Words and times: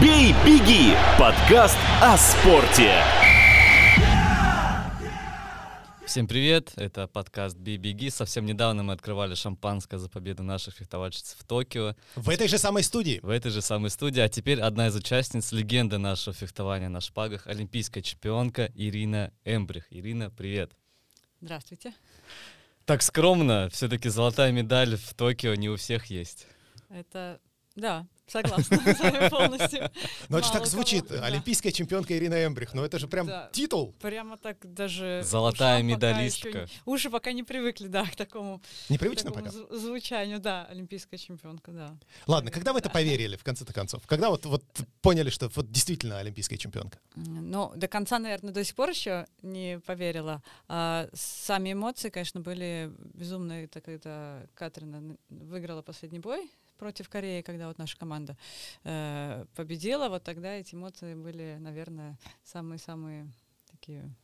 «Бей, 0.00 0.32
беги»– 0.46 0.94
подкаст 1.18 1.76
о 2.00 2.16
спорте. 2.16 2.92
Всем 6.06 6.28
привет, 6.28 6.72
это 6.76 7.08
подкаст 7.08 7.56
«Бей, 7.56 7.78
беги». 7.78 8.08
Совсем 8.08 8.46
недавно 8.46 8.84
мы 8.84 8.92
открывали 8.92 9.34
шампанское 9.34 9.98
за 9.98 10.08
победу 10.08 10.44
наших 10.44 10.74
фехтовальщиц 10.74 11.34
в 11.36 11.44
Токио. 11.44 11.96
В 12.14 12.30
этой 12.30 12.46
же 12.46 12.58
самой 12.58 12.84
студии. 12.84 13.18
В 13.24 13.28
этой 13.28 13.50
же 13.50 13.60
самой 13.60 13.90
студии. 13.90 14.20
А 14.20 14.28
теперь 14.28 14.60
одна 14.60 14.86
из 14.86 14.94
участниц 14.94 15.50
легенды 15.50 15.98
нашего 15.98 16.32
фехтования 16.32 16.88
на 16.88 17.00
шпагах, 17.00 17.48
олимпийская 17.48 18.02
чемпионка 18.02 18.70
Ирина 18.76 19.32
Эмбрих. 19.44 19.86
Ирина, 19.90 20.30
привет. 20.30 20.70
Здравствуйте. 21.40 21.92
Так 22.84 23.02
скромно, 23.02 23.68
все-таки 23.72 24.10
золотая 24.10 24.52
медаль 24.52 24.96
в 24.96 25.14
Токио 25.14 25.56
не 25.56 25.68
у 25.68 25.74
всех 25.74 26.06
есть. 26.06 26.46
Это, 26.88 27.40
да, 27.74 28.06
Согласна 28.28 28.76
с 28.76 29.00
вами 29.00 29.28
полностью. 29.28 29.90
Ну, 30.28 30.38
это 30.38 30.46
же 30.46 30.52
так 30.52 30.66
звучит. 30.66 31.10
Олимпийская 31.10 31.72
чемпионка 31.72 32.16
Ирина 32.16 32.44
Эмбрих. 32.44 32.74
Ну, 32.74 32.84
это 32.84 32.98
же 32.98 33.08
прям 33.08 33.28
титул. 33.52 33.94
Прямо 34.00 34.36
так 34.36 34.58
даже... 34.62 35.22
Золотая 35.24 35.82
медалистка. 35.82 36.68
Уши 36.84 37.10
пока 37.10 37.32
не 37.32 37.42
привыкли, 37.42 37.86
да, 37.88 38.04
к 38.04 38.16
такому, 38.16 38.60
Непривычно 38.88 39.30
пока. 39.30 39.50
зв- 39.50 39.74
звучанию, 39.74 40.38
да, 40.40 40.66
олимпийская 40.66 41.18
чемпионка, 41.18 41.70
да. 41.70 41.96
Ладно, 42.26 42.50
когда 42.50 42.72
вы 42.72 42.80
это 42.80 42.90
поверили, 42.90 43.36
в 43.36 43.44
конце-то 43.44 43.72
концов? 43.72 44.06
Когда 44.06 44.28
вот, 44.28 44.44
вот 44.46 44.64
поняли, 45.00 45.30
что 45.30 45.50
вот 45.54 45.70
действительно 45.70 46.18
олимпийская 46.18 46.58
чемпионка? 46.58 46.98
Ну, 47.14 47.72
до 47.74 47.88
конца, 47.88 48.18
наверное, 48.18 48.52
до 48.52 48.64
сих 48.64 48.74
пор 48.74 48.90
еще 48.90 49.26
не 49.42 49.80
поверила. 49.80 50.42
А 50.68 51.08
сами 51.14 51.72
эмоции, 51.72 52.10
конечно, 52.10 52.40
были 52.40 52.92
безумные. 53.14 53.64
Это 53.64 53.80
когда 53.80 54.42
Катрина 54.54 55.16
выиграла 55.28 55.82
последний 55.82 56.18
бой 56.18 56.50
против 56.78 57.08
Кореи, 57.08 57.42
когда 57.42 57.68
вот 57.68 57.78
наша 57.78 57.98
команда 57.98 58.36
э, 58.84 59.44
победила, 59.54 60.08
вот 60.08 60.24
тогда 60.24 60.54
эти 60.54 60.74
эмоции 60.74 61.14
были, 61.14 61.56
наверное, 61.60 62.18
самые-самые 62.44 63.30
такие 63.70 64.14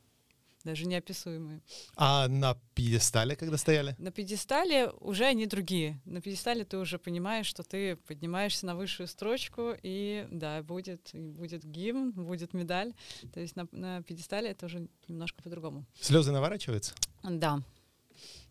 даже 0.64 0.86
неописуемые. 0.86 1.60
А 1.94 2.26
на 2.26 2.56
пьедестале, 2.74 3.36
когда 3.36 3.56
стояли? 3.58 3.94
На 3.98 4.10
пьедестале 4.10 4.88
уже 5.00 5.26
они 5.26 5.46
другие. 5.46 6.00
На 6.06 6.20
пьедестале 6.20 6.64
ты 6.64 6.78
уже 6.78 6.98
понимаешь, 6.98 7.46
что 7.46 7.62
ты 7.62 7.96
поднимаешься 7.96 8.66
на 8.66 8.74
высшую 8.74 9.06
строчку, 9.06 9.74
и 9.82 10.26
да, 10.30 10.62
будет, 10.62 11.10
будет 11.12 11.64
гимн, 11.64 12.12
будет 12.12 12.54
медаль. 12.54 12.94
То 13.32 13.40
есть 13.40 13.56
на, 13.56 13.68
на 13.72 14.02
пьедестале 14.02 14.50
это 14.50 14.66
уже 14.66 14.88
немножко 15.06 15.42
по-другому. 15.42 15.84
Слезы 16.00 16.32
наворачиваются? 16.32 16.94
Да, 17.22 17.60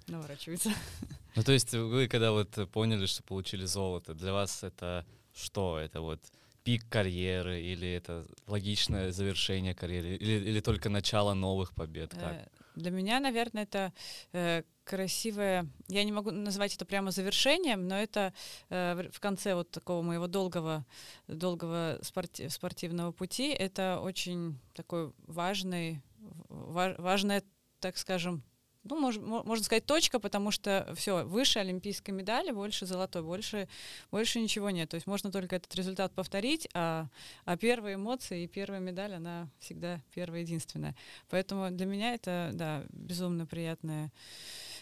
наворачивается. 0.08 0.72
Ну, 1.36 1.44
то 1.44 1.52
есть 1.52 1.74
вы, 1.74 2.08
когда 2.08 2.32
вот 2.32 2.50
поняли, 2.72 3.06
что 3.08 3.24
получили 3.24 3.66
золото, 3.66 4.14
для 4.14 4.34
вас 4.34 4.64
это 4.64 5.06
что? 5.34 5.78
Это 5.80 6.02
вот 6.02 6.20
пик 6.64 6.88
карьеры 6.90 7.60
или 7.62 7.88
это 7.90 8.26
логичное 8.48 9.12
завершение 9.12 9.74
карьеры? 9.76 10.16
Или, 10.16 10.50
или 10.50 10.60
только 10.62 10.90
начало 10.90 11.34
новых 11.34 11.74
побед? 11.74 12.12
Как? 12.12 12.34
Э, 12.34 12.48
Для 12.76 12.92
меня, 12.92 13.20
наверное, 13.20 13.64
это 13.64 13.94
э, 14.32 14.64
красивое. 14.84 15.68
Я 15.88 16.04
не 16.04 16.12
могу 16.12 16.32
назвать 16.32 16.76
это 16.76 16.86
прямо 16.86 17.12
завершением, 17.12 17.88
но 17.88 17.96
это 17.98 18.34
э, 18.70 18.94
в- 18.96 19.12
в 19.16 19.20
конце 19.20 19.56
вот 19.56 19.72
такого 19.72 20.02
моего 20.04 20.28
долгого, 20.28 20.86
долгого 21.28 22.00
спорти- 22.02 22.50
спортивного 22.50 23.12
пути. 23.12 23.50
Это 23.50 24.00
очень 24.00 24.60
такой 24.74 25.12
важный, 25.28 26.02
ва- 26.50 26.96
важная, 27.00 27.44
так 27.80 27.98
скажем. 27.98 28.44
Ну, 28.84 29.00
мож- 29.02 29.20
мо- 29.20 29.44
можно 29.44 29.64
сказать, 29.64 29.86
точка, 29.86 30.20
потому 30.20 30.52
что 30.52 30.94
все, 30.96 31.24
выше 31.24 31.60
олимпийской 31.60 32.12
медали, 32.12 32.52
больше 32.52 32.86
золотой, 32.86 33.22
больше, 33.22 33.70
больше 34.12 34.40
ничего 34.40 34.70
нет. 34.72 34.90
То 34.90 34.96
есть 34.96 35.08
можно 35.08 35.32
только 35.32 35.56
этот 35.56 35.74
результат 35.76 36.14
повторить, 36.14 36.68
а, 36.74 37.08
а 37.46 37.58
первые 37.58 37.96
эмоции 37.96 38.44
и 38.44 38.48
первая 38.48 38.82
медаль, 38.82 39.14
она 39.14 39.50
всегда 39.60 40.02
первая 40.14 40.42
единственная. 40.42 40.96
Поэтому 41.30 41.72
для 41.72 41.86
меня 41.86 42.14
это, 42.14 42.52
да, 42.54 42.84
безумно 42.92 43.46
приятная, 43.46 44.12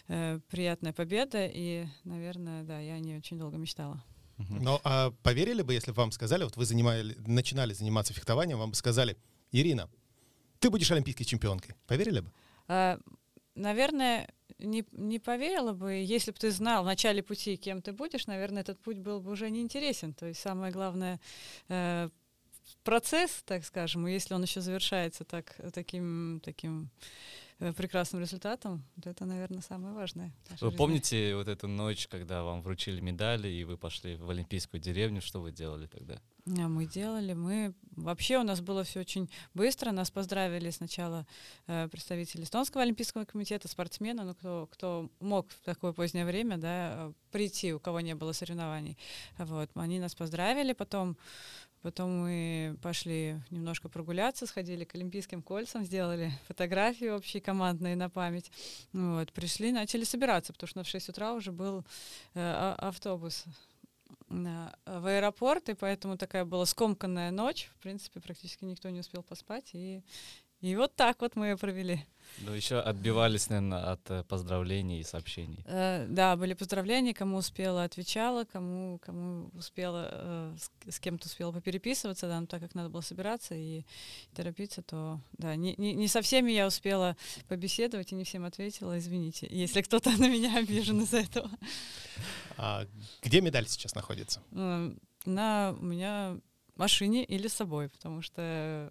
э, 0.08 0.40
приятная 0.50 0.92
победа, 0.92 1.46
и, 1.46 1.86
наверное, 2.04 2.64
да, 2.64 2.80
я 2.80 2.98
не 2.98 3.16
очень 3.16 3.38
долго 3.38 3.56
мечтала. 3.56 4.02
Мгм. 4.38 4.62
Ну, 4.62 4.80
а 4.82 5.12
поверили 5.22 5.62
бы, 5.62 5.74
если 5.74 5.92
бы 5.92 5.96
вам 5.96 6.10
сказали, 6.10 6.42
вот 6.42 6.56
вы 6.56 6.64
занимали, 6.64 7.16
начинали 7.26 7.72
заниматься 7.72 8.12
фехтованием, 8.12 8.58
вам 8.58 8.70
бы 8.70 8.76
сказали, 8.76 9.16
Ирина, 9.52 9.88
ты 10.58 10.70
будешь 10.70 10.90
олимпийской 10.90 11.24
чемпионкой. 11.24 11.74
Поверили 11.86 12.20
бы? 12.20 12.32
А, 12.68 12.98
наверное, 13.54 14.28
не, 14.58 14.84
не 14.92 15.18
поверила 15.18 15.72
бы, 15.72 15.94
если 15.94 16.30
бы 16.30 16.38
ты 16.38 16.50
знал 16.50 16.82
в 16.82 16.86
начале 16.86 17.22
пути, 17.22 17.56
кем 17.56 17.82
ты 17.82 17.92
будешь, 17.92 18.26
наверное, 18.26 18.62
этот 18.62 18.80
путь 18.80 18.98
был 18.98 19.20
бы 19.20 19.30
уже 19.32 19.50
неинтересен. 19.50 20.14
То 20.14 20.26
есть 20.26 20.40
самое 20.40 20.72
главное 20.72 21.20
э, 21.68 22.08
процесс, 22.84 23.42
так 23.44 23.64
скажем, 23.64 24.06
и 24.06 24.12
если 24.12 24.34
он 24.34 24.42
еще 24.42 24.60
завершается 24.60 25.24
так, 25.24 25.56
таким, 25.72 26.40
таким 26.44 26.90
э, 27.58 27.72
прекрасным 27.72 28.22
результатом, 28.22 28.84
вот 28.96 29.06
это, 29.06 29.24
наверное, 29.24 29.62
самое 29.62 29.94
важное. 29.94 30.32
Вы 30.50 30.56
жизни. 30.56 30.76
помните 30.76 31.36
вот 31.36 31.48
эту 31.48 31.68
ночь, 31.68 32.08
когда 32.08 32.42
вам 32.42 32.62
вручили 32.62 33.00
медали, 33.00 33.48
и 33.48 33.64
вы 33.64 33.76
пошли 33.76 34.16
в 34.16 34.30
Олимпийскую 34.30 34.80
деревню? 34.80 35.20
Что 35.20 35.40
вы 35.40 35.52
делали 35.52 35.86
тогда? 35.86 36.20
А, 36.46 36.68
Мы 36.68 36.86
делали, 36.86 37.34
мы 37.34 37.74
вообще 37.96 38.38
у 38.38 38.42
нас 38.42 38.60
было 38.60 38.84
все 38.84 39.00
очень 39.00 39.30
быстро. 39.54 39.92
Нас 39.92 40.10
поздравили 40.10 40.70
сначала 40.70 41.26
э, 41.66 41.88
представители 41.88 42.42
эстонского 42.42 42.82
олимпийского 42.82 43.24
комитета, 43.24 43.68
спортсмены, 43.68 44.24
ну 44.24 44.34
кто 44.34 44.68
кто 44.72 45.10
мог 45.20 45.48
в 45.50 45.60
такое 45.64 45.92
позднее 45.92 46.24
время, 46.24 46.56
да, 46.56 47.12
прийти, 47.30 47.72
у 47.72 47.78
кого 47.80 48.00
не 48.00 48.14
было 48.14 48.32
соревнований. 48.32 48.96
Вот, 49.38 49.70
они 49.74 50.00
нас 50.00 50.14
поздравили, 50.14 50.72
потом 50.72 51.16
Потом 51.82 52.10
мы 52.20 52.76
пошли 52.80 53.40
немножко 53.50 53.88
прогуляться, 53.88 54.46
сходили 54.46 54.84
к 54.84 54.94
Олимпийским 54.94 55.42
кольцам, 55.42 55.84
сделали 55.84 56.30
фотографии 56.46 57.08
общие 57.08 57.42
командные 57.42 57.96
на 57.96 58.08
память. 58.08 58.52
Вот, 58.92 59.32
пришли, 59.32 59.72
начали 59.72 60.04
собираться, 60.04 60.52
потому 60.52 60.68
что 60.68 60.84
в 60.84 60.88
6 60.88 61.08
утра 61.08 61.32
уже 61.32 61.50
был 61.50 61.80
э, 61.80 61.84
а- 62.34 62.76
автобус 62.78 63.44
на- 63.46 63.52
в 64.28 65.06
аэропорт, 65.06 65.68
и 65.68 65.74
поэтому 65.74 66.16
такая 66.16 66.44
была 66.44 66.66
скомканная 66.66 67.30
ночь. 67.30 67.70
В 67.78 67.82
принципе, 67.82 68.20
практически 68.20 68.64
никто 68.64 68.88
не 68.90 69.00
успел 69.00 69.22
поспать. 69.22 69.70
И, 69.72 70.02
и 70.62 70.76
вот 70.76 70.94
так 70.94 71.20
вот 71.20 71.34
мы 71.36 71.48
ее 71.48 71.56
провели. 71.56 72.06
Ну, 72.38 72.52
еще 72.52 72.78
отбивались, 72.78 73.50
наверное, 73.50 73.92
от 73.92 74.10
э, 74.10 74.24
поздравлений 74.24 75.00
и 75.00 75.04
сообщений. 75.04 75.62
Э, 75.66 76.06
да, 76.08 76.36
были 76.36 76.54
поздравления, 76.54 77.12
кому 77.12 77.38
успела, 77.38 77.84
отвечала, 77.84 78.44
кому, 78.44 78.98
кому 79.00 79.50
успела, 79.54 80.08
э, 80.10 80.56
с, 80.58 80.94
с 80.94 81.00
кем-то 81.00 81.26
успела 81.26 81.52
попереписываться, 81.52 82.28
да, 82.28 82.40
но 82.40 82.46
так 82.46 82.62
как 82.62 82.74
надо 82.74 82.88
было 82.88 83.00
собираться 83.02 83.54
и 83.54 83.82
торопиться, 84.34 84.82
то, 84.82 85.20
да, 85.32 85.56
не, 85.56 85.74
не, 85.76 85.92
не 85.94 86.08
со 86.08 86.22
всеми 86.22 86.52
я 86.52 86.66
успела 86.66 87.16
побеседовать 87.48 88.12
и 88.12 88.14
не 88.14 88.24
всем 88.24 88.44
ответила, 88.44 88.98
извините, 88.98 89.46
если 89.50 89.82
кто-то 89.82 90.10
на 90.12 90.28
меня 90.28 90.56
обижен 90.56 91.00
из-за 91.02 91.18
этого. 91.18 91.50
А 92.56 92.86
где 93.20 93.40
медаль 93.40 93.68
сейчас 93.68 93.94
находится? 93.94 94.40
Э, 94.52 94.90
На 95.26 95.76
у 95.78 95.84
меня 95.84 96.38
машине 96.76 97.24
или 97.24 97.48
с 97.48 97.54
собой, 97.54 97.88
потому 97.90 98.22
что 98.22 98.90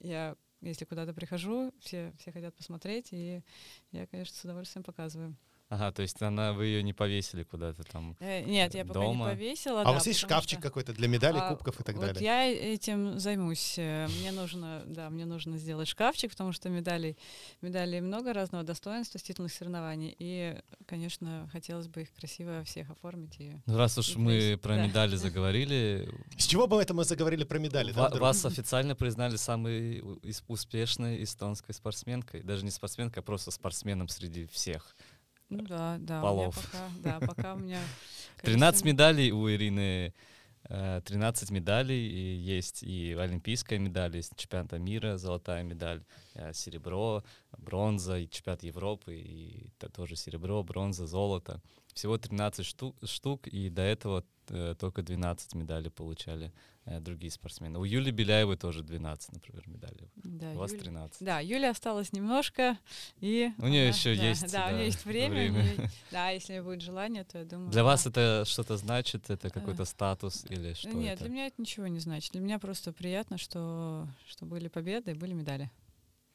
я, 0.00 0.34
если 0.62 0.84
куда-то 0.84 1.12
прихожу, 1.12 1.72
все, 1.80 2.12
все 2.18 2.32
хотят 2.32 2.54
посмотреть, 2.54 3.08
и 3.10 3.42
я, 3.90 4.06
конечно, 4.06 4.34
с 4.34 4.44
удовольствием 4.44 4.84
показываю. 4.84 5.34
Ага, 5.72 5.90
то 5.90 6.02
есть 6.02 6.20
она, 6.20 6.52
вы 6.52 6.66
ее 6.66 6.82
не 6.82 6.92
повесили 6.92 7.44
куда-то 7.44 7.82
там. 7.84 8.14
Э, 8.20 8.42
Нет, 8.44 8.74
я 8.74 8.84
пока 8.84 9.00
Дома? 9.00 9.30
не 9.30 9.36
повесила. 9.36 9.80
А 9.80 9.84
да, 9.84 9.90
у 9.90 9.94
вас 9.94 10.06
есть 10.06 10.18
шкафчик 10.20 10.58
что- 10.58 10.68
какой-то 10.68 10.92
для 10.92 11.08
медалей, 11.08 11.40
А, 11.40 11.48
кубков 11.48 11.80
и 11.80 11.82
так 11.82 11.96
вот 11.96 12.04
далее? 12.04 12.22
я 12.22 12.44
этим 12.74 13.18
займусь. 13.18 13.76
Э, 13.78 14.06
Мне 14.20 14.32
нужно, 14.32 14.82
да, 14.84 15.08
мне 15.08 15.24
нужно 15.24 15.56
сделать 15.56 15.88
шкафчик, 15.88 16.30
потому 16.32 16.52
что 16.52 16.68
медалей, 16.68 17.16
медалей 17.62 18.02
много 18.02 18.34
разного 18.34 18.64
достоинства 18.64 19.16
с 19.16 19.22
титульных 19.22 19.50
соревнований. 19.50 20.14
И, 20.18 20.60
конечно, 20.86 21.48
хотелось 21.50 21.88
бы 21.88 22.02
их 22.02 22.12
красиво 22.12 22.62
всех 22.64 22.90
оформить. 22.90 23.36
И... 23.40 23.56
Ну, 23.64 23.78
раз 23.78 23.96
уж 23.96 24.10
И 24.10 24.18
мы 24.18 24.24
повесить, 24.32 24.60
про 24.60 24.74
да. 24.76 24.86
медали 24.86 25.16
заговорили, 25.16 26.06
С 26.36 26.44
чего 26.44 26.66
бы 26.66 26.82
это 26.82 26.92
мы 26.92 27.04
заговорили 27.06 27.44
про 27.44 27.58
медали? 27.58 27.92
да, 27.92 28.10
вас 28.10 28.44
официально 28.44 28.94
признали 28.94 29.36
самой 29.36 30.02
успешной 30.48 31.22
эстонской 31.24 31.72
спортсменкой. 31.74 32.42
Даже 32.42 32.62
не 32.62 32.70
спортсменкой, 32.70 33.22
а 33.22 33.24
просто 33.24 33.50
спортсменом 33.50 34.08
среди 34.08 34.46
всех. 34.48 34.94
Ну 35.52 35.62
да, 35.64 35.96
да. 36.00 36.22
Полов. 36.22 36.54
Пока, 36.54 36.88
да, 37.02 37.26
пока 37.26 37.54
у 37.54 37.58
меня... 37.58 37.80
13 38.42 38.82
количество- 38.82 38.86
медалей 38.88 39.30
у 39.32 39.48
Ирины. 39.50 40.12
э, 40.68 41.00
13 41.04 41.50
медалей, 41.50 42.08
и 42.08 42.36
есть 42.36 42.82
и 42.82 43.12
олимпийская 43.18 43.78
медаль, 43.78 44.16
есть 44.16 44.32
чемпионата 44.36 44.78
мира, 44.78 45.18
золотая 45.18 45.62
медаль, 45.62 46.02
э, 46.34 46.52
серебро, 46.54 47.22
бронза, 47.58 48.18
и 48.18 48.28
чемпионат 48.30 48.62
Европы, 48.62 49.14
и 49.16 49.68
тоже 49.92 50.16
серебро, 50.16 50.62
бронза, 50.62 51.06
золото. 51.06 51.60
Всего 51.94 52.18
13 52.18 52.64
штук, 52.64 52.96
штук 53.04 53.46
и 53.46 53.68
до 53.70 53.82
этого 53.82 54.24
э, 54.48 54.74
только 54.78 55.02
12 55.02 55.54
медалей 55.54 55.90
получали 55.90 56.52
э, 56.84 57.00
другие 57.00 57.30
спортсмены. 57.30 57.78
У 57.78 57.84
Юли 57.84 58.10
Беляевой 58.10 58.56
тоже 58.56 58.82
12, 58.82 59.32
например, 59.32 59.62
медалей. 59.68 60.10
Да, 60.16 60.50
У 60.52 60.58
вас 60.58 60.72
Юля- 60.72 60.78
13. 60.80 61.22
Да, 61.24 61.40
Юля 61.40 61.70
осталось 61.70 62.12
немножко, 62.12 62.76
и... 63.20 63.52
У 63.58 63.64
она- 63.66 63.74
ещё 63.74 64.16
да, 64.16 64.22
есть, 64.28 64.52
Да, 64.52 64.66
у 64.66 64.70
да, 64.70 64.72
нее 64.72 64.84
есть 64.86 65.04
время. 65.04 65.28
у 65.28 65.52
время. 65.54 65.62
неё- 65.62 65.88
Да, 66.10 66.30
если 66.30 66.60
будет 66.60 66.80
желание, 66.82 67.24
то 67.24 67.38
я 67.38 67.44
думаю... 67.44 67.70
Для 67.70 67.82
она- 67.82 67.90
вас 67.90 68.06
это 68.06 68.44
что-то 68.46 68.76
значит? 68.76 69.30
Это 69.30 69.50
какой-то 69.50 69.84
статус 69.84 70.44
или 70.48 70.72
что 70.74 70.88
Нет, 70.90 71.14
это? 71.14 71.24
для 71.24 71.32
меня 71.32 71.46
это 71.46 71.60
ничего 71.60 71.86
не 71.86 72.00
значит. 72.00 72.32
Для 72.32 72.40
меня 72.40 72.58
просто 72.58 72.92
приятно, 72.92 73.38
что, 73.38 74.08
что 74.26 74.44
были 74.46 74.68
победы 74.68 75.12
и 75.12 75.14
были 75.14 75.34
медали. 75.34 75.70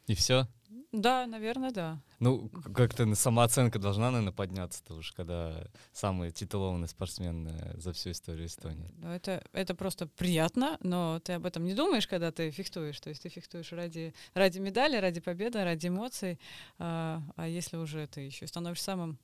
И 0.08 0.16
все? 0.16 0.48
Да, 0.94 1.28
наверное, 1.28 1.72
да. 1.72 2.02
Ну, 2.20 2.50
как-то 2.74 3.14
самооценка 3.14 3.78
должна, 3.78 4.10
наверное, 4.10 4.34
подняться-то 4.34 4.96
уж, 4.96 5.12
когда 5.12 5.68
самый 5.92 6.32
титулованный 6.32 6.88
спортсмен 6.88 7.52
за 7.76 7.92
всю 7.92 8.12
историю 8.12 8.48
Эстонии. 8.48 8.90
Но 8.98 9.14
это, 9.14 9.44
это 9.52 9.76
просто 9.76 10.08
приятно, 10.08 10.78
но 10.82 11.20
ты 11.20 11.34
об 11.34 11.46
этом 11.46 11.66
не 11.66 11.74
думаешь, 11.74 12.08
когда 12.08 12.32
ты 12.32 12.52
фехтуешь. 12.52 13.00
То 13.02 13.10
есть 13.10 13.22
ты 13.22 13.30
фехтуешь 13.30 13.72
ради, 13.74 14.14
ради 14.34 14.60
медали, 14.60 14.96
ради 14.98 15.20
победы, 15.20 15.64
ради 15.64 15.88
эмоций. 15.88 16.40
А, 16.80 17.22
а 17.36 17.48
если 17.48 17.76
уже 17.76 18.08
ты 18.08 18.22
еще 18.22 18.48
становишься 18.48 18.86
самым 18.86 19.20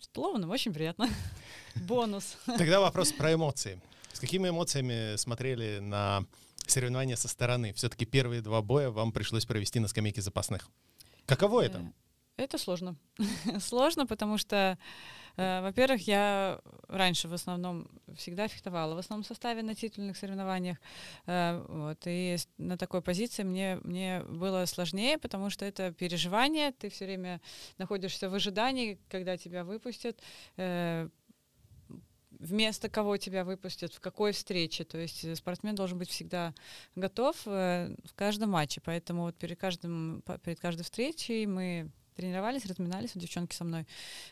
титулованным, 0.00 0.50
очень 0.50 0.72
приятно. 0.72 1.08
Бонус. 1.74 2.36
Тогда 2.46 2.80
вопрос 2.80 3.12
про 3.12 3.34
эмоции. 3.34 3.80
С 4.12 4.20
какими 4.20 4.48
эмоциями 4.48 5.16
смотрели 5.16 5.80
на 5.80 6.24
соревнования 6.74 7.16
со 7.16 7.28
стороны? 7.28 7.72
Все-таки 7.72 8.04
первые 8.04 8.42
два 8.42 8.60
боя 8.60 8.90
вам 8.90 9.12
пришлось 9.12 9.46
провести 9.46 9.80
на 9.80 9.88
скамейке 9.88 10.20
запасных. 10.20 10.68
Каково 11.26 11.62
это? 11.62 11.78
Э, 11.78 12.42
Это 12.44 12.58
сложно. 12.58 12.96
сложно, 13.60 14.06
потому 14.06 14.38
что, 14.38 14.76
э, 15.36 15.62
во-первых, 15.62 16.06
я 16.08 16.60
раньше 16.88 17.28
в 17.28 17.32
основном 17.32 17.88
всегда 18.16 18.48
фехтовала 18.48 18.94
в 18.94 18.98
основном 18.98 19.24
составе 19.24 19.62
на 19.62 19.74
титульных 19.74 20.16
соревнованиях. 20.16 20.78
Э, 21.26 21.64
вот, 21.68 21.98
и 22.06 22.36
на 22.58 22.76
такой 22.76 23.00
позиции 23.00 23.44
мне, 23.44 23.78
мне 23.84 24.22
было 24.28 24.66
сложнее, 24.66 25.16
потому 25.18 25.50
что 25.50 25.64
это 25.64 25.92
переживание, 25.92 26.72
ты 26.72 26.88
все 26.88 27.04
время 27.04 27.40
находишься 27.78 28.28
в 28.28 28.34
ожидании, 28.34 28.98
когда 29.08 29.36
тебя 29.36 29.62
выпустят. 29.64 30.20
Вместо 32.44 32.88
кого 32.88 33.16
тебя 33.16 33.44
выпустят, 33.44 33.92
в 33.94 34.00
какой 34.00 34.32
встрече. 34.32 34.84
То 34.84 34.98
есть 34.98 35.24
э, 35.24 35.34
спортсмен 35.34 35.74
должен 35.74 35.98
быть 35.98 36.10
всегда 36.10 36.54
готов 36.94 37.36
э, 37.46 37.94
в 38.04 38.14
каждом 38.14 38.50
матче. 38.50 38.80
Поэтому 38.84 39.22
вот 39.22 39.36
перед, 39.36 39.58
каждым, 39.58 40.22
перед 40.42 40.60
каждой 40.60 40.82
встречей 40.82 41.46
мы 41.46 41.90
тренировались, 42.14 42.66
разминались, 42.66 43.12
девчонки 43.14 43.54
со 43.54 43.64
мной 43.64 43.86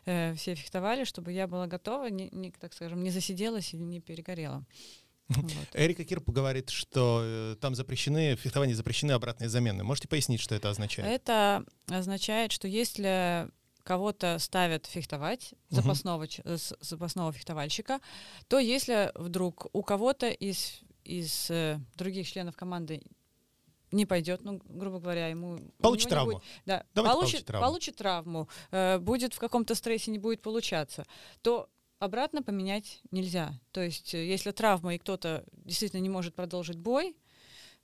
э, 0.05 0.35
все 0.35 0.55
фехтовали, 0.55 1.05
чтобы 1.05 1.33
я 1.33 1.47
была 1.47 1.67
готова, 1.67 2.09
не, 2.09 2.29
не, 2.31 2.53
так 2.53 2.73
скажем, 2.73 3.03
не 3.03 3.11
засиделась 3.11 3.75
и 3.75 3.77
не 3.77 4.01
перегорела. 4.01 4.65
Вот. 5.29 5.69
Эрика 5.75 6.05
Кирпу 6.05 6.31
говорит, 6.33 6.71
что 6.71 7.23
э, 7.25 7.57
там 7.61 7.75
запрещены, 7.75 8.37
в 8.37 8.41
фехтовании 8.41 8.75
запрещены 8.75 9.13
обратные 9.13 9.49
замены. 9.49 9.83
Можете 9.83 10.09
пояснить, 10.09 10.41
что 10.41 10.55
это 10.55 10.69
означает? 10.69 11.09
Это 11.11 11.65
означает, 11.89 12.53
что 12.53 12.69
если 12.69 13.49
кого-то 13.85 14.39
ставят 14.39 14.87
фехтовать, 14.87 15.53
Мгм. 15.71 15.83
запасного, 15.83 16.27
э, 16.45 16.57
запасного 16.81 17.33
фехтовальщика, 17.33 18.01
то 18.49 18.59
если 18.59 19.11
вдруг 19.15 19.67
у 19.73 19.83
кого-то 19.83 20.29
из, 20.29 20.81
из 21.05 21.51
э, 21.51 21.79
других 21.97 22.29
членов 22.29 22.57
команды 22.57 23.03
не 23.91 24.07
пойдет, 24.07 24.43
ну, 24.43 24.61
грубо 24.65 25.01
говоря, 25.01 25.29
ему... 25.29 25.59
Получит 25.83 26.09
травму. 26.09 26.33
будет- 26.33 26.43
да, 26.65 26.85
Давайте 26.95 27.15
получит, 27.17 27.45
травму. 27.47 27.67
получит 27.67 27.97
травму, 27.97 28.49
э, 28.71 28.99
будет 28.99 29.35
в 29.35 29.39
каком-то 29.39 29.75
стрессе, 29.75 30.11
не 30.11 30.19
будет 30.19 30.41
получаться, 30.41 31.05
то 31.43 31.69
обратно 31.99 32.43
поменять 32.43 33.01
нельзя. 33.11 33.53
То 33.71 33.83
есть, 33.83 34.15
э, 34.15 34.25
если 34.27 34.51
травма 34.53 34.95
и 34.95 34.99
кто-то 34.99 35.45
действительно 35.53 36.01
не 36.01 36.09
может 36.09 36.35
продолжить 36.35 36.79
бой, 36.79 37.15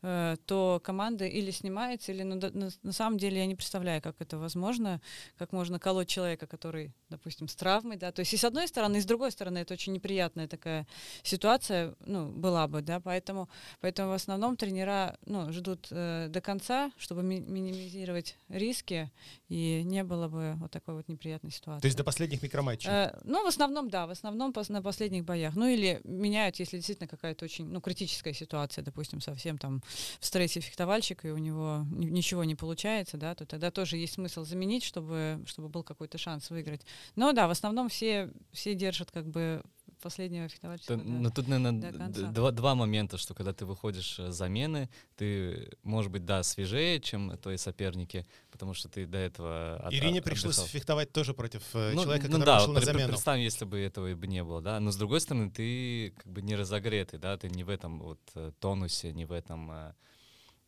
то 0.01 0.81
команда 0.85 1.25
или 1.27 1.51
снимается, 1.51 2.13
или 2.13 2.23
ну, 2.23 2.37
да- 2.37 2.51
на, 2.53 2.71
на 2.83 2.93
самом 2.93 3.19
деле 3.19 3.39
я 3.39 3.47
не 3.47 3.55
представляю, 3.57 4.01
как 4.01 4.17
это 4.21 4.39
возможно, 4.39 5.01
как 5.37 5.53
можно 5.53 5.79
колоть 5.79 6.09
человека, 6.09 6.47
который, 6.47 6.93
допустим, 7.11 7.49
с 7.49 7.55
травмой, 7.57 7.97
да, 7.97 8.13
то 8.13 8.21
есть 8.21 8.33
и 8.33 8.37
с 8.37 8.45
одной 8.45 8.69
стороны, 8.69 8.99
и 8.99 9.01
с 9.01 9.05
другой 9.07 9.33
стороны 9.33 9.59
это 9.59 9.75
очень 9.75 9.93
неприятная 9.93 10.47
такая 10.47 10.87
ситуация, 11.23 11.95
ну, 12.07 12.29
была 12.31 12.67
бы, 12.69 12.81
да, 12.83 13.01
поэтому, 13.01 13.49
поэтому 13.81 14.11
в 14.11 14.15
основном 14.15 14.57
тренера, 14.57 15.19
ну, 15.27 15.53
ждут 15.53 15.89
э, 15.91 16.29
до 16.31 16.41
конца, 16.41 16.93
чтобы 16.97 17.23
ми- 17.23 17.41
минимизировать 17.41 18.37
риски, 18.49 19.11
и 19.49 19.83
не 19.85 20.05
было 20.05 20.29
бы 20.29 20.55
вот 20.57 20.71
такой 20.71 20.95
вот 20.95 21.09
неприятной 21.09 21.51
ситуации. 21.51 21.83
То 21.83 21.87
есть 21.87 21.97
до 21.97 22.05
последних 22.05 22.43
микроматчей. 22.43 22.91
Э, 22.91 23.19
ну, 23.25 23.43
в 23.45 23.47
основном, 23.47 23.89
да, 23.91 24.07
в 24.07 24.11
основном 24.11 24.53
пос- 24.53 24.71
на 24.73 24.83
последних 24.83 25.25
боях. 25.25 25.55
Ну, 25.57 25.67
или 25.67 26.01
меняют, 26.05 26.57
если 26.57 26.77
действительно 26.77 27.09
какая-то 27.09 27.45
очень, 27.45 27.67
ну, 27.67 27.81
критическая 27.81 28.33
ситуация, 28.33 28.85
допустим, 28.85 29.21
совсем 29.21 29.59
там 29.59 29.83
в 30.21 30.27
стрессе 30.27 30.61
фехтовальщик, 30.61 31.25
и 31.25 31.31
у 31.31 31.39
него 31.39 31.85
ни- 31.91 32.07
ничего 32.07 32.45
не 32.45 32.55
получается, 32.55 33.17
да, 33.17 33.35
то 33.35 33.47
тогда 33.47 33.71
тоже 33.71 33.97
есть 33.97 34.15
смысл 34.15 34.45
заменить, 34.45 34.85
чтобы, 34.85 35.43
чтобы 35.47 35.69
был 35.69 35.83
какой-то 35.83 36.19
шанс 36.19 36.51
выиграть. 36.51 36.83
Но 37.17 37.33
да, 37.33 37.49
в 37.49 37.51
основном 37.51 37.89
все, 37.89 38.31
все 38.53 38.75
держат 38.75 39.11
как 39.11 39.27
бы 39.29 39.63
последнего 39.99 40.49
фехтовальщика. 40.49 40.97
То- 40.97 41.03
да. 41.03 41.05
Но 41.05 41.31
тут, 41.31 41.49
наверное, 41.49 41.81
до 41.81 41.93
д- 41.93 41.99
конца. 41.99 42.23
два, 42.33 42.51
два 42.51 42.75
момента, 42.75 43.19
что 43.19 43.35
когда 43.35 43.53
ты 43.53 43.65
выходишь 43.67 44.19
э, 44.19 44.31
с 44.31 44.35
замены, 44.37 44.89
ты, 45.17 45.71
может 45.83 46.11
быть, 46.11 46.25
да, 46.25 46.43
свежее, 46.43 47.01
чем 47.01 47.37
твои 47.39 47.57
соперники, 47.57 48.25
потому 48.51 48.75
что 48.75 48.89
ты 48.89 49.07
до 49.07 49.19
этого 49.19 49.77
от- 49.77 49.93
Ирине 49.93 50.19
от- 50.21 50.25
пришлось 50.25 50.57
отдыхал. 50.57 50.67
фехтовать 50.73 51.13
тоже 51.13 51.35
против 51.35 51.63
э, 51.75 51.93
Ну, 51.95 52.03
человека, 52.05 52.27
ну 52.29 52.33
который 52.39 52.47
да, 52.47 52.59
вышел 52.61 52.73
на 52.73 52.81
замену. 52.81 53.09
представь, 53.09 53.41
если 53.41 53.65
бы 53.65 53.79
этого 53.79 54.15
бы 54.15 54.27
не 54.27 54.43
было, 54.45 54.61
да. 54.63 54.81
Но 54.81 54.91
с 54.91 54.97
другой 54.97 55.21
стороны, 55.21 55.51
ты 55.51 56.13
как 56.17 56.27
бы 56.33 56.43
не 56.43 56.57
разогретый, 56.57 57.19
да, 57.19 57.37
ты 57.37 57.49
не 57.49 57.65
в 57.65 57.69
этом 57.69 58.01
вот 58.01 58.21
э, 58.35 58.53
тонусе, 58.61 59.13
не 59.13 59.25
в 59.25 59.33
этом 59.33 59.71
э, 59.71 59.93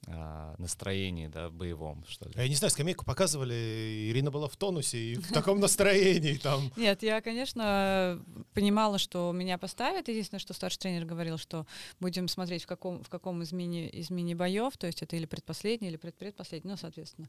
а, 0.07 0.55
настроении, 0.59 1.27
да, 1.29 1.51
боевом, 1.51 2.05
что 2.09 2.27
ли. 2.29 2.35
Я 2.35 2.49
не 2.49 2.55
знаю, 2.55 2.71
скамейку 2.71 3.05
показывали, 3.05 4.09
Ирина 4.11 4.31
была 4.31 4.49
в 4.49 4.57
тонусе 4.57 4.99
и 4.99 5.15
в 5.17 5.31
таком 5.31 5.61
настроении 5.61 6.35
там. 6.35 6.73
Нет, 6.77 7.03
я, 7.03 7.21
конечно, 7.21 8.19
понимала, 8.55 8.99
что 8.99 9.31
меня 9.33 9.59
поставят. 9.59 10.09
Единственное, 10.09 10.41
что 10.41 10.55
старший 10.55 10.79
тренер 10.79 11.05
говорил, 11.05 11.37
что 11.37 11.67
будем 12.01 12.29
смотреть, 12.29 12.65
в 12.65 12.67
каком, 12.67 13.05
в 13.05 13.11
каком 13.11 13.43
из 13.43 13.53
мини, 13.53 13.89
из 13.89 14.09
мини-боев, 14.11 14.77
то 14.79 14.87
есть 14.87 15.03
это 15.03 15.17
или 15.17 15.27
предпоследний, 15.27 15.89
или 15.89 15.97
предпредпоследний, 15.97 16.71
ну, 16.71 16.77
соответственно, 16.79 17.29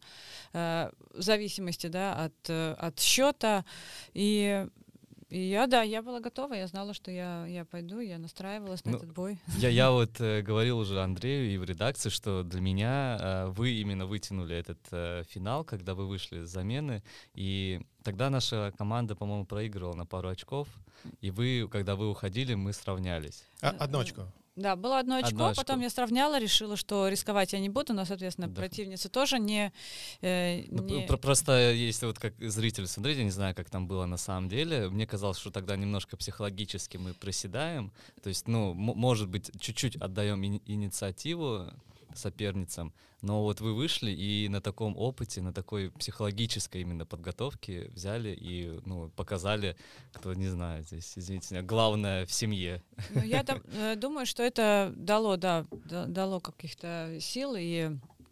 э, 0.53 0.91
в 1.13 1.21
зависимости, 1.21 1.87
да, 1.87 2.25
от, 2.25 2.49
э, 2.49 2.73
от 2.77 2.99
счета. 2.99 3.65
И, 4.13 4.65
и 5.31 5.39
я, 5.39 5.65
да, 5.65 5.81
я 5.81 6.01
была 6.01 6.19
готова, 6.19 6.53
я 6.53 6.67
знала, 6.67 6.93
что 6.93 7.09
я, 7.09 7.45
я 7.47 7.63
пойду, 7.63 7.99
я 8.01 8.17
настраивалась 8.17 8.83
на 8.83 8.91
Ну, 8.91 8.97
этот 8.97 9.13
бой. 9.13 9.39
Я, 9.57 9.69
я 9.69 9.91
вот 9.97 10.19
э, 10.19 10.41
говорил 10.41 10.79
уже 10.79 11.01
Андрею 11.01 11.53
и 11.53 11.57
в 11.57 11.63
редакции, 11.63 12.09
что 12.09 12.43
для 12.43 12.59
меня 12.59 13.17
э, 13.19 13.45
вы 13.47 13.71
именно 13.71 14.05
вытянули 14.05 14.55
этот 14.57 14.79
э, 14.91 15.23
финал, 15.29 15.63
когда 15.63 15.95
вы 15.95 16.07
вышли 16.07 16.43
с 16.43 16.49
замены, 16.49 17.01
и 17.33 17.79
тогда 18.03 18.29
наша 18.29 18.73
команда, 18.77 19.15
по-моему, 19.15 19.45
проигрывала 19.45 19.95
на 19.95 20.05
пару 20.05 20.27
очков, 20.27 20.67
и 21.21 21.31
вы, 21.31 21.69
когда 21.71 21.95
вы 21.95 22.09
уходили, 22.09 22.53
мы 22.53 22.73
сравнялись. 22.73 23.45
А, 23.61 23.69
одну 23.69 23.99
очко. 23.99 24.27
Да, 24.61 24.75
было 24.75 24.99
одно 24.99 25.15
очко, 25.15 25.29
Одно 25.29 25.47
очко. 25.47 25.61
потом 25.63 25.81
я 25.81 25.89
сравняла, 25.89 26.39
решила, 26.39 26.75
что 26.77 27.07
рисковать 27.07 27.53
я 27.53 27.59
не 27.59 27.69
буду, 27.69 27.93
но, 27.93 28.05
соответственно, 28.05 28.47
Да. 28.47 28.55
противница 28.61 29.09
тоже 29.09 29.39
не... 29.39 29.71
э, 30.21 30.63
Ну, 30.69 30.83
не- 30.83 31.07
про- 31.07 31.17
Просто 31.17 31.71
если 31.71 32.05
вот 32.05 32.19
как 32.19 32.33
зритель 32.39 32.85
смотреть, 32.87 33.17
я 33.17 33.23
не 33.23 33.31
знаю, 33.31 33.55
как 33.55 33.69
там 33.69 33.87
было 33.87 34.05
на 34.05 34.17
самом 34.17 34.49
деле, 34.49 34.89
мне 34.89 35.07
казалось, 35.07 35.37
что 35.39 35.51
тогда 35.51 35.75
немножко 35.75 36.17
психологически 36.17 36.97
мы 36.97 37.13
проседаем, 37.13 37.91
то 38.21 38.29
есть, 38.29 38.47
ну, 38.47 38.73
может 38.73 39.27
быть, 39.29 39.51
чуть-чуть 39.59 39.95
отдаем 39.95 40.41
ини- 40.43 40.61
инициативу 40.65 41.67
соперницам, 42.15 42.93
но 43.21 43.43
вот 43.43 43.61
вы 43.61 43.73
вышли 43.73 44.11
и 44.11 44.49
на 44.49 44.61
таком 44.61 44.97
опыте, 44.97 45.41
на 45.41 45.53
такой 45.53 45.91
психологической 45.91 46.81
именно 46.81 47.05
подготовке 47.05 47.89
взяли 47.93 48.35
и, 48.39 48.79
ну, 48.85 49.09
показали, 49.09 49.75
кто, 50.11 50.33
не 50.33 50.47
знаю, 50.47 50.83
здесь, 50.83 51.13
извините 51.17 51.53
меня, 51.53 51.63
главное 51.63 52.25
в 52.25 52.33
семье. 52.33 52.81
Ну, 53.11 53.21
я 53.23 53.43
дом- 53.43 53.63
э, 53.73 53.95
думаю, 53.95 54.25
что 54.25 54.43
это 54.43 54.93
дало, 54.95 55.37
да, 55.37 55.65
да- 55.85 56.05
дало 56.05 56.39
каких-то 56.39 57.17
сил 57.19 57.55
и, 57.57 57.91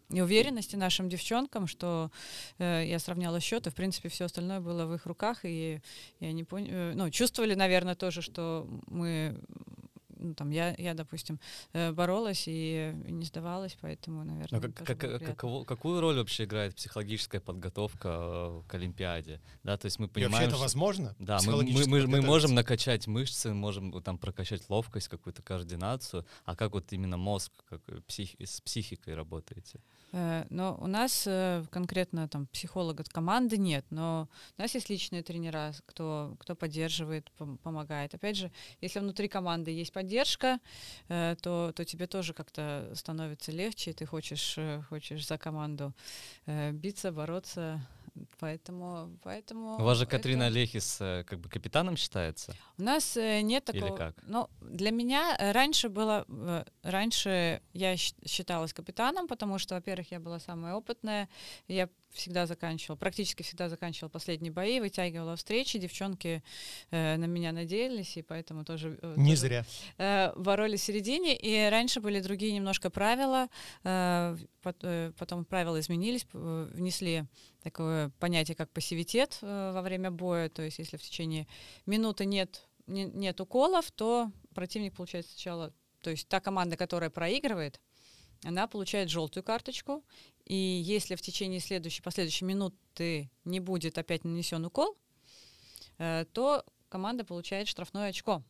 и 0.09 0.21
уверенности 0.21 0.75
нашим 0.75 1.07
девчонкам, 1.07 1.67
что 1.67 2.09
э, 2.57 2.83
я 2.87 2.97
сравняла 2.97 3.39
счет, 3.39 3.67
и, 3.67 3.69
в 3.69 3.75
принципе, 3.75 4.09
все 4.09 4.25
остальное 4.25 4.59
было 4.59 4.85
в 4.85 4.95
их 4.95 5.05
руках, 5.05 5.45
и, 5.45 5.81
и 6.19 6.25
они 6.25 6.43
поняли, 6.43 6.93
ну, 6.95 7.11
чувствовали, 7.11 7.53
наверное, 7.53 7.95
тоже, 7.95 8.23
что 8.23 8.67
мы 8.87 9.39
ну, 10.19 10.33
там, 10.33 10.49
я, 10.49 10.75
я, 10.77 10.93
допустим, 10.93 11.39
э, 11.73 11.91
боролась 11.91 12.43
и 12.47 12.93
не 13.07 13.25
сдавалась, 13.25 13.77
поэтому, 13.81 14.23
наверное, 14.23 14.59
Но 14.59 14.71
как, 14.71 14.99
как, 14.99 15.23
каково, 15.23 15.63
какую 15.63 16.01
роль 16.01 16.17
вообще 16.17 16.43
играет 16.43 16.75
психологическая 16.75 17.41
подготовка 17.41 18.09
э, 18.09 18.61
к 18.67 18.73
Олимпиаде? 18.75 19.41
Да, 19.63 19.77
то 19.77 19.85
есть 19.85 19.99
мы 19.99 20.07
понимаем, 20.07 20.31
и 20.31 20.35
вообще 20.35 20.47
это 20.47 20.55
что, 20.55 20.63
возможно? 20.63 21.15
Да, 21.19 21.39
мы, 21.45 21.63
мы, 21.63 21.87
мы, 21.87 22.07
мы 22.07 22.21
можем 22.21 22.53
накачать 22.53 23.07
мышцы, 23.07 23.53
можем 23.53 24.01
там 24.03 24.17
прокачать 24.17 24.69
ловкость, 24.69 25.07
какую-то 25.07 25.41
координацию, 25.41 26.25
а 26.45 26.55
как 26.55 26.73
вот 26.73 26.91
именно 26.91 27.17
мозг, 27.17 27.51
как 27.69 27.81
псих, 28.05 28.35
с 28.39 28.61
психикой 28.61 29.15
работаете? 29.15 29.79
Э, 30.11 30.45
но 30.49 30.77
у 30.79 30.87
нас 30.87 31.25
э, 31.27 31.63
конкретно 31.69 32.27
там 32.27 32.47
психолога 32.47 33.03
команды 33.03 33.57
нет, 33.57 33.85
но 33.89 34.27
у 34.57 34.61
нас 34.61 34.73
есть 34.75 34.89
личные 34.89 35.23
тренера, 35.23 35.73
кто, 35.85 36.35
кто 36.39 36.55
поддерживает, 36.55 37.31
помогает. 37.63 38.13
Опять 38.15 38.37
же, 38.37 38.51
если 38.81 38.99
внутри 38.99 39.27
команды 39.27 39.71
есть 39.71 39.93
поддержка, 39.93 40.59
э, 41.09 41.35
то, 41.41 41.71
то 41.75 41.85
тебе 41.85 42.07
тоже 42.07 42.33
как-то 42.33 42.91
становится 42.95 43.51
легче, 43.51 43.93
ты 43.93 44.05
хочешь, 44.05 44.57
хочешь 44.89 45.27
за 45.27 45.37
команду 45.37 45.93
биться, 46.45 47.11
бороться, 47.11 47.81
Поэтому, 48.39 49.17
поэтому. 49.23 49.77
У 49.77 49.83
вас 49.83 49.97
же 49.97 50.05
Катрина 50.05 50.43
это... 50.43 50.53
Лехис 50.53 50.97
как 50.97 51.39
бы 51.39 51.49
капитаном 51.49 51.97
считается? 51.97 52.55
У 52.77 52.83
нас 52.83 53.15
нет 53.15 53.65
такого. 53.65 53.87
Или 53.87 53.95
как? 53.95 54.15
Ну, 54.23 54.49
для 54.61 54.91
меня 54.91 55.35
раньше 55.53 55.89
было, 55.89 56.25
раньше 56.83 57.61
я 57.73 57.97
считалась 57.97 58.73
капитаном, 58.73 59.27
потому 59.27 59.59
что, 59.59 59.75
во-первых, 59.75 60.11
я 60.11 60.19
была 60.19 60.39
самая 60.39 60.75
опытная, 60.75 61.29
я 61.67 61.89
всегда 62.11 62.45
заканчивала, 62.45 62.95
практически 62.95 63.43
всегда 63.43 63.69
заканчивала 63.69 64.09
последние 64.09 64.51
бои, 64.51 64.79
вытягивала 64.79 65.35
встречи, 65.35 65.79
девчонки 65.79 66.43
э, 66.91 67.17
на 67.17 67.25
меня 67.25 67.51
надеялись, 67.51 68.17
и 68.17 68.21
поэтому 68.21 68.65
тоже... 68.65 68.97
Э, 69.01 69.13
Не 69.17 69.31
тоже, 69.31 69.37
зря. 69.37 69.65
Э, 69.97 70.33
боролись 70.35 70.81
в 70.81 70.83
середине, 70.83 71.35
и 71.37 71.69
раньше 71.69 72.01
были 72.01 72.19
другие 72.19 72.53
немножко 72.53 72.89
правила, 72.89 73.47
э, 73.83 74.37
э 74.83 75.11
потом 75.17 75.45
правила 75.45 75.79
изменились, 75.79 76.25
внесли 76.33 77.25
такое 77.63 78.09
понятие, 78.19 78.55
как 78.55 78.69
пассивитет 78.71 79.39
э, 79.41 79.71
во 79.73 79.81
время 79.81 80.11
боя, 80.11 80.49
то 80.49 80.61
есть 80.61 80.79
если 80.79 80.97
в 80.97 81.01
течение 81.01 81.47
минуты 81.85 82.25
нет, 82.25 82.67
не, 82.87 83.05
нет 83.05 83.39
уколов, 83.41 83.91
то 83.91 84.31
противник 84.53 84.95
получает 84.95 85.27
сначала, 85.27 85.73
то 86.01 86.09
есть 86.09 86.27
та 86.27 86.39
команда, 86.39 86.77
которая 86.77 87.09
проигрывает, 87.09 87.79
она 88.43 88.67
получает 88.67 89.09
желтую 89.09 89.43
карточку, 89.43 90.03
и 90.49 90.55
если 90.55 91.15
в 91.15 91.21
течение 91.21 91.59
следующей, 91.59 92.01
последующей 92.01 92.43
минуты 92.43 93.29
не 93.45 93.59
будет 93.59 93.97
опять 93.97 94.25
нанесен 94.25 94.65
укол, 94.65 94.97
э, 95.99 96.25
то 96.33 96.65
команда 96.89 97.23
получает 97.23 97.67
штрафное 97.67 98.09
очко. 98.09 98.43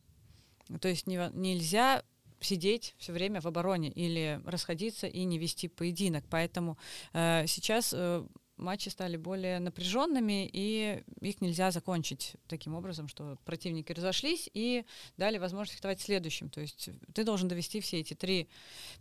То 0.80 0.88
есть 0.88 1.06
не, 1.06 1.30
нельзя 1.34 2.02
сидеть 2.40 2.94
все 2.98 3.12
время 3.12 3.42
в 3.42 3.46
обороне 3.46 3.90
или 3.90 4.40
расходиться 4.46 5.06
и 5.06 5.24
не 5.24 5.38
вести 5.38 5.68
поединок. 5.68 6.24
Поэтому 6.30 6.78
э, 7.12 7.46
сейчас 7.46 7.92
э, 7.94 8.26
матчи 8.56 8.88
стали 8.88 9.18
более 9.18 9.58
напряженными, 9.58 10.48
и 10.50 11.02
их 11.20 11.42
нельзя 11.42 11.70
закончить 11.70 12.36
таким 12.46 12.74
образом, 12.74 13.08
что 13.08 13.36
противники 13.44 13.92
разошлись 13.92 14.48
и 14.54 14.86
дали 15.18 15.36
возможность 15.36 15.72
фехтовать 15.72 16.00
следующим. 16.00 16.48
То 16.48 16.62
есть 16.62 16.88
ты 17.12 17.24
должен 17.24 17.48
довести 17.48 17.82
все 17.82 18.00
эти 18.00 18.14
три 18.14 18.48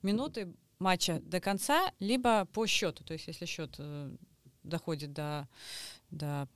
минуты 0.02 0.54
матча 0.80 1.20
до 1.20 1.40
конца, 1.40 1.92
либо 2.00 2.46
по 2.46 2.66
счету. 2.66 3.04
То 3.04 3.14
есть 3.14 3.28
если 3.28 3.46
счет 3.46 3.76
э, 3.78 4.12
доходит 4.64 5.14
до, 5.14 5.48
до 6.10 6.48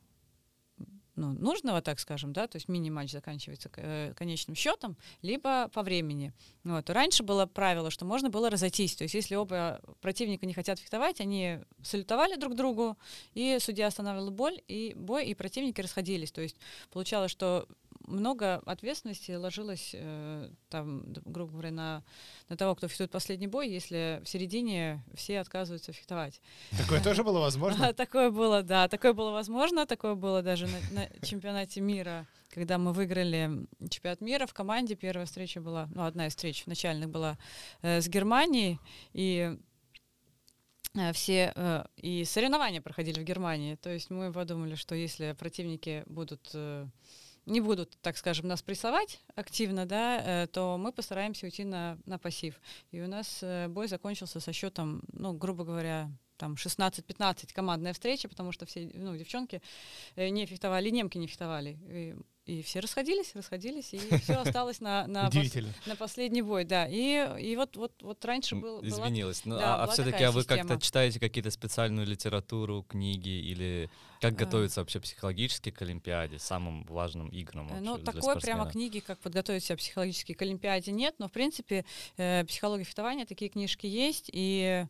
ну, 1.16 1.34
нужного, 1.34 1.82
так 1.82 2.00
скажем, 2.00 2.34
да, 2.34 2.48
то 2.48 2.56
есть 2.56 2.68
мини-матч 2.68 3.12
заканчивается 3.12 3.70
э, 3.76 4.14
конечным 4.16 4.56
счетом, 4.56 4.98
либо 5.22 5.68
по 5.70 5.84
времени. 5.84 6.34
Вот. 6.64 6.90
Раньше 6.90 7.24
было 7.24 7.46
правило, 7.46 7.92
что 7.92 8.06
можно 8.06 8.30
было 8.30 8.50
разойтись, 8.50 8.96
то 8.96 9.04
есть 9.04 9.14
если 9.14 9.36
оба 9.36 9.80
противника 10.02 10.46
не 10.46 10.54
хотят 10.54 10.80
фехтовать, 10.80 11.22
они 11.22 11.60
салютовали 11.84 12.36
друг 12.36 12.56
другу, 12.56 12.98
и 13.34 13.58
судья 13.60 13.88
останавливал 13.88 14.32
боль, 14.32 14.60
и 14.68 14.94
бой, 14.96 15.28
и 15.28 15.36
противники 15.36 15.82
расходились. 15.82 16.32
То 16.32 16.42
есть 16.42 16.58
получалось, 16.90 17.32
что 17.32 17.68
много 18.08 18.56
ответственности 18.66 19.32
ложилось, 19.32 19.92
э, 19.94 20.50
там, 20.70 21.04
грубо 21.26 21.54
говоря, 21.54 21.72
на, 21.72 22.04
на 22.50 22.58
того, 22.58 22.76
кто 22.76 22.88
фехтует 22.88 23.12
последний 23.12 23.48
бой, 23.48 23.70
если 23.70 24.22
в 24.24 24.30
середине 24.30 25.04
все 25.14 25.40
отказываются 25.40 25.94
фехтовать. 25.94 26.42
Такое 26.78 27.02
тоже 27.02 27.24
было 27.24 27.40
возможно? 27.40 27.94
Такое 28.04 28.32
было, 28.32 28.64
да, 28.64 28.88
такое 28.88 29.14
было 29.14 29.32
возможно, 29.32 29.86
такое 29.86 30.16
было 30.16 30.42
даже 30.42 30.68
на, 30.68 30.80
на 30.92 31.26
чемпионате 31.26 31.82
мира, 31.82 32.28
когда 32.50 32.78
мы 32.78 32.94
выиграли 32.94 33.68
чемпионат 33.90 34.22
мира 34.22 34.46
в 34.46 34.54
команде. 34.54 34.96
Первая 34.96 35.26
встреча 35.26 35.62
была, 35.62 35.90
ну, 35.94 36.04
одна 36.04 36.28
из 36.28 36.36
встреч 36.36 36.66
начальных 36.66 37.10
была 37.10 37.38
э, 37.82 38.02
с 38.02 38.08
Германией, 38.08 38.80
и 39.14 39.58
э, 40.96 41.14
все 41.14 41.54
э, 41.56 41.86
и 41.98 42.26
соревнования 42.26 42.82
проходили 42.82 43.20
в 43.20 43.24
Германии. 43.24 43.76
То 43.76 43.90
есть 43.90 44.10
мы 44.10 44.32
подумали, 44.32 44.76
что 44.76 44.96
если 44.96 45.34
противники 45.34 46.04
будут 46.06 46.52
э, 46.54 46.88
не 47.46 47.62
будут, 47.62 47.98
так 48.02 48.18
скажем, 48.18 48.48
нас 48.48 48.62
прессовать 48.62 49.22
активно, 49.36 49.86
да, 49.86 50.44
э, 50.44 50.48
то 50.48 50.78
мы 50.78 50.92
постараемся 50.92 51.46
уйти 51.46 51.64
на, 51.64 51.98
на 52.06 52.18
пассив. 52.18 52.60
И 52.92 53.02
у 53.02 53.08
нас 53.08 53.40
э, 53.42 53.68
бой 53.68 53.88
закончился 53.88 54.40
со 54.40 54.54
счетом, 54.54 55.02
ну, 55.12 55.34
грубо 55.34 55.64
говоря, 55.64 56.10
там 56.38 56.54
16-15 56.54 57.54
командная 57.54 57.94
встреча, 57.94 58.28
потому 58.28 58.52
что 58.52 58.66
все 58.66 58.90
ну, 58.94 59.16
девчонки 59.16 59.62
э, 60.16 60.30
не 60.30 60.46
фехтовали, 60.46 60.90
немки 60.90 61.18
не 61.18 61.28
фехтовали. 61.28 61.78
И 61.88 62.16
и 62.46 62.62
все 62.62 62.80
расходились, 62.80 63.32
расходились, 63.36 63.94
и 63.94 64.00
все 64.22 64.34
осталось 64.34 64.82
на, 64.82 65.08
на, 65.08 65.30
пос, 65.30 65.54
на 65.86 65.96
последний 65.96 66.42
бой, 66.42 66.66
да. 66.66 66.88
И, 66.88 67.30
и 67.40 67.56
вот, 67.56 67.78
вот, 67.78 67.94
вот 68.02 68.24
раньше 68.26 68.56
был... 68.56 68.84
Извинилась. 68.84 69.44
Была, 69.44 69.56
ну, 69.56 69.62
да, 69.62 69.76
а, 69.76 69.84
а 69.84 69.88
все-таки 69.88 70.24
а 70.24 70.32
вы 70.32 70.44
как-то 70.44 70.80
читаете 70.80 71.20
какие-то 71.20 71.52
специальную 71.52 72.06
литературу, 72.06 72.84
книги 72.84 73.30
или 73.30 73.90
как 74.24 74.34
а. 74.34 74.36
готовиться 74.36 74.80
вообще 74.80 75.02
психологически 75.02 75.70
к 75.70 75.82
Олимпиаде, 75.82 76.40
самым 76.40 76.86
важным 76.86 77.28
играм 77.28 77.68
вообще 77.68 77.84
Ну, 77.84 77.98
такой 77.98 78.40
прямо 78.40 78.70
книги, 78.72 79.00
как 79.00 79.20
подготовить 79.20 79.66
себя 79.66 79.76
психологически 79.76 80.34
к 80.34 80.42
Олимпиаде, 80.42 80.92
нет, 80.92 81.16
но, 81.20 81.28
в 81.28 81.32
принципе, 81.32 81.84
э, 82.16 82.46
психология 82.46 82.86
фехтования, 82.86 83.26
такие 83.26 83.50
книжки 83.50 83.86
есть, 83.86 84.30
и 84.32 84.86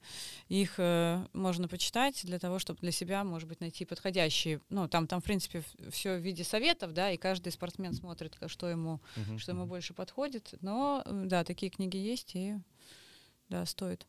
их 0.50 0.76
э, 0.78 1.26
можно 1.34 1.68
почитать 1.68 2.24
для 2.24 2.38
того, 2.38 2.60
чтобы 2.60 2.80
для 2.82 2.92
себя, 2.92 3.24
может 3.24 3.50
быть, 3.50 3.60
найти 3.60 3.86
подходящие, 3.86 4.62
ну, 4.70 4.88
там, 4.88 5.08
там 5.08 5.20
в 5.20 5.24
принципе, 5.24 5.64
все 5.90 6.18
в 6.18 6.20
виде 6.20 6.44
советов, 6.44 6.94
да, 6.94 7.12
и 7.12 7.18
каждый 7.18 7.43
спортсмен 7.52 7.94
смотрит, 7.94 8.38
что 8.48 8.68
ему, 8.68 9.02
uh-huh. 9.16 9.38
что 9.38 9.52
ему 9.52 9.66
больше 9.66 9.94
подходит, 9.94 10.54
но, 10.62 11.02
э, 11.06 11.24
да, 11.26 11.44
такие 11.44 11.70
книги 11.70 11.98
есть, 11.98 12.36
и, 12.36 12.56
да, 13.50 13.66
стоит. 13.66 14.08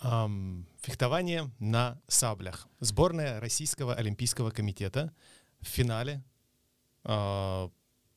Um, 0.00 0.64
фехтование 0.80 1.50
на 1.58 2.00
саблях. 2.06 2.68
Сборная 2.78 3.40
Российского 3.40 3.94
Олимпийского 3.94 4.50
комитета 4.50 5.12
в 5.60 5.66
финале 5.66 6.22
uh, 7.02 7.72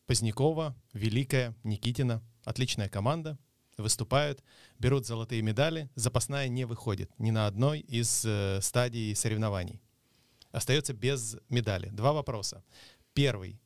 Позднякова, 0.06 0.76
Великая, 0.94 1.56
Никитина. 1.64 2.22
Отличная 2.44 2.88
команда. 2.88 3.40
Выступают, 3.78 4.44
берут 4.78 5.08
золотые 5.08 5.42
медали. 5.42 5.90
Запасная 5.96 6.50
не 6.50 6.66
выходит 6.66 7.10
ни 7.18 7.32
на 7.32 7.48
одной 7.48 7.80
из 7.80 8.26
uh, 8.26 8.62
стадий 8.62 9.16
соревнований. 9.16 9.82
Остается 10.52 10.94
без 10.94 11.38
медали. 11.50 11.90
Два 11.90 12.14
вопроса. 12.14 12.64
Первый. 13.14 13.60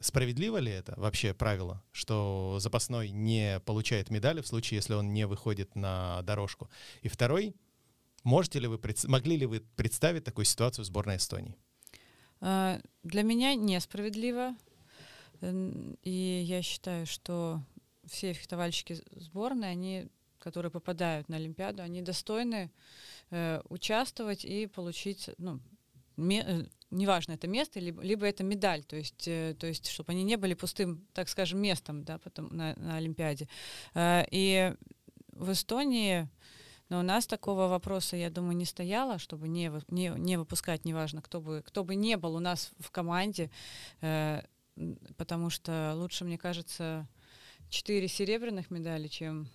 Справедливо 0.00 0.58
ли 0.58 0.72
это 0.72 0.94
вообще 0.96 1.34
правило, 1.34 1.82
что 1.92 2.56
запасной 2.58 3.10
не 3.10 3.60
получает 3.60 4.10
медали 4.10 4.40
в 4.40 4.46
случае, 4.46 4.76
если 4.76 4.94
он 4.94 5.12
не 5.12 5.26
выходит 5.26 5.76
на 5.76 6.22
дорожку? 6.22 6.70
И 7.02 7.08
второй, 7.08 7.54
можете 8.24 8.58
ли 8.58 8.66
вы, 8.66 8.80
могли 9.04 9.36
ли 9.36 9.46
вы 9.46 9.60
представить 9.76 10.24
такую 10.24 10.44
ситуацию 10.44 10.84
в 10.84 10.86
сборной 10.86 11.16
Эстонии? 11.16 11.56
А, 12.40 12.80
для 13.04 13.22
меня 13.22 13.54
несправедливо. 13.54 14.56
И 15.40 16.42
я 16.44 16.62
считаю, 16.62 17.06
что 17.06 17.62
все 18.06 18.32
фехтовальщики 18.32 19.00
сборной, 19.12 19.70
они, 19.70 20.08
которые 20.38 20.70
попадают 20.70 21.28
на 21.28 21.36
Олимпиаду, 21.36 21.82
они 21.82 22.02
достойны 22.02 22.70
э, 23.30 23.60
участвовать 23.68 24.44
и 24.44 24.66
получить 24.66 25.30
ну, 25.38 25.60
э, 26.16 26.64
неважно, 26.92 27.32
это 27.32 27.48
место, 27.48 27.80
либо, 27.80 28.02
либо 28.02 28.26
это 28.26 28.44
медаль, 28.44 28.84
то 28.84 28.96
есть, 28.96 29.26
э, 29.26 29.54
то 29.58 29.66
есть, 29.66 29.88
чтобы 29.88 30.12
они 30.12 30.22
не 30.22 30.36
были 30.36 30.54
пустым, 30.54 31.06
так 31.12 31.28
скажем, 31.28 31.60
местом, 31.60 32.04
да, 32.04 32.18
потом 32.18 32.48
на, 32.54 32.74
на 32.76 32.96
Олимпиаде. 32.96 33.48
Э, 33.94 34.24
и 34.30 34.74
в 35.32 35.50
Эстонии, 35.52 36.28
но 36.88 37.00
у 37.00 37.02
нас 37.02 37.26
такого 37.26 37.68
вопроса, 37.68 38.16
я 38.16 38.30
думаю, 38.30 38.56
не 38.56 38.66
стояло, 38.66 39.18
чтобы 39.18 39.48
не, 39.48 39.72
не, 39.88 40.12
не 40.16 40.36
выпускать, 40.36 40.84
неважно, 40.84 41.22
кто 41.22 41.40
бы, 41.40 41.62
кто 41.66 41.84
бы 41.84 41.94
не 41.94 42.16
был 42.16 42.34
у 42.34 42.40
нас 42.40 42.70
в 42.78 42.90
команде, 42.90 43.50
э, 44.00 44.42
потому 45.16 45.50
что 45.50 45.94
лучше, 45.96 46.24
мне 46.24 46.38
кажется, 46.38 47.08
четыре 47.68 48.08
серебряных 48.08 48.70
медали, 48.70 49.08
чем 49.08 49.48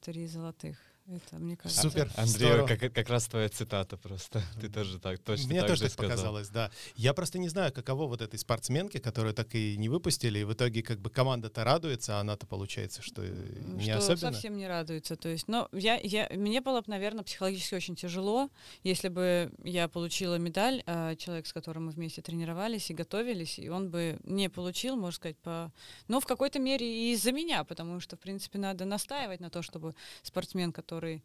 три 0.00 0.26
золотых. 0.26 0.78
Это, 1.06 1.36
мне 1.36 1.54
кажется. 1.54 1.82
Супер. 1.82 2.10
Андрей, 2.16 2.66
как, 2.66 2.92
как 2.92 3.08
раз 3.10 3.26
твоя 3.26 3.50
цитата 3.50 3.98
просто. 3.98 4.42
Ты 4.58 4.70
тоже 4.70 4.98
так, 4.98 5.18
точно 5.18 5.48
Мне 5.48 5.60
так 5.60 5.68
тоже 5.68 5.80
же 5.80 5.84
так 5.84 5.92
сказал. 5.92 6.10
показалось, 6.10 6.48
да. 6.48 6.70
Я 6.96 7.12
просто 7.12 7.38
не 7.38 7.50
знаю, 7.50 7.74
каково 7.74 8.06
вот 8.06 8.22
этой 8.22 8.38
спортсменке, 8.38 9.00
которую 9.00 9.34
так 9.34 9.54
и 9.54 9.76
не 9.76 9.90
выпустили, 9.90 10.38
и 10.38 10.44
в 10.44 10.54
итоге 10.54 10.82
как 10.82 11.00
бы 11.00 11.10
команда-то 11.10 11.62
радуется, 11.62 12.16
а 12.16 12.20
она-то 12.20 12.46
получается, 12.46 13.02
что 13.02 13.22
не 13.22 13.84
что 13.84 13.98
особенно. 13.98 14.32
совсем 14.32 14.56
не 14.56 14.66
радуется. 14.66 15.16
То 15.16 15.28
есть, 15.28 15.46
но 15.46 15.68
я, 15.72 16.00
я, 16.02 16.26
мне 16.30 16.62
было 16.62 16.80
бы, 16.80 16.86
наверное, 16.86 17.22
психологически 17.22 17.74
очень 17.74 17.96
тяжело, 17.96 18.48
если 18.82 19.08
бы 19.08 19.52
я 19.62 19.88
получила 19.88 20.36
медаль, 20.36 20.82
а 20.86 21.16
человек, 21.16 21.46
с 21.46 21.52
которым 21.52 21.86
мы 21.86 21.90
вместе 21.92 22.22
тренировались 22.22 22.90
и 22.90 22.94
готовились, 22.94 23.58
и 23.58 23.68
он 23.68 23.90
бы 23.90 24.18
не 24.24 24.48
получил, 24.48 24.96
можно 24.96 25.16
сказать, 25.16 25.36
по... 25.36 25.70
Ну, 26.08 26.20
в 26.20 26.24
какой-то 26.24 26.58
мере 26.60 27.10
и 27.10 27.12
из-за 27.12 27.30
меня, 27.30 27.62
потому 27.64 28.00
что, 28.00 28.16
в 28.16 28.20
принципе, 28.20 28.58
надо 28.58 28.86
настаивать 28.86 29.40
на 29.40 29.50
то, 29.50 29.60
чтобы 29.60 29.94
спортсмен, 30.22 30.72
который, 30.94 31.24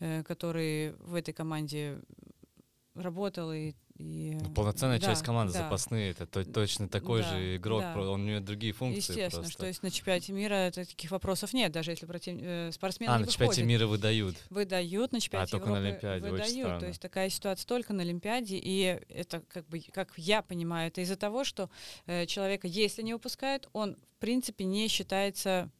э, 0.00 0.22
который 0.22 0.92
в 1.00 1.14
этой 1.14 1.34
команде 1.34 1.98
работал 2.94 3.52
и... 3.52 3.74
и 3.96 4.36
Ну, 4.40 4.50
Полноценная 4.54 4.98
да, 4.98 5.06
часть 5.06 5.22
команды, 5.22 5.52
да. 5.52 5.64
запасные, 5.64 6.10
это 6.10 6.26
то- 6.26 6.44
точно 6.44 6.88
такой 6.88 7.22
Да, 7.22 7.30
же 7.30 7.56
игрок, 7.56 7.82
да. 7.82 8.00
он 8.00 8.22
у 8.22 8.24
него 8.24 8.40
другие 8.40 8.72
функции 8.72 9.12
Естественно, 9.12 9.42
просто. 9.42 9.52
что 9.52 9.66
есть 9.66 9.82
на 9.84 9.90
чемпионате 9.90 10.32
мира 10.32 10.70
таких 10.74 11.10
вопросов 11.12 11.52
нет, 11.52 11.70
даже 11.70 11.92
если 11.92 12.06
против, 12.06 12.38
э, 12.40 12.70
спортсмен 12.72 13.08
а, 13.08 13.18
на 13.20 13.26
чемпионате 13.26 13.62
мира 13.62 13.86
выдают. 13.86 14.36
выдают 14.50 15.12
на 15.12 15.20
чемпионате 15.20 15.52
только 15.52 15.70
на 15.70 15.76
Европы 15.78 16.06
Олимпиаде, 16.06 16.30
очень 16.42 16.62
выдают. 16.62 16.80
То 16.80 16.86
есть 16.86 17.00
такая 17.00 17.30
ситуация 17.30 17.66
только 17.66 17.92
на 17.92 18.02
Олимпиаде, 18.02 18.58
и 18.60 19.00
это 19.08 19.42
как 19.48 19.66
бы, 19.68 19.80
как 19.92 20.12
я 20.16 20.42
понимаю, 20.42 20.88
это 20.88 21.00
из-за 21.02 21.16
того, 21.16 21.44
что 21.44 21.70
э, 22.06 22.26
человека, 22.26 22.66
если 22.66 23.02
не 23.02 23.12
выпускают, 23.12 23.68
он 23.72 23.96
в 24.16 24.20
принципе 24.20 24.64
не 24.64 24.88
считается 24.88 25.70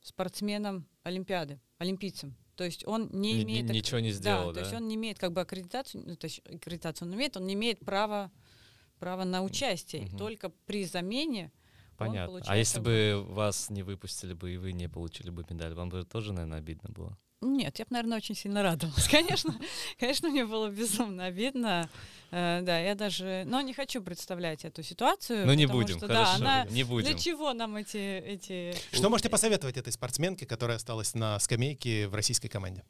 спортсменом 0.00 0.86
Олимпиады, 1.02 1.60
олимпийцем. 1.78 2.34
То 2.56 2.64
есть 2.64 2.86
он 2.86 3.08
не 3.12 3.42
имеет... 3.42 3.66
ак- 3.66 3.74
ничего 3.74 4.00
не 4.00 4.10
сделал, 4.10 4.52
то 4.52 4.60
есть 4.60 4.72
да? 4.72 4.78
он 4.78 4.88
не 4.88 4.94
имеет 4.94 5.18
как 5.18 5.32
бы 5.32 5.40
аккредитацию, 5.40 6.04
ну, 6.06 6.16
то 6.16 6.26
есть 6.26 6.40
аккредитацию 6.44 7.08
он 7.08 7.14
имеет, 7.14 7.36
он 7.36 7.46
не 7.46 7.54
имеет 7.54 7.80
права, 7.80 8.30
права 8.98 9.24
на 9.24 9.42
участие. 9.42 10.02
Мгм. 10.02 10.18
Только 10.18 10.48
при 10.66 10.84
замене 10.84 11.52
он 11.98 12.08
Понятно. 12.08 12.24
А 12.24 12.26
получает 12.26 12.58
если 12.58 12.74
как 12.76 12.84
бы 12.84 13.24
вас 13.28 13.70
не 13.70 13.82
выпустили 13.82 14.34
бы 14.34 14.52
и 14.52 14.56
вы 14.56 14.72
не 14.72 14.88
получили 14.88 15.30
бы 15.30 15.44
медаль, 15.48 15.74
вам 15.74 15.88
бы 15.88 16.04
тоже, 16.04 16.32
наверное, 16.32 16.58
обидно 16.58 16.90
было? 16.90 17.18
Нет, 17.44 17.78
я 17.78 17.84
бы, 17.84 17.92
наверное, 17.92 18.16
очень 18.18 18.34
сильно 18.34 18.62
радовалась. 18.62 19.06
Конечно, 19.10 19.54
конечно, 19.98 20.28
мне 20.30 20.46
было 20.46 20.68
безумно 20.68 21.26
обидно. 21.26 21.88
Э, 22.30 22.60
да, 22.62 22.78
я 22.80 22.94
даже, 22.94 23.44
но 23.46 23.60
не 23.60 23.74
хочу 23.74 24.02
представлять 24.02 24.64
эту 24.64 24.82
ситуацию. 24.82 25.46
Ну 25.46 25.52
не 25.52 25.66
будем, 25.66 25.98
что, 25.98 26.08
хорошо, 26.08 26.38
Да, 26.38 26.62
она, 26.62 26.64
не 26.70 26.82
будем. 26.82 27.06
Для 27.06 27.18
чего 27.18 27.52
нам 27.52 27.76
эти, 27.76 28.18
эти 28.18 28.74
Что 28.92 29.08
можете 29.10 29.28
посоветовать 29.28 29.76
этой 29.76 29.92
спортсменке, 29.92 30.46
которая 30.46 30.78
осталась 30.78 31.14
на 31.14 31.38
скамейке 31.38 32.08
в 32.08 32.14
российской 32.14 32.48
команде? 32.48 32.82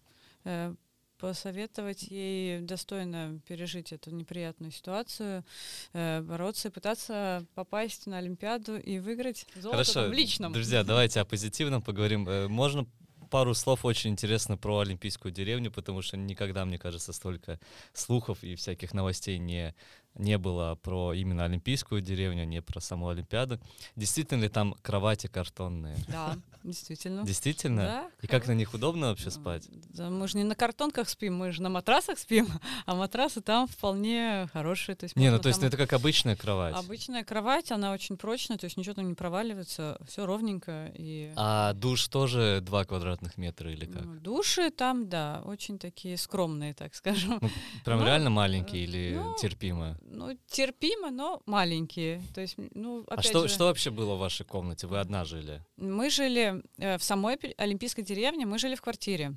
э, 0.45 0.75
посоветовать 1.19 2.03
ей 2.05 2.61
достойно 2.61 3.41
пережить 3.47 3.93
эту 3.93 4.11
неприятную 4.11 4.73
ситуацию, 4.73 5.45
э, 5.93 6.21
бороться 6.23 6.69
и 6.69 6.71
пытаться 6.71 7.45
попасть 7.55 8.07
на 8.07 8.19
Олимпиаду 8.19 8.77
и 8.77 8.99
выиграть 8.99 9.47
золото 9.55 9.79
Хорошо, 9.79 9.93
там 10.03 10.11
в 10.11 10.13
личном. 10.13 10.53
друзья, 10.53 10.85
давайте 10.85 11.21
о 11.21 11.25
позитивном 11.25 11.83
поговорим. 11.83 12.51
Можно 12.51 12.87
пару 13.31 13.55
слов 13.55 13.85
очень 13.85 14.11
интересно 14.11 14.57
про 14.57 14.81
Олимпийскую 14.81 15.33
деревню, 15.33 15.71
потому 15.71 16.03
что 16.03 16.17
никогда, 16.17 16.65
мне 16.65 16.79
кажется, 16.79 17.13
столько 17.13 17.59
слухов 17.93 18.43
и 18.43 18.55
всяких 18.55 18.95
новостей 18.95 19.39
не, 19.39 19.75
не 20.17 20.39
было 20.39 20.77
про 20.77 21.13
именно 21.13 21.45
Олимпийскую 21.45 22.01
деревню, 22.01 22.45
не 22.45 22.63
про 22.63 22.81
саму 22.81 23.09
Олимпиаду. 23.09 23.59
Действительно 23.97 24.43
ли 24.43 24.49
там 24.49 24.75
кровати 24.83 25.27
картонные? 25.27 25.97
Да, 26.09 26.37
действительно. 26.63 27.25
Действительно? 27.25 27.83
Да, 27.83 28.11
И 28.23 28.27
как 28.27 28.47
на 28.47 28.53
них 28.53 28.75
удобно 28.75 29.09
вообще 29.09 29.31
спать? 29.31 29.69
Да, 29.91 30.11
мы 30.11 30.29
же 30.29 30.37
не 30.37 30.45
на 30.45 30.55
картонках 30.55 31.09
спим, 31.09 31.37
мы 31.37 31.53
же 31.53 31.63
на 31.63 31.69
матрасах 31.69 32.19
спим, 32.19 32.49
а 32.87 32.95
матрасы 32.95 33.41
там 33.41 33.67
вполне 33.67 34.49
хорошие. 34.53 34.95
То 34.95 35.05
есть 35.05 35.17
Не, 35.17 35.31
ну 35.31 35.39
то 35.39 35.49
есть 35.49 35.61
там- 35.61 35.69
это 35.69 35.77
как 35.77 35.93
обычная 35.93 36.37
кровать. 36.37 36.75
Обычная 36.77 37.25
кровать, 37.25 37.73
она 37.73 37.93
очень 37.93 38.17
прочная, 38.17 38.57
то 38.57 38.65
есть 38.67 38.77
ничего 38.77 38.95
там 38.95 39.09
не 39.09 39.15
проваливается, 39.15 39.99
все 40.07 40.27
ровненько. 40.27 40.93
И 40.95 41.33
А 41.37 41.73
душ 41.73 42.07
тоже 42.09 42.61
2 42.63 42.85
квадратных 42.85 43.37
метра 43.37 43.73
или 43.73 43.87
как? 43.87 44.05
ну, 44.05 44.15
души 44.21 44.71
там, 44.71 45.09
да, 45.09 45.43
очень 45.45 45.79
такие 45.79 46.17
скромные, 46.17 46.75
так 46.75 46.95
скажем. 46.95 47.39
Ну, 47.41 47.51
прям 47.85 47.99
ну, 48.01 48.07
реально 48.07 48.31
маленькие 48.31 48.85
или 48.85 49.15
ну, 49.17 49.35
терпимо? 49.41 49.99
Ну, 50.07 50.37
терпимо, 50.47 51.11
но 51.11 51.43
маленькие. 51.47 52.21
То 52.35 52.41
есть, 52.43 52.57
ну, 52.75 53.05
А 53.09 53.15
опять 53.15 53.27
что, 53.27 53.49
же, 53.49 53.55
что 53.55 53.65
вообще 53.65 53.91
было 53.91 54.15
в 54.15 54.19
вашей 54.19 54.45
комнате? 54.45 54.87
Вы 54.87 54.99
одна 55.01 55.25
жили? 55.25 55.63
мы 55.77 56.11
жили 56.11 56.63
э, 56.79 56.99
в 56.99 57.03
самой 57.03 57.37
Пи- 57.39 57.55
Олимпийской 57.57 58.03
деревне, 58.03 58.45
мы 58.47 58.59
жили 58.59 58.75
в 58.75 58.83
квартире. 58.83 59.35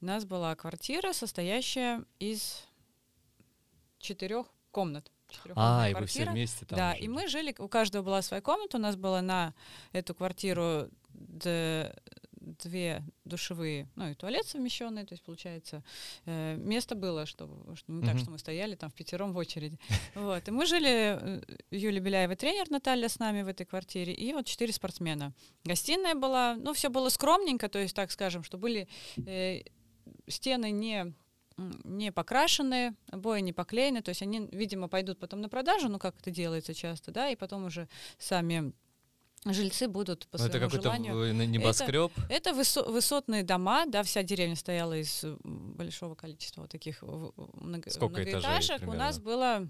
У 0.00 0.04
нас 0.04 0.24
была 0.24 0.56
квартира, 0.56 1.12
состоящая 1.12 2.04
из 2.18 2.64
четырех 3.98 4.46
комнат. 4.72 5.10
А, 5.54 5.88
и 5.88 5.94
вы 5.94 6.06
все 6.06 6.24
вместе 6.26 6.66
там 6.66 6.76
Да, 6.78 6.92
жили? 6.94 7.04
и 7.04 7.08
мы 7.08 7.28
жили, 7.28 7.54
у 7.58 7.68
каждого 7.68 8.02
была 8.02 8.20
своя 8.22 8.42
комната, 8.42 8.76
у 8.76 8.80
нас 8.80 8.96
было 8.96 9.20
на 9.20 9.54
эту 9.92 10.14
квартиру 10.14 10.88
две 12.62 13.02
душевые, 13.24 13.88
ну 13.96 14.10
и 14.10 14.14
туалет 14.14 14.46
совмещенный, 14.46 15.04
то 15.04 15.14
есть 15.14 15.22
получается 15.22 15.82
э, 16.24 16.56
место 16.56 16.94
было, 16.94 17.26
чтобы 17.26 17.76
что 17.76 17.92
не 17.92 18.04
так, 18.04 18.18
что 18.18 18.30
мы 18.30 18.38
стояли 18.38 18.74
там 18.74 18.90
в 18.90 18.94
пятером 18.94 19.32
в 19.32 19.36
очереди. 19.36 19.78
Вот 20.14 20.48
и 20.48 20.50
мы 20.50 20.66
жили, 20.66 21.18
э, 21.20 21.42
Юлия 21.70 22.00
Беляева 22.00 22.36
тренер 22.36 22.70
Наталья 22.70 23.08
с 23.08 23.18
нами 23.18 23.42
в 23.42 23.48
этой 23.48 23.66
квартире 23.66 24.12
и 24.12 24.32
вот 24.32 24.46
четыре 24.46 24.72
спортсмена. 24.72 25.32
Гостиная 25.64 26.14
была, 26.14 26.56
ну 26.56 26.72
все 26.72 26.88
было 26.88 27.08
скромненько, 27.08 27.68
то 27.68 27.78
есть 27.78 27.94
так 27.94 28.10
скажем, 28.10 28.42
что 28.42 28.58
были 28.58 28.88
э, 29.26 29.62
стены 30.28 30.70
не 30.70 31.14
не 31.84 32.12
покрашены, 32.12 32.96
обои 33.10 33.40
не 33.40 33.52
поклеены, 33.52 34.02
то 34.02 34.08
есть 34.08 34.22
они, 34.22 34.48
видимо, 34.52 34.88
пойдут 34.88 35.18
потом 35.18 35.40
на 35.40 35.48
продажу, 35.48 35.88
ну 35.88 35.98
как 35.98 36.18
это 36.18 36.30
делается 36.30 36.74
часто, 36.74 37.12
да, 37.12 37.28
и 37.28 37.36
потом 37.36 37.66
уже 37.66 37.88
сами 38.18 38.72
жильцы 39.44 39.88
будут 39.88 40.26
по 40.28 40.38
Ну, 40.38 40.44
это 40.44 40.52
своему 40.52 40.66
какой-то 40.70 40.82
желанию. 40.84 41.48
небоскреб. 41.48 42.12
Это 42.28 42.50
высо- 42.50 42.88
высотные 42.90 43.42
дома, 43.42 43.86
да, 43.86 44.02
вся 44.02 44.22
деревня 44.22 44.56
стояла 44.56 44.94
из 44.94 45.24
большого 45.42 46.14
количества 46.14 46.62
вот 46.62 46.70
таких 46.70 47.02
много- 47.02 47.90
Сколько 47.90 48.22
этажей 48.22 48.38
многоэтажек. 48.40 48.76
У 48.76 48.80
примерно? 48.80 49.04
нас 49.04 49.18
было 49.18 49.68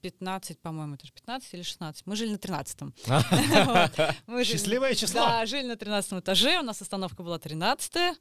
15, 0.00 0.58
по-моему, 0.60 0.94
это 0.94 1.06
же 1.06 1.12
15 1.12 1.54
или 1.54 1.62
16. 1.62 2.06
Мы 2.06 2.16
жили 2.16 2.32
на 2.32 2.38
13 2.38 2.92
А? 3.08 3.22
Мы 4.26 4.44
жили- 4.44 4.56
Счастливое 4.56 4.94
число! 4.94 5.20
Да, 5.20 5.46
жили 5.46 5.66
на 5.66 5.76
13 5.76 6.18
этаже, 6.20 6.58
у 6.58 6.62
нас 6.62 6.80
остановка 6.82 7.22
была 7.22 7.38
13 7.38 8.16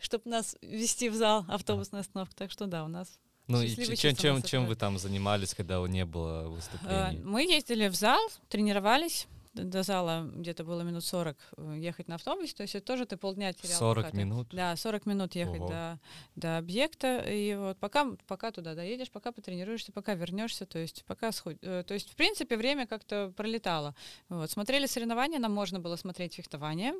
чтобы 0.00 0.30
нас 0.30 0.56
вести 0.62 1.08
в 1.08 1.14
зал, 1.16 1.44
автобусная 1.48 2.02
остановка. 2.02 2.34
Так 2.36 2.50
что 2.52 2.66
да, 2.66 2.84
у 2.84 2.88
нас 2.88 3.08
Ну 3.48 3.60
и 3.62 3.74
чем, 3.96 4.14
чем, 4.14 4.42
чем 4.42 4.66
вы 4.66 4.76
там 4.76 4.96
занимались, 4.98 5.54
когда 5.54 5.80
не 5.88 6.04
было 6.04 6.44
Э, 6.44 6.48
выступлений? 6.48 7.20
Мы 7.24 7.42
ездили 7.42 7.88
в 7.88 7.94
зал, 7.94 8.20
тренировались. 8.48 9.26
До 9.54 9.84
зала 9.84 10.28
где-то 10.34 10.64
было 10.64 10.82
минут 10.82 11.04
40 11.04 11.36
э, 11.56 11.76
ехать 11.78 12.08
на 12.08 12.16
автобусе. 12.16 12.54
То 12.56 12.62
есть 12.62 12.74
это 12.74 12.84
тоже 12.84 13.06
ты 13.06 13.16
полдня 13.16 13.52
терял. 13.52 13.78
40 13.78 14.04
пока 14.04 14.10
ты- 14.10 14.16
минут? 14.16 14.48
Да, 14.50 14.74
40 14.74 15.06
минут 15.06 15.34
ехать 15.36 15.60
Ого. 15.60 15.68
до, 15.68 16.00
до 16.34 16.58
объекта. 16.58 17.18
И 17.18 17.54
вот 17.54 17.78
пока, 17.78 18.06
пока 18.26 18.50
туда 18.50 18.74
доедешь, 18.74 19.10
пока 19.12 19.30
потренируешься, 19.30 19.92
пока 19.92 20.14
вернешься, 20.14 20.66
то 20.66 20.78
есть 20.80 21.04
пока 21.06 21.30
сход... 21.30 21.56
э, 21.62 21.84
То 21.86 21.94
есть, 21.94 22.10
в 22.10 22.16
принципе, 22.16 22.56
время 22.56 22.88
как-то 22.88 23.32
пролетало. 23.36 23.94
Вот. 24.28 24.50
Смотрели 24.50 24.86
соревнования, 24.86 25.38
нам 25.38 25.52
можно 25.52 25.78
было 25.78 25.94
смотреть 25.94 26.34
фехтование. 26.34 26.94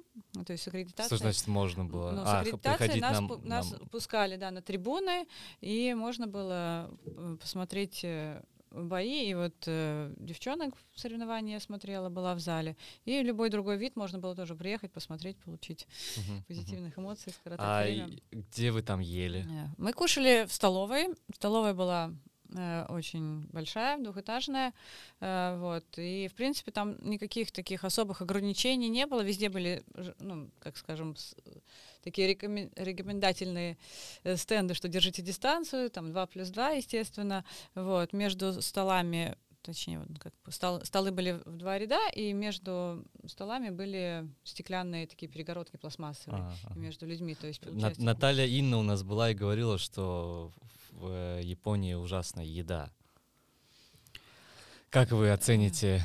То 0.47 0.53
есть 0.53 0.69
аккредитация. 0.69 1.07
Что 1.07 1.17
значит 1.17 1.49
можно 1.49 1.85
было? 1.85 2.13
Ну, 2.13 2.25
с 2.25 2.29
а, 2.29 2.41
аккредитацией 2.41 3.01
нас, 3.01 3.21
нам, 3.21 3.41
нас 3.45 3.73
нам- 3.73 3.89
пускали 3.89 4.37
да, 4.37 4.53
на 4.53 4.63
трибуны, 4.63 5.27
и 5.61 5.93
можно 5.95 6.29
было 6.29 6.89
э, 7.05 7.37
посмотреть 7.41 8.05
бои. 8.75 9.31
И 9.31 9.35
вот 9.35 9.55
э, 9.67 10.13
девчонок 10.17 10.75
в 10.93 11.01
соревнования 11.01 11.59
смотрела, 11.61 12.09
была 12.09 12.35
в 12.35 12.41
зале. 12.41 12.77
И 13.05 13.23
любой 13.23 13.51
другой 13.51 13.77
вид 13.77 13.97
можно 13.97 14.19
было 14.19 14.35
тоже 14.35 14.55
приехать, 14.55 14.93
посмотреть, 14.93 15.37
получить 15.39 15.87
мгм. 16.17 16.45
позитивных 16.45 16.99
эмоций, 16.99 17.33
скоротать 17.33 17.67
А 17.67 17.83
время. 17.85 18.19
где 18.33 18.71
вы 18.71 18.83
там 18.83 19.01
ели? 19.01 19.47
Э, 19.49 19.69
Мы 19.79 19.93
кушали 19.93 20.47
в 20.47 20.53
столовой. 20.53 21.15
Столовая 21.35 21.75
была 21.75 22.13
очень 22.89 23.47
большая, 23.53 23.99
двухэтажная. 23.99 24.73
э, 25.21 25.57
вот. 25.59 25.85
И, 25.97 26.29
в 26.29 26.35
принципе, 26.35 26.71
там 26.71 26.97
никаких 27.01 27.51
таких 27.53 27.85
особых 27.85 28.23
ограничений 28.23 28.89
не 28.89 29.07
было. 29.07 29.23
Везде 29.23 29.49
были, 29.49 29.83
ну, 30.21 30.51
как 30.61 30.77
скажем, 30.77 31.17
такие 32.03 32.33
рекомен- 32.35 32.73
рекомендательные 32.77 33.77
э, 34.25 34.37
стенды, 34.37 34.75
что 34.75 34.89
держите 34.89 35.23
дистанцию, 35.23 35.91
там 35.91 36.11
2 36.11 36.27
плюс 36.27 36.49
2, 36.51 36.71
естественно. 36.71 37.45
Вот. 37.75 38.13
Между 38.13 38.61
столами 38.63 39.37
точнее, 39.63 39.99
вот 40.01 40.19
как 40.19 40.35
стол- 40.53 40.85
столы 40.85 41.11
были 41.11 41.41
в 41.47 41.57
два 41.57 41.79
ряда, 41.79 42.11
и 42.15 42.35
между 42.35 43.03
столами 43.27 43.71
были 43.71 44.29
стеклянные 44.45 45.07
такие 45.07 45.27
перегородки 45.27 45.79
пластмассовые 45.79 46.43
А, 46.43 46.53
ага. 46.67 46.79
между 46.79 47.07
людьми. 47.07 47.35
То 47.35 47.47
есть, 47.47 47.61
получается, 47.61 48.03
Наталья 48.03 48.45
Инна 48.45 48.77
у 48.79 48.83
нас 48.83 49.03
была 49.03 49.31
и 49.31 49.35
говорила, 49.35 49.79
что 49.79 50.53
в 50.95 51.07
э, 51.11 51.41
Японии 51.43 51.95
ужасная 51.95 52.45
еда. 52.45 52.91
Как 54.91 55.11
вы 55.11 55.31
оцените, 55.31 56.05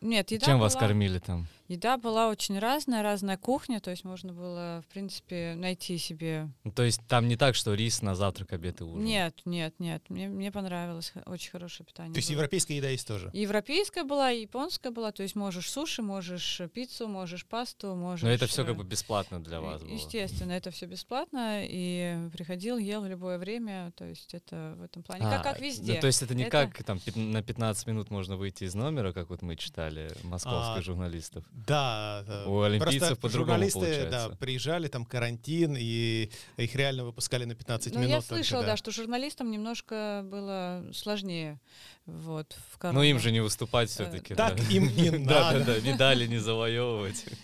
Нет, 0.00 0.30
еда 0.30 0.46
чем 0.46 0.58
вас 0.58 0.74
была- 0.74 0.80
кормили 0.80 1.18
там? 1.18 1.46
Еда 1.68 1.98
была 1.98 2.28
очень 2.28 2.58
разная, 2.58 3.02
разная 3.02 3.36
кухня, 3.36 3.80
то 3.80 3.90
есть 3.90 4.04
можно 4.04 4.32
было, 4.32 4.82
в 4.86 4.92
принципе, 4.92 5.54
найти 5.56 5.98
себе... 5.98 6.48
Ну, 6.62 6.70
то 6.70 6.84
есть 6.84 7.00
там 7.08 7.26
не 7.26 7.36
так, 7.36 7.56
что 7.56 7.74
рис 7.74 8.02
на 8.02 8.14
завтрак, 8.14 8.52
обед 8.52 8.80
и 8.80 8.84
ужин? 8.84 9.04
Нет, 9.04 9.40
нет, 9.44 9.74
нет, 9.80 10.02
мне, 10.08 10.28
мне 10.28 10.52
понравилось, 10.52 11.12
очень 11.26 11.50
хорошее 11.50 11.86
питание. 11.86 12.12
То 12.12 12.18
есть 12.18 12.28
было. 12.28 12.36
европейская 12.36 12.76
еда 12.76 12.88
есть 12.88 13.06
тоже. 13.08 13.30
Европейская 13.32 14.04
была, 14.04 14.30
и 14.30 14.42
японская 14.42 14.92
была, 14.92 15.10
то 15.10 15.22
есть 15.24 15.34
можешь 15.34 15.68
суши, 15.68 16.02
можешь 16.02 16.60
пиццу, 16.72 17.08
можешь 17.08 17.44
пасту, 17.46 17.94
можешь... 17.96 18.22
Но 18.22 18.30
это 18.30 18.46
все 18.46 18.62
э, 18.62 18.66
как 18.66 18.76
бы 18.76 18.84
бесплатно 18.84 19.42
для 19.42 19.60
вас 19.60 19.82
было. 19.82 19.90
Естественно, 19.90 20.52
это 20.52 20.70
все 20.70 20.86
бесплатно, 20.86 21.62
и 21.64 22.28
приходил, 22.32 22.78
ел 22.78 23.02
в 23.02 23.08
любое 23.08 23.38
время, 23.38 23.92
то 23.96 24.04
есть 24.04 24.34
это 24.34 24.74
в 24.78 24.82
этом 24.82 25.02
плане, 25.02 25.24
А, 25.26 25.30
как, 25.30 25.42
как 25.42 25.60
везде. 25.60 25.94
Ну, 25.94 26.00
то 26.00 26.06
есть 26.06 26.22
это 26.22 26.34
не 26.34 26.44
Это- 26.44 26.68
как 26.68 26.84
там 26.84 27.00
на 27.16 27.42
15 27.42 27.86
минут 27.88 28.10
можно 28.10 28.36
выйти 28.36 28.64
из 28.64 28.74
номера, 28.74 29.12
как 29.12 29.30
вот 29.30 29.42
мы 29.42 29.56
читали, 29.56 30.12
московских 30.22 30.78
А, 30.78 30.82
журналистов. 30.82 31.44
Да, 31.56 32.22
да. 32.26 32.46
У 32.46 32.60
олимпийцев 32.60 32.98
Просто 33.00 33.16
по-другому 33.16 33.66
журналисты, 33.66 34.08
да, 34.10 34.28
приезжали, 34.28 34.88
там 34.88 35.06
карантин, 35.06 35.74
и 35.78 36.30
их 36.58 36.74
реально 36.74 37.06
выпускали 37.06 37.46
на 37.46 37.54
15 37.54 37.94
Ну, 37.94 38.00
минут. 38.00 38.10
я 38.10 38.16
только, 38.20 38.28
слышала, 38.28 38.62
да, 38.64 38.76
что 38.76 38.90
журналистам 38.90 39.50
немножко 39.50 40.20
было 40.24 40.84
сложнее 40.92 41.58
вот, 42.04 42.54
в 42.72 42.82
Ну 42.92 43.02
им 43.02 43.16
корону. 43.16 43.18
же 43.20 43.32
не 43.32 43.40
выступать 43.40 43.88
Э, 43.88 43.92
все-таки. 43.92 44.34
Так 44.34 44.60
им 44.70 44.94
не 44.94 45.10
Да, 45.10 45.18
да, 45.52 45.58
надо. 45.58 45.80
да, 45.80 45.90
медали 45.90 46.26
не 46.26 46.38
завоевывать. 46.38 47.24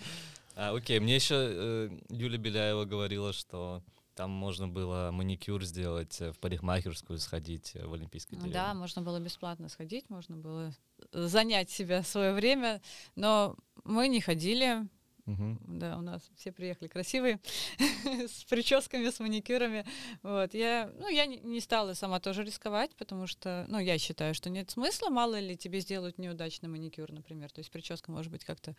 А, 0.55 0.75
окей, 0.75 0.99
мне 0.99 1.15
еще 1.15 1.89
Юля 2.09 2.37
Беляева 2.37 2.85
говорила, 2.85 3.33
что 3.33 3.81
там 4.13 4.29
можно 4.29 4.67
было 4.67 5.09
маникюр 5.11 5.63
сделать, 5.63 6.21
э, 6.21 6.31
в 6.31 6.37
парикмахерскую 6.37 7.17
сходить 7.17 7.71
э, 7.73 7.83
в 7.87 7.93
Олимпийской 7.93 8.35
Ну 8.35 8.41
деревне. 8.41 8.53
Да, 8.61 8.73
можно 8.75 9.01
было 9.01 9.19
бесплатно 9.19 9.67
сходить, 9.67 10.07
можно 10.11 10.37
было 10.37 10.71
э, 10.92 10.92
занять 11.13 11.69
себя 11.69 12.03
свое 12.03 12.33
время, 12.33 12.81
но 13.15 13.55
мы 13.83 14.07
не 14.07 14.21
ходили, 14.21 14.87
Мгм. 15.25 15.57
Да, 15.79 15.97
у 15.97 16.01
нас 16.01 16.29
все 16.35 16.51
приехали 16.51 16.89
красивые, 16.89 17.39
с 18.27 18.43
прическами, 18.43 19.09
с 19.09 19.19
маникюрами. 19.21 19.85
Вот. 20.21 20.53
Я, 20.53 20.91
ну, 20.99 21.07
я 21.07 21.25
не, 21.25 21.61
стала 21.61 21.93
сама 21.93 22.19
тоже 22.19 22.43
рисковать, 22.43 22.93
потому 22.97 23.25
что, 23.25 23.65
ну, 23.69 23.79
я 23.79 23.97
считаю, 23.97 24.33
что 24.33 24.49
нет 24.49 24.69
смысла, 24.69 25.09
мало 25.09 25.39
ли 25.39 25.55
тебе 25.55 25.79
сделают 25.79 26.17
неудачный 26.17 26.67
маникюр, 26.67 27.09
например. 27.11 27.51
То 27.51 27.59
есть 27.59 27.71
прическа 27.71 28.11
может 28.11 28.31
быть 28.33 28.43
как-то 28.43 28.75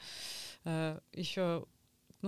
еще 1.14 1.64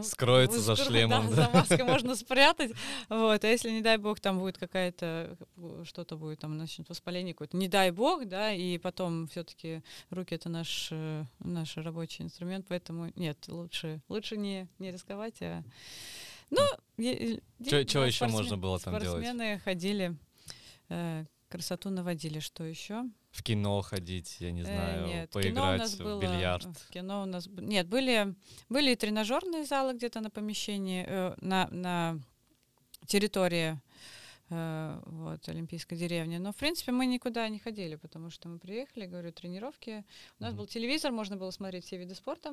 Скроется 0.05 0.61
за 0.61 0.77
шлемом, 0.85 1.29
да? 1.35 1.45
За 1.45 1.51
маской 1.51 1.83
можно 1.85 2.15
спрятать. 2.17 2.73
Вот. 3.09 3.45
А 3.45 3.49
если, 3.49 3.71
не 3.71 3.81
дай 3.83 3.97
бог, 3.97 4.21
там 4.21 4.39
будет 4.39 4.59
какая-то, 4.59 5.37
э, 5.57 5.85
что-то 5.85 6.17
будет, 6.17 6.41
там 6.41 6.57
начнет 6.57 6.89
воспаление 6.89 7.35
какое-то, 7.35 7.57
не 7.57 7.69
дай 7.69 7.91
бог, 7.91 8.27
да, 8.27 8.53
и 8.53 8.79
потом 8.79 9.27
все-таки 9.29 9.83
руки 10.11 10.35
это 10.35 10.49
наш, 10.49 10.89
э, 10.91 11.25
наш 11.41 11.77
рабочий 11.77 12.25
инструмент, 12.25 12.67
поэтому 12.69 13.13
нет, 13.17 13.39
лучше, 13.49 14.01
лучше 14.09 14.37
не, 14.37 14.69
не 14.79 14.91
рисковать, 14.91 15.41
а 15.43 15.63
ну, 16.51 16.61
е- 16.99 17.41
Чё- 17.69 17.79
е- 17.79 17.85
чё 17.87 18.01
да, 18.01 18.07
ещё 18.07 18.19
спортсмен- 18.27 18.31
можно 18.33 18.57
было 18.57 18.79
там 18.79 18.99
делать? 19.01 19.25
Спортсмены 19.25 19.59
ходили, 19.65 20.17
э, 20.89 21.25
красоту 21.57 21.89
наводили, 21.91 22.39
что 22.41 22.65
еще? 22.65 23.05
В 23.31 23.43
кино 23.43 23.81
ходить, 23.83 24.37
я 24.41 24.53
не 24.53 24.61
Э, 24.61 24.65
знаю, 24.65 25.07
нет, 25.07 25.31
кино 25.31 25.41
у 25.41 25.43
поиграть 25.43 25.91
в 25.91 26.03
было, 26.03 26.21
бильярд. 26.21 26.67
в 26.67 26.91
кино 26.91 27.23
у 27.23 27.27
нас 27.27 27.47
нет 27.47 27.87
были 27.89 28.35
были 28.69 28.93
и 28.93 28.97
тренажерные 28.97 29.65
залы 29.65 29.95
где-то 29.95 30.21
на 30.21 30.31
помещении 30.31 31.05
э, 31.09 31.35
на 31.41 31.69
на 31.71 32.19
территории 33.07 33.73
э, 33.73 33.79
вот 34.51 35.49
олимпийской 35.49 35.97
деревни 35.97 36.39
но 36.39 36.53
в 36.53 36.57
принципе 36.57 36.93
мы 36.93 37.07
никуда 37.07 37.49
не 37.49 37.59
ходили 37.59 37.97
потому 37.97 38.31
что 38.31 38.49
мы 38.49 38.59
приехали 38.59 39.07
говорю 39.07 39.33
тренировки 39.33 40.05
у 40.39 40.43
нас 40.43 40.53
Мгм. 40.53 40.59
был 40.61 40.67
телевизор 40.67 41.11
можно 41.13 41.37
было 41.37 41.51
смотреть 41.51 41.85
все 41.85 41.97
виды 41.97 42.15
спорта 42.15 42.53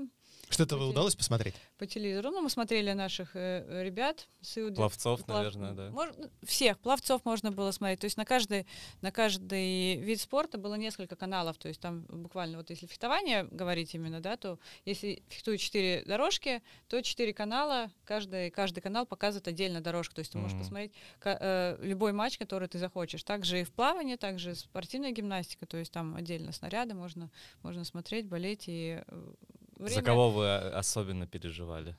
Что-то 0.49 0.75
Окей. 0.75 0.89
удалось 0.89 1.15
посмотреть? 1.15 1.55
по 1.77 1.85
телевизору 1.85 2.31
ну 2.31 2.41
мы 2.41 2.49
смотрели 2.49 2.91
наших 2.93 3.35
э, 3.35 3.83
ребят 3.83 4.27
с 4.41 4.57
Иуды- 4.57 4.75
Пловцов, 4.75 5.21
плав- 5.25 5.37
наверное, 5.37 5.73
да. 5.73 5.87
мож- 5.89 6.13
ну, 6.17 6.29
всех 6.45 6.79
пловцов 6.79 7.23
можно 7.25 7.51
было 7.51 7.71
смотреть. 7.71 7.99
То 7.99 8.05
есть 8.05 8.17
на 8.17 8.25
каждый, 8.25 8.65
на 9.01 9.11
каждый 9.11 9.95
вид 9.97 10.19
спорта 10.19 10.57
было 10.57 10.75
несколько 10.75 11.15
каналов. 11.15 11.57
То 11.57 11.67
есть 11.69 11.79
там 11.79 12.01
буквально 12.09 12.57
вот 12.57 12.69
если 12.69 12.87
фехтование 12.87 13.43
говорить 13.45 13.93
именно, 13.95 14.19
да, 14.19 14.35
то 14.37 14.59
если 14.85 15.23
фехтуют 15.29 15.61
четыре 15.61 16.03
дорожки, 16.05 16.61
то 16.87 17.01
четыре 17.01 17.33
канала, 17.33 17.91
каждый, 18.05 18.49
каждый 18.51 18.81
канал 18.81 19.05
показывает 19.05 19.47
отдельно 19.47 19.81
дорожку. 19.81 20.15
То 20.15 20.19
есть 20.19 20.31
ты 20.31 20.37
можешь 20.37 20.53
Мгм. 20.53 20.61
посмотреть 20.63 20.91
э, 21.23 21.77
любой 21.83 22.13
матч, 22.13 22.37
который 22.37 22.67
ты 22.67 22.79
захочешь. 22.79 23.23
Также 23.23 23.61
и 23.61 23.63
в 23.63 23.71
плавании, 23.71 24.15
также 24.15 24.55
спортивная 24.55 25.11
гимнастика. 25.11 25.65
То 25.65 25.77
есть 25.77 25.91
там 25.91 26.15
отдельно 26.15 26.51
снаряды 26.51 26.93
можно, 26.93 27.29
можно 27.61 27.83
смотреть, 27.83 28.27
болеть. 28.27 28.65
И 28.67 29.03
э, 29.05 29.33
За 29.77 29.83
время- 29.85 30.03
кого 30.03 30.31
вы 30.31 30.43
э, 30.45 30.69
особенно 30.71 31.27
переживали? 31.27 31.95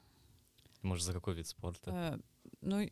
Может, 0.83 1.05
за 1.05 1.13
какой 1.13 1.35
вид 1.35 1.47
спорта? 1.47 1.91
Э, 1.93 2.19
ну, 2.61 2.89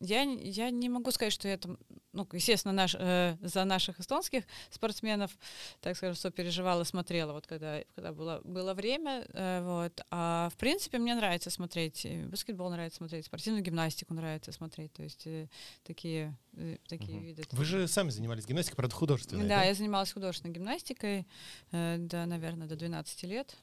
я, 0.00 0.22
я 0.22 0.70
не 0.70 0.88
могу 0.88 1.10
сказать, 1.10 1.32
что 1.32 1.48
я 1.48 1.58
там, 1.58 1.78
ну, 2.12 2.26
естественно, 2.32 2.72
наш, 2.72 2.94
э, 2.98 3.36
за 3.40 3.64
наших 3.64 4.00
эстонских 4.00 4.44
спортсменов, 4.70 5.36
так 5.80 5.96
скажем, 5.96 6.14
сопереживала, 6.14 6.84
смотрела, 6.84 7.32
вот 7.32 7.46
когда, 7.46 7.82
когда 7.94 8.12
было, 8.12 8.40
было 8.44 8.74
время, 8.74 9.26
э, 9.32 9.62
вот. 9.62 10.00
А 10.10 10.50
в 10.52 10.56
принципе 10.56 10.98
мне 10.98 11.14
нравится 11.14 11.50
смотреть, 11.50 12.06
баскетбол 12.26 12.70
нравится 12.70 12.98
смотреть, 12.98 13.26
спортивную 13.26 13.62
гимнастику 13.62 14.14
нравится 14.14 14.52
смотреть, 14.52 14.92
то 14.92 15.02
есть 15.02 15.26
э, 15.26 15.48
такие, 15.84 16.36
э, 16.54 16.76
такие 16.86 17.18
Мгм. 17.18 17.26
виды. 17.26 17.42
Вы 17.52 17.64
же 17.64 17.88
сами 17.88 18.10
занимались 18.10 18.46
гимнастикой, 18.46 18.76
правда, 18.76 18.94
художественной. 18.94 19.48
Да, 19.48 19.64
я 19.64 19.74
занималась 19.74 20.12
художественной 20.12 20.54
гимнастикой, 20.54 21.26
э, 21.72 21.96
да, 21.98 22.26
наверное, 22.26 22.68
до 22.68 22.76
12 22.76 23.26
лет. 23.26 23.56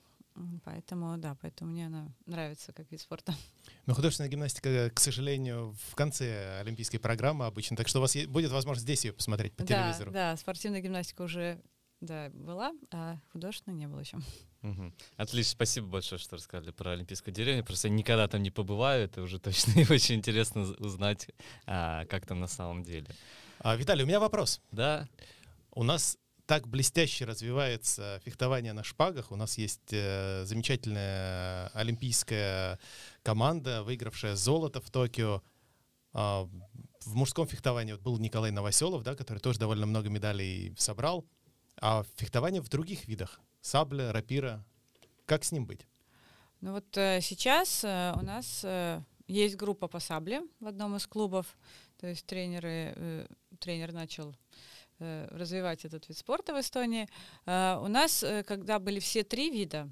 Поэтому, 0.64 1.18
да, 1.18 1.36
поэтому 1.42 1.72
мне 1.72 1.88
она 1.88 2.14
нравится 2.26 2.74
как 2.74 2.92
вид 2.92 3.02
спорта. 3.02 3.34
Но 3.86 3.94
художественная 3.94 4.30
гимнастика, 4.30 4.90
к 4.94 5.00
сожалению, 5.00 5.76
в 5.90 5.96
конце 5.96 6.60
олимпийской 6.60 6.98
программы 6.98 7.46
обычно, 7.46 7.78
так 7.78 7.88
что 7.88 8.00
у 8.00 8.02
вас 8.02 8.16
будет 8.28 8.52
возможность 8.52 8.84
здесь 8.84 9.06
ее 9.06 9.14
посмотреть 9.14 9.54
по 9.56 9.64
да, 9.64 9.84
телевизору. 9.84 10.12
Да, 10.12 10.36
спортивная 10.38 10.82
гимнастика 10.82 11.22
уже 11.22 11.62
да, 12.02 12.30
была, 12.32 12.74
а 12.92 13.18
художественная 13.32 13.78
не 13.78 13.88
было 13.88 14.02
еще. 14.02 14.18
Мгм. 14.62 14.94
Отлично, 15.16 15.52
спасибо 15.52 15.88
большое, 15.88 16.20
что 16.20 16.36
рассказали 16.36 16.72
про 16.72 16.92
Олимпийскую 16.92 17.34
деревню. 17.34 17.64
Просто 17.64 17.88
я 17.88 17.94
никогда 17.94 18.28
там 18.28 18.42
не 18.42 18.52
побываю, 18.52 19.06
это 19.06 19.22
уже 19.22 19.40
точно 19.40 19.80
и 19.80 19.92
очень 19.92 20.16
интересно 20.16 20.64
узнать, 20.80 21.30
а, 21.66 22.06
как 22.06 22.26
там 22.26 22.40
на 22.40 22.48
самом 22.48 22.84
деле. 22.84 23.08
А, 23.60 23.76
Виталий, 23.76 24.04
у 24.04 24.08
меня 24.08 24.20
вопрос. 24.20 24.62
Да, 24.72 25.08
У 25.72 25.84
нас 25.84 26.18
так 26.46 26.68
блестяще 26.68 27.26
развивается 27.26 28.22
фехтование 28.24 28.74
на 28.74 28.84
шпагах. 28.84 29.32
У 29.32 29.36
нас 29.36 29.58
есть 29.58 29.92
э, 29.92 30.44
замечательная 30.46 31.68
олимпийская 31.70 32.80
команда, 33.24 33.84
выигравшая 33.84 34.36
золото 34.36 34.80
в 34.80 34.90
Токио. 34.90 35.42
А, 36.14 36.48
в 37.02 37.16
мужском 37.16 37.48
фехтовании 37.48 37.94
вот 37.94 38.02
был 38.02 38.18
Николай 38.20 38.52
Новоселов, 38.52 39.04
да, 39.04 39.16
который 39.16 39.40
тоже 39.40 39.60
довольно 39.60 39.86
много 39.86 40.10
медалей 40.10 40.74
собрал. 40.78 41.26
А 41.82 42.04
фехтование 42.16 42.62
в 42.62 42.70
других 42.70 43.08
видах— 43.08 43.40
сабля, 43.62 44.12
рапира. 44.12 44.64
Как 45.26 45.44
с 45.44 45.52
ним 45.52 45.66
быть? 45.66 45.88
Ну 46.62 46.74
вот 46.74 46.96
э, 46.98 47.22
сейчас 47.22 47.84
э, 47.84 48.14
у 48.16 48.22
нас 48.22 48.62
э, 48.64 49.02
есть 49.28 49.56
группа 49.56 49.88
по 49.88 50.00
сабле 50.00 50.42
в 50.60 50.68
одном 50.68 50.96
из 50.96 51.06
клубов, 51.08 51.58
то 52.00 52.08
есть 52.08 52.26
тренеры, 52.26 52.94
э, 52.96 53.28
тренер 53.60 53.92
начал 53.92 54.32
э, 54.32 54.36
развивать 55.00 55.86
этот 55.86 56.08
вид 56.08 56.18
спорта 56.18 56.54
в 56.54 56.60
Эстонии. 56.60 57.08
Э, 57.46 57.78
у 57.82 57.88
нас, 57.88 58.24
э, 58.24 58.44
когда 58.44 58.80
были 58.80 59.00
все 59.00 59.24
три 59.24 59.50
вида, 59.50 59.90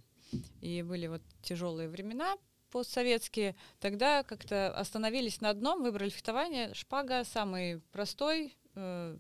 и 0.62 0.82
были 0.82 1.08
вот 1.08 1.22
тяжелые 1.42 1.89
времена 1.89 2.38
постсоветские, 2.72 3.56
тогда 3.80 4.24
как-то 4.24 4.76
остановились 4.76 5.42
на 5.42 5.50
одном, 5.50 5.84
выбрали 5.84 6.10
фехтование. 6.10 6.74
Шпага 6.74 7.24
самый 7.24 7.82
простой, 7.92 8.58
э, 8.76 9.18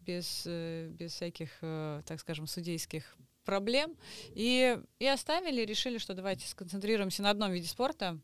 без, 0.00 0.42
э, 0.46 0.88
без 0.88 1.12
всяких, 1.12 1.50
э, 1.62 2.02
так 2.06 2.20
скажем, 2.20 2.46
судейских 2.46 3.16
проблем. 3.44 3.96
И, 4.34 4.78
и 4.98 5.06
оставили, 5.06 5.62
решили, 5.64 5.98
что 5.98 6.14
давайте 6.14 6.46
сконцентрируемся 6.46 7.22
на 7.22 7.30
одном 7.30 7.50
виде 7.52 7.66
спорта, 7.66 8.18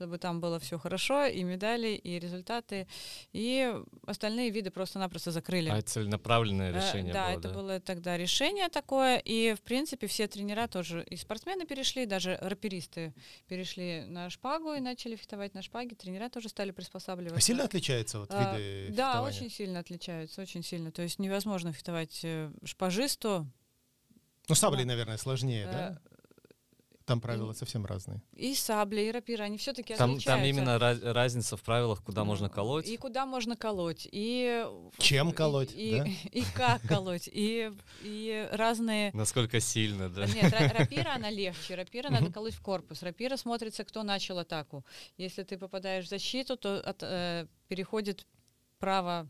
чтобы 0.00 0.16
там 0.16 0.40
было 0.40 0.58
все 0.58 0.78
хорошо, 0.78 1.26
и 1.26 1.42
медали, 1.44 1.88
и 1.88 2.18
результаты. 2.18 2.86
И 3.34 3.70
остальные 4.06 4.48
виды 4.48 4.70
просто-напросто 4.70 5.30
закрыли. 5.30 5.68
а 5.68 5.76
это 5.76 5.90
целенаправленное 5.90 6.72
Э, 6.72 6.76
решение 6.76 7.12
да, 7.12 7.26
было, 7.28 7.38
это 7.38 7.48
да? 7.48 7.54
было 7.54 7.80
тогда 7.80 8.16
решение 8.16 8.70
такое. 8.70 9.18
И, 9.18 9.54
в 9.54 9.60
принципе, 9.60 10.06
все 10.06 10.26
тренера 10.26 10.68
тоже, 10.68 11.02
и 11.04 11.16
спортсмены 11.16 11.66
перешли, 11.66 12.06
даже 12.06 12.38
раперисты 12.40 13.12
перешли 13.46 14.04
на 14.06 14.30
шпагу 14.30 14.72
и 14.72 14.80
начали 14.80 15.16
фехтовать 15.16 15.52
на 15.52 15.60
шпаге. 15.60 15.94
Тренера 15.96 16.30
тоже 16.30 16.48
стали 16.48 16.70
приспосабливаться. 16.70 17.36
А 17.36 17.40
сильно 17.42 17.64
отличаются 17.64 18.20
вот 18.20 18.30
А, 18.32 18.56
виды 18.56 18.94
Да, 18.96 19.08
фехтования? 19.12 19.36
очень 19.36 19.50
сильно 19.50 19.80
отличаются, 19.80 20.40
очень 20.40 20.62
сильно. 20.64 20.90
То 20.92 21.02
есть 21.02 21.18
невозможно 21.18 21.74
фехтовать 21.74 22.20
э, 22.22 22.50
шпажисту. 22.64 23.46
Ну, 24.48 24.54
саблей, 24.54 24.84
да. 24.84 24.88
наверное, 24.92 25.18
сложнее, 25.18 25.66
да? 25.66 26.00
Там 27.10 27.20
правила 27.20 27.52
совсем 27.52 27.84
разные. 27.86 28.22
И 28.36 28.54
сабли, 28.54 29.00
и 29.00 29.10
рапира, 29.10 29.42
они 29.42 29.58
все-таки 29.58 29.96
Там, 29.96 30.12
отличаются. 30.12 30.44
там 30.44 30.44
именно 30.44 30.78
раз- 30.78 31.02
разница 31.02 31.56
в 31.56 31.62
правилах, 31.62 32.04
куда 32.04 32.22
можно 32.22 32.48
колоть. 32.48 32.86
И 32.86 32.96
куда 32.96 33.26
можно 33.26 33.56
колоть, 33.56 34.06
и... 34.12 34.64
Чем 34.98 35.32
колоть, 35.32 35.72
и, 35.74 35.98
да? 35.98 36.06
и, 36.30 36.44
как 36.54 36.82
колоть, 36.82 37.28
и, 37.32 37.72
и 38.02 38.48
разные... 38.52 39.10
Насколько 39.12 39.58
сильно, 39.58 40.08
да. 40.08 40.24
Нет, 40.26 40.52
ра- 40.52 40.72
рапира, 40.72 41.14
она 41.16 41.30
легче. 41.30 41.74
Рапира 41.74 42.10
надо 42.10 42.30
колоть 42.30 42.54
в 42.54 42.62
корпус. 42.62 43.02
Рапира 43.02 43.36
смотрится, 43.36 43.82
кто 43.82 44.04
начал 44.04 44.38
атаку. 44.38 44.84
Если 45.16 45.42
ты 45.42 45.58
попадаешь 45.58 46.04
в 46.04 46.10
защиту, 46.10 46.56
то 46.56 46.80
от, 46.80 47.02
э, 47.02 47.48
переходит 47.66 48.24
право 48.78 49.28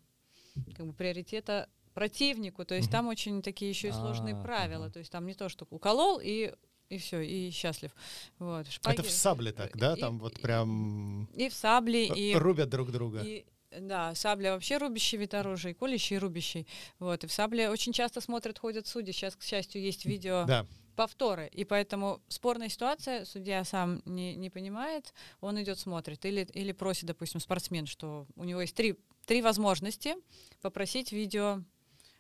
как 0.77 0.85
бы, 0.87 0.93
приоритета 0.93 1.67
противнику. 1.95 2.67
То 2.67 2.75
есть 2.75 2.91
там 2.91 3.09
очень 3.09 3.41
такие 3.41 3.71
еще 3.71 3.89
и 3.89 3.93
сложные 3.93 4.35
А, 4.35 4.43
правила. 4.43 4.91
То 4.91 4.99
есть 4.99 5.11
там 5.11 5.27
не 5.27 5.33
то, 5.35 5.49
что 5.49 5.67
уколол 5.71 6.21
и 6.23 6.53
и 6.91 6.99
все, 6.99 7.21
и 7.21 7.51
счастлив. 7.51 7.93
Вот. 8.39 8.69
Шпаги... 8.69 8.95
Это 8.95 9.03
в 9.05 9.11
сабле 9.11 9.53
так, 9.53 9.77
да? 9.77 9.95
И- 9.95 10.01
Там 10.01 10.19
вот 10.19 10.39
прям 10.41 11.25
И 11.37 11.49
в 11.49 11.55
сабле, 11.55 12.07
и 12.09 12.35
рубят 12.35 12.69
друг 12.69 12.91
друга. 12.91 13.23
и, 13.25 13.47
да, 13.71 14.15
сабля 14.17 14.53
вообще 14.53 14.77
рубящий 14.79 15.17
вид 15.17 15.33
оружия, 15.35 15.71
и 15.73 15.75
колющий, 15.75 16.17
и 16.17 16.19
рубящий. 16.19 16.67
Вот, 16.99 17.23
и 17.25 17.27
в 17.29 17.33
сабле 17.33 17.71
очень 17.71 17.93
часто 17.93 18.21
смотрят, 18.21 18.59
ходят 18.59 18.87
судьи. 18.87 19.13
Сейчас, 19.13 19.37
к 19.37 19.43
счастью, 19.45 19.81
есть 19.83 20.05
видео 20.05 20.45
Да. 20.47 20.67
повторы. 20.97 21.49
И 21.53 21.65
поэтому 21.65 22.21
спорная 22.29 22.69
ситуация, 22.69 23.25
судья 23.25 23.63
сам 23.65 24.03
не, 24.05 24.35
не 24.35 24.51
понимает, 24.51 25.15
он 25.41 25.63
идет 25.63 25.79
смотрит. 25.79 26.25
Или, 26.25 26.49
или 26.55 26.73
просит, 26.73 27.07
допустим, 27.07 27.39
спортсмен, 27.41 27.87
что 27.87 28.27
у 28.35 28.43
него 28.43 28.61
есть 28.61 28.75
три, 28.75 28.97
три 29.27 29.41
возможности 29.43 30.17
попросить 30.61 31.13
видео 31.13 31.63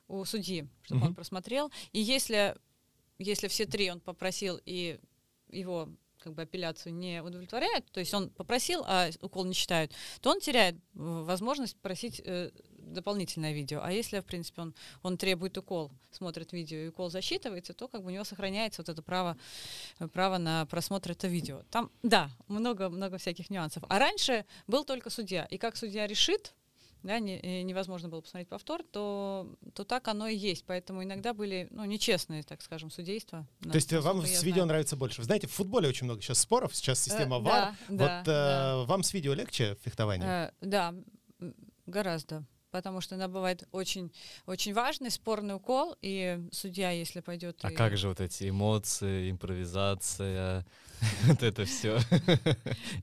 у 0.06 0.24
судьи, 0.24 0.68
чтобы 0.82 1.00
он 1.02 1.06
Мгм. 1.08 1.14
просмотрел. 1.16 1.70
И 1.92 2.00
если, 2.00 2.54
если 3.20 3.48
все 3.48 3.66
три 3.66 3.90
он 3.90 4.00
попросил, 4.00 4.60
и 4.64 4.98
его 5.50 5.88
как 6.18 6.34
бы 6.34 6.42
апелляцию 6.42 6.94
не 6.94 7.22
удовлетворяет, 7.22 7.90
то 7.92 8.00
есть 8.00 8.12
он 8.14 8.30
попросил, 8.30 8.82
а 8.86 9.10
укол 9.22 9.44
не 9.44 9.54
считают, 9.54 9.92
то 10.20 10.30
он 10.30 10.40
теряет 10.40 10.76
возможность 10.92 11.76
просить 11.78 12.20
э, 12.24 12.50
дополнительное 12.78 13.52
видео. 13.52 13.80
А 13.82 13.92
если, 13.92 14.20
в 14.20 14.24
принципе, 14.24 14.62
он, 14.62 14.74
он 15.02 15.16
требует 15.16 15.56
укол, 15.56 15.90
смотрит 16.10 16.52
видео, 16.52 16.78
и 16.78 16.88
укол 16.88 17.10
засчитывается, 17.10 17.72
то 17.72 17.88
как 17.88 18.02
бы 18.02 18.08
у 18.08 18.10
него 18.10 18.24
сохраняется 18.24 18.82
вот 18.82 18.88
это 18.88 19.02
право, 19.02 19.36
право 20.12 20.38
на 20.38 20.66
просмотр 20.66 21.12
этого 21.12 21.30
видео. 21.30 21.62
Там, 21.70 21.90
да, 22.02 22.30
много-много 22.48 23.18
всяких 23.18 23.50
нюансов. 23.50 23.82
А 23.88 23.98
раньше 23.98 24.44
был 24.66 24.84
только 24.84 25.10
судья. 25.10 25.44
И 25.46 25.58
как 25.58 25.76
судья 25.76 26.06
решит, 26.06 26.54
да, 27.02 27.18
не- 27.18 27.38
э, 27.40 27.62
невозможно 27.62 28.08
было 28.08 28.20
посмотреть 28.20 28.48
повтор, 28.48 28.82
то, 28.82 29.54
то 29.74 29.84
так 29.84 30.08
оно 30.08 30.26
и 30.28 30.36
есть. 30.36 30.64
Поэтому 30.66 31.02
иногда 31.02 31.32
были 31.34 31.68
ну, 31.70 31.84
нечестные, 31.84 32.42
так 32.42 32.62
скажем, 32.62 32.90
судейства. 32.90 33.46
То 33.62 33.74
есть 33.74 33.92
э, 33.92 34.00
вам 34.00 34.24
с 34.24 34.42
видео 34.42 34.64
нравится 34.64 34.96
больше. 34.96 35.20
Вы 35.20 35.24
знаете, 35.24 35.46
в 35.46 35.52
футболе 35.52 35.88
очень 35.88 36.04
много 36.04 36.20
сейчас 36.22 36.38
споров, 36.38 36.74
сейчас 36.74 37.00
система 37.02 37.36
Э, 37.36 37.40
VAR. 37.40 37.44
да, 37.44 37.74
вот 37.88 37.98
да, 37.98 38.20
э, 38.20 38.24
да. 38.24 38.76
вам 38.86 39.02
с 39.02 39.12
видео 39.14 39.34
легче 39.34 39.76
фехтование? 39.82 40.28
Э, 40.28 40.50
да, 40.60 40.94
гораздо. 41.86 42.44
Потому 42.70 43.00
что 43.00 43.16
иногда 43.16 43.28
бывает 43.28 43.66
очень, 43.72 44.12
очень 44.46 44.72
важный 44.72 45.10
спорный 45.10 45.56
укол, 45.56 45.96
и 46.02 46.40
судья, 46.52 46.90
если 46.90 47.20
пойдет... 47.20 47.58
А 47.62 47.70
и- 47.70 47.74
как 47.74 47.96
же 47.96 48.08
вот 48.08 48.20
эти 48.20 48.48
эмоции, 48.48 49.30
импровизация, 49.30 50.64
вот 51.24 51.42
это 51.42 51.64
все? 51.64 51.98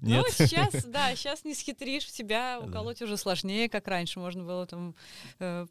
Ну, 0.01 0.09
Нет? 0.09 0.25
сейчас, 0.29 0.85
да, 0.85 1.15
сейчас 1.15 1.43
не 1.43 1.53
схитришь, 1.53 2.11
себя 2.11 2.59
уколоть 2.61 3.01
уже 3.01 3.17
сложнее, 3.17 3.69
как 3.69 3.87
раньше 3.87 4.19
можно 4.19 4.43
было 4.43 4.65
там 4.65 4.95
э, 5.39 5.65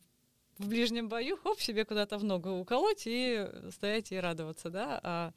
в 0.59 0.69
ближнем 0.69 1.09
бою, 1.09 1.37
хоп, 1.43 1.61
себе 1.61 1.85
куда-то 1.85 2.19
в 2.19 2.25
ногу 2.25 2.51
уколоть 2.51 3.03
и 3.07 3.47
стоять 3.71 4.13
и 4.13 4.17
радоваться, 4.19 4.71
да, 4.71 5.01
а, 5.03 5.33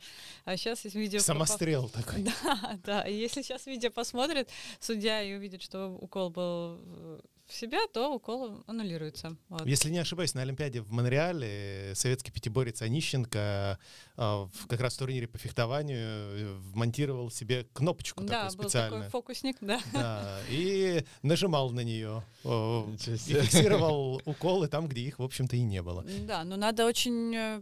а 0.46 0.58
сейчас 0.58 0.84
есть 0.86 0.96
видео... 0.96 1.20
Самострел 1.20 1.90
такой. 1.90 2.24
Да, 2.24 2.80
да, 2.84 3.02
и 3.04 3.14
если 3.14 3.42
сейчас 3.42 3.66
видео 3.66 3.92
посмотрит 3.92 4.50
судья 4.80 5.22
и 5.22 5.34
увидит, 5.34 5.62
что 5.62 5.88
укол 5.88 6.30
был 6.30 6.80
э, 6.82 7.20
в 7.50 7.54
себя, 7.54 7.80
то 7.92 8.14
укол 8.14 8.64
аннулируется. 8.68 9.36
Вот. 9.50 9.66
Если 9.66 9.90
не 9.90 9.98
ошибаюсь, 9.98 10.36
на 10.36 10.44
Олимпиаде 10.44 10.82
в 10.82 10.92
Монреале 10.92 11.94
советский 11.96 12.32
пятиборец 12.32 12.82
Онищенко 12.84 13.80
а, 14.18 14.46
в- 14.54 14.68
как 14.68 14.80
раз 14.82 14.94
в 14.94 15.00
турнире 15.00 15.28
по 15.28 15.38
фехтованию 15.40 15.98
э, 16.00 16.54
вмонтировал 16.74 17.32
себе 17.32 17.66
кнопочку 17.74 18.24
Да, 18.24 18.28
такую 18.28 18.46
был 18.50 18.52
такой 18.52 18.70
специальную. 18.70 19.10
фокусник, 19.10 19.58
да. 19.62 19.82
Да, 19.94 20.40
и 20.50 21.04
нажимал 21.24 21.72
на 21.72 21.82
нее. 21.82 22.24
И 22.44 23.18
фиксировал 23.18 24.22
уколы 24.26 24.68
там, 24.68 24.88
где 24.88 25.02
их, 25.02 25.18
в 25.20 25.24
общем-то, 25.24 25.56
и 25.56 25.62
не 25.62 25.82
было. 25.82 26.06
Да, 26.28 26.44
но 26.44 26.56
надо 26.56 26.86
очень 26.86 27.36
э, 27.36 27.62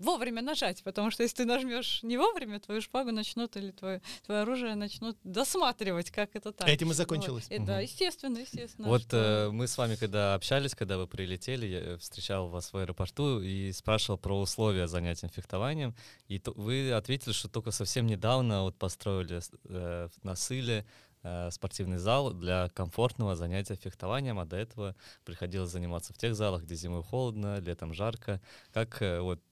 вовремя 0.00 0.42
нажать, 0.42 0.82
потому 0.82 1.10
что 1.10 1.22
если 1.22 1.36
ты 1.36 1.44
нажмешь 1.44 2.02
не 2.02 2.16
вовремя, 2.18 2.58
твою 2.58 2.80
шпагу 2.80 3.12
начнут 3.12 3.56
или 3.56 3.70
твое, 3.70 4.00
твое 4.26 4.40
оружие 4.40 4.74
начнут 4.74 5.16
досматривать, 5.22 6.10
как 6.10 6.34
это 6.34 6.52
так. 6.52 6.68
Этим 6.68 6.86
и 6.86 6.90
Вот. 6.90 6.96
закончилось. 6.96 7.46
Э, 7.50 7.58
Да, 7.60 7.74
Мгм. 7.74 7.82
естественно, 7.82 8.38
естественно. 8.38 8.88
Вот 8.88 9.02
что- 9.02 9.16
э, 9.16 9.50
мы 9.50 9.68
с 9.68 9.76
вами, 9.78 9.94
когда 9.96 10.34
общались, 10.34 10.74
когда 10.74 10.96
вы 10.98 11.06
прилетели, 11.06 11.66
я 11.66 11.78
э, 11.80 11.96
встречал 11.98 12.48
вас 12.48 12.72
в 12.72 12.76
аэропорту 12.76 13.40
и 13.40 13.70
спрашивал 13.72 14.18
про 14.18 14.40
условия 14.40 14.88
занятия 14.88 15.28
фехтованием. 15.28 15.94
И 16.28 16.38
то- 16.38 16.52
вы 16.52 16.92
ответили, 16.92 17.32
что 17.32 17.48
только 17.48 17.70
совсем 17.70 18.06
недавно 18.06 18.62
вот 18.62 18.76
построили 18.76 19.40
э, 19.68 20.08
на 20.22 20.34
Сыле 20.34 20.86
э, 21.22 21.50
спортивный 21.50 21.98
зал 21.98 22.32
для 22.32 22.70
комфортного 22.70 23.36
занятия 23.36 23.74
фехтованием, 23.76 24.38
а 24.38 24.46
до 24.46 24.56
этого 24.56 24.96
приходилось 25.26 25.68
заниматься 25.70 26.14
в 26.14 26.16
тех 26.16 26.34
залах, 26.34 26.62
где 26.62 26.74
зимой 26.76 27.02
холодно, 27.02 27.58
летом 27.60 27.92
жарко. 27.92 28.40
Как 28.72 29.02
вот 29.02 29.42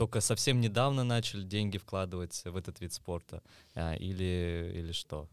только 0.00 0.22
совсем 0.22 0.62
недавно 0.62 1.04
начали 1.04 1.42
деньги 1.42 1.76
вкладывать 1.76 2.42
в 2.46 2.56
этот 2.56 2.80
вид 2.80 2.94
спорта 2.94 3.42
а, 3.74 3.92
или, 3.92 4.72
или 4.74 4.92
что? 4.92 5.28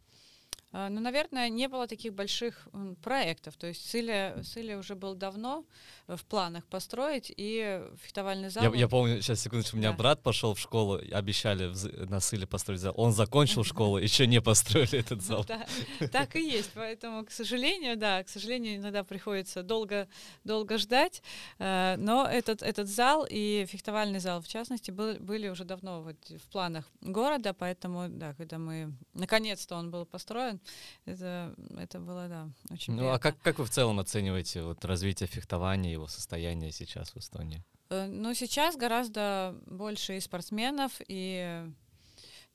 А, 0.73 0.89
Ну, 0.89 0.99
наверное, 1.01 1.49
не 1.49 1.67
было 1.67 1.87
таких 1.87 2.13
больших 2.13 2.67
проектов. 3.01 3.55
То 3.57 3.67
есть 3.67 3.89
Сыля, 3.89 4.37
Сыля 4.43 4.77
уже 4.77 4.95
был 4.95 5.15
давно 5.15 5.65
в 6.07 6.23
планах 6.25 6.65
построить, 6.67 7.31
и 7.35 7.81
фехтовальный 8.01 8.49
зал... 8.49 8.63
Я, 8.63 8.79
я 8.79 8.87
помню, 8.87 9.21
сейчас, 9.21 9.41
секундочку, 9.41 9.77
у 9.77 9.79
меня 9.79 9.91
Да. 9.91 9.97
брат 9.97 10.23
пошел 10.23 10.53
в 10.53 10.59
школу, 10.59 10.99
обещали 11.11 11.71
на 12.05 12.19
Сыле 12.19 12.45
построить 12.47 12.79
зал. 12.81 12.93
Он 12.97 13.11
закончил 13.13 13.63
школу, 13.65 13.97
еще 13.97 14.27
не 14.27 14.41
построили 14.41 14.99
этот 14.99 15.21
зал. 15.21 15.45
Да, 15.47 15.65
так 16.11 16.35
и 16.35 16.41
есть. 16.41 16.71
Поэтому, 16.75 17.25
к 17.25 17.31
сожалению, 17.31 17.97
да, 17.97 18.23
к 18.23 18.29
сожалению, 18.29 18.75
иногда 18.77 19.03
приходится 19.03 19.63
долго, 19.63 20.07
долго 20.43 20.77
ждать. 20.77 21.21
Э, 21.59 21.95
Но 21.97 22.25
этот, 22.25 22.61
этот 22.61 22.87
зал 22.87 23.25
и 23.29 23.65
фехтовальный 23.69 24.19
зал, 24.19 24.41
в 24.41 24.47
частности, 24.47 24.91
был- 24.91 25.19
были 25.19 25.47
уже 25.49 25.63
давно 25.65 26.01
вот 26.03 26.17
в 26.29 26.49
планах 26.51 26.85
города, 27.01 27.53
поэтому, 27.53 28.07
да, 28.09 28.33
когда 28.33 28.57
мы, 28.57 28.93
наконец-то 29.13 29.75
он 29.75 29.91
был 29.91 30.05
построен, 30.05 30.56
это, 31.05 31.53
это 31.77 31.99
было, 31.99 32.27
да, 32.27 32.49
очень 32.71 32.93
Ну, 32.93 33.09
а 33.09 33.17
приятно. 33.17 33.19
как, 33.19 33.41
как 33.41 33.59
вы 33.59 33.65
в 33.65 33.69
целом 33.69 33.99
оцениваете 33.99 34.63
вот 34.63 34.83
развитие 34.85 35.27
фехтования, 35.27 35.91
его 35.91 36.07
состояние 36.07 36.71
сейчас 36.71 37.11
в 37.11 37.17
Эстонии? 37.17 37.63
Э, 37.89 38.05
Ну, 38.07 38.33
сейчас 38.33 38.75
гораздо 38.75 39.55
больше 39.65 40.17
и 40.17 40.19
спортсменов, 40.19 40.91
и 41.07 41.69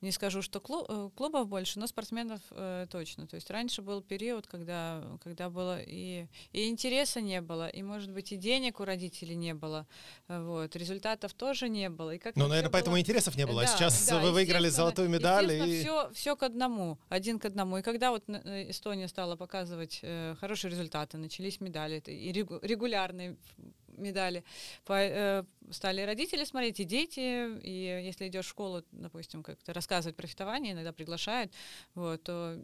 не 0.03 0.11
скажу, 0.13 0.43
что 0.43 0.59
э, 0.59 1.11
клубов 1.17 1.49
больше, 1.49 1.79
но 1.79 1.87
спортсменов 1.87 2.41
э, 2.51 2.87
точно. 2.91 3.27
То 3.27 3.37
есть 3.37 3.51
раньше 3.51 3.83
был 3.83 4.03
период, 4.03 4.47
когда, 4.47 5.03
когда 5.23 5.49
было 5.49 5.81
и, 5.81 6.27
и 6.53 6.69
интереса 6.69 7.21
не 7.21 7.41
было, 7.41 7.69
и, 7.69 7.83
может 7.83 8.13
быть, 8.13 8.33
и 8.33 8.37
денег 8.37 8.81
у 8.81 8.85
родителей 8.85 9.37
не 9.37 9.55
было. 9.55 9.87
Э, 10.29 10.43
Вот. 10.45 10.77
Результатов 10.77 11.33
тоже 11.35 11.69
не 11.69 11.89
было. 11.89 12.15
И 12.15 12.19
как 12.19 12.37
Ну, 12.37 12.49
наверное, 12.49 12.71
поэтому 12.71 12.99
интересов 12.99 13.37
не 13.37 13.47
было. 13.47 13.63
А 13.63 13.67
сейчас 13.67 14.11
вы 14.11 14.33
выиграли 14.33 14.69
золотую 14.69 15.09
медаль. 15.09 15.53
И... 15.53 15.81
Все, 15.81 16.11
все 16.13 16.37
к 16.37 16.43
одному, 16.43 16.99
один 17.09 17.39
к 17.39 17.45
одному. 17.45 17.79
И 17.79 17.83
когда 17.83 18.11
вот 18.11 18.25
э, 18.29 18.71
Эстония 18.71 19.09
стала 19.09 19.37
показывать 19.37 20.01
э, 20.03 20.35
хорошие 20.41 20.71
результаты, 20.71 21.17
начались 21.17 21.61
медали, 21.61 22.03
и 22.07 22.33
регу- 22.33 22.59
регулярные 22.63 23.37
медали, 23.93 24.45
по- 24.85 24.93
э, 24.95 25.45
стали 25.71 26.03
родители 26.03 26.45
смотреть, 26.45 26.81
и 26.81 26.85
дети, 26.85 27.59
и 27.61 28.05
если 28.05 28.29
идешь 28.29 28.47
в 28.47 28.49
школу, 28.51 28.83
допустим, 28.93 29.43
как-то 29.43 29.73
рассказывать 29.73 30.17
про 30.17 30.27
фехтование, 30.27 30.73
иногда 30.73 30.93
приглашают, 30.93 31.53
вот, 31.95 32.23
то 32.23 32.59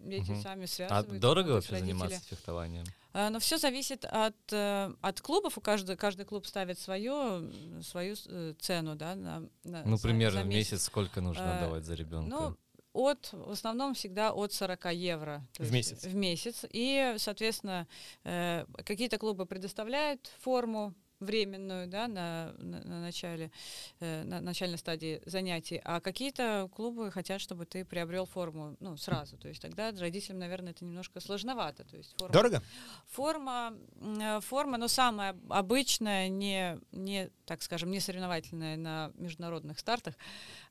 дети 0.00 0.30
Мгм. 0.30 0.42
сами 0.42 0.64
А 0.64 0.68
связываются. 0.68 1.18
дорого 1.20 1.50
вообще 1.52 1.72
родители. 1.72 1.92
заниматься 1.92 2.20
фехтованием? 2.28 2.84
А, 3.14 3.30
Но 3.30 3.40
все 3.40 3.58
зависит 3.58 4.04
от, 4.04 4.36
э, 4.52 4.92
от 5.00 5.20
клубов. 5.20 5.58
У 5.58 5.60
каждого, 5.60 5.96
каждый 5.96 6.24
клуб 6.24 6.46
ставит 6.46 6.78
свою, 6.78 7.50
свою 7.82 8.14
э, 8.26 8.54
цену, 8.60 8.94
да, 8.94 9.14
на, 9.16 9.40
на- 9.64 9.84
Ну, 9.84 9.98
примерно 9.98 10.40
за 10.40 10.44
в 10.44 10.48
месяц 10.48 10.82
сколько 10.84 11.20
нужно 11.20 11.42
Э, 11.42 11.56
отдавать 11.56 11.84
за 11.84 11.94
ребенка? 11.94 12.28
Ну, 12.30 12.56
от, 12.98 13.28
в 13.32 13.50
основном 13.50 13.94
всегда 13.94 14.32
от 14.32 14.52
40 14.52 14.92
евро. 14.92 15.46
В 15.58 15.72
месяц? 15.72 16.02
В 16.02 16.14
месяц. 16.14 16.64
И, 16.70 17.14
соответственно, 17.18 17.86
э, 18.24 18.64
какие-то 18.84 19.18
клубы 19.18 19.46
предоставляют 19.46 20.30
форму 20.40 20.94
временную, 21.20 21.88
да, 21.88 22.08
на, 22.08 22.54
на, 22.58 22.80
на 22.84 23.00
начале, 23.00 23.50
э, 24.00 24.22
на 24.24 24.40
начальной 24.40 24.78
стадии 24.78 25.20
занятий, 25.26 25.80
а 25.84 26.00
какие-то 26.00 26.68
клубы 26.74 27.10
хотят, 27.10 27.40
чтобы 27.40 27.66
ты 27.66 27.84
приобрел 27.84 28.26
форму, 28.26 28.76
ну, 28.80 28.96
сразу. 28.96 29.36
То 29.36 29.48
есть 29.48 29.60
тогда 29.60 29.90
родителям, 29.92 30.38
наверное, 30.38 30.72
это 30.72 30.84
немножко 30.84 31.20
сложновато. 31.20 31.84
То 31.84 31.96
есть 31.96 32.14
форма, 32.18 32.32
Дорого? 32.32 32.62
Форма, 33.06 33.74
э, 34.20 34.40
форма, 34.40 34.78
но 34.78 34.88
самая 34.88 35.36
обычная, 35.48 36.28
не, 36.28 36.78
не, 36.92 37.30
так 37.48 37.62
скажем, 37.62 37.90
не 37.90 37.98
соревновательная 37.98 38.76
на 38.76 39.10
международных 39.14 39.78
стартах, 39.78 40.14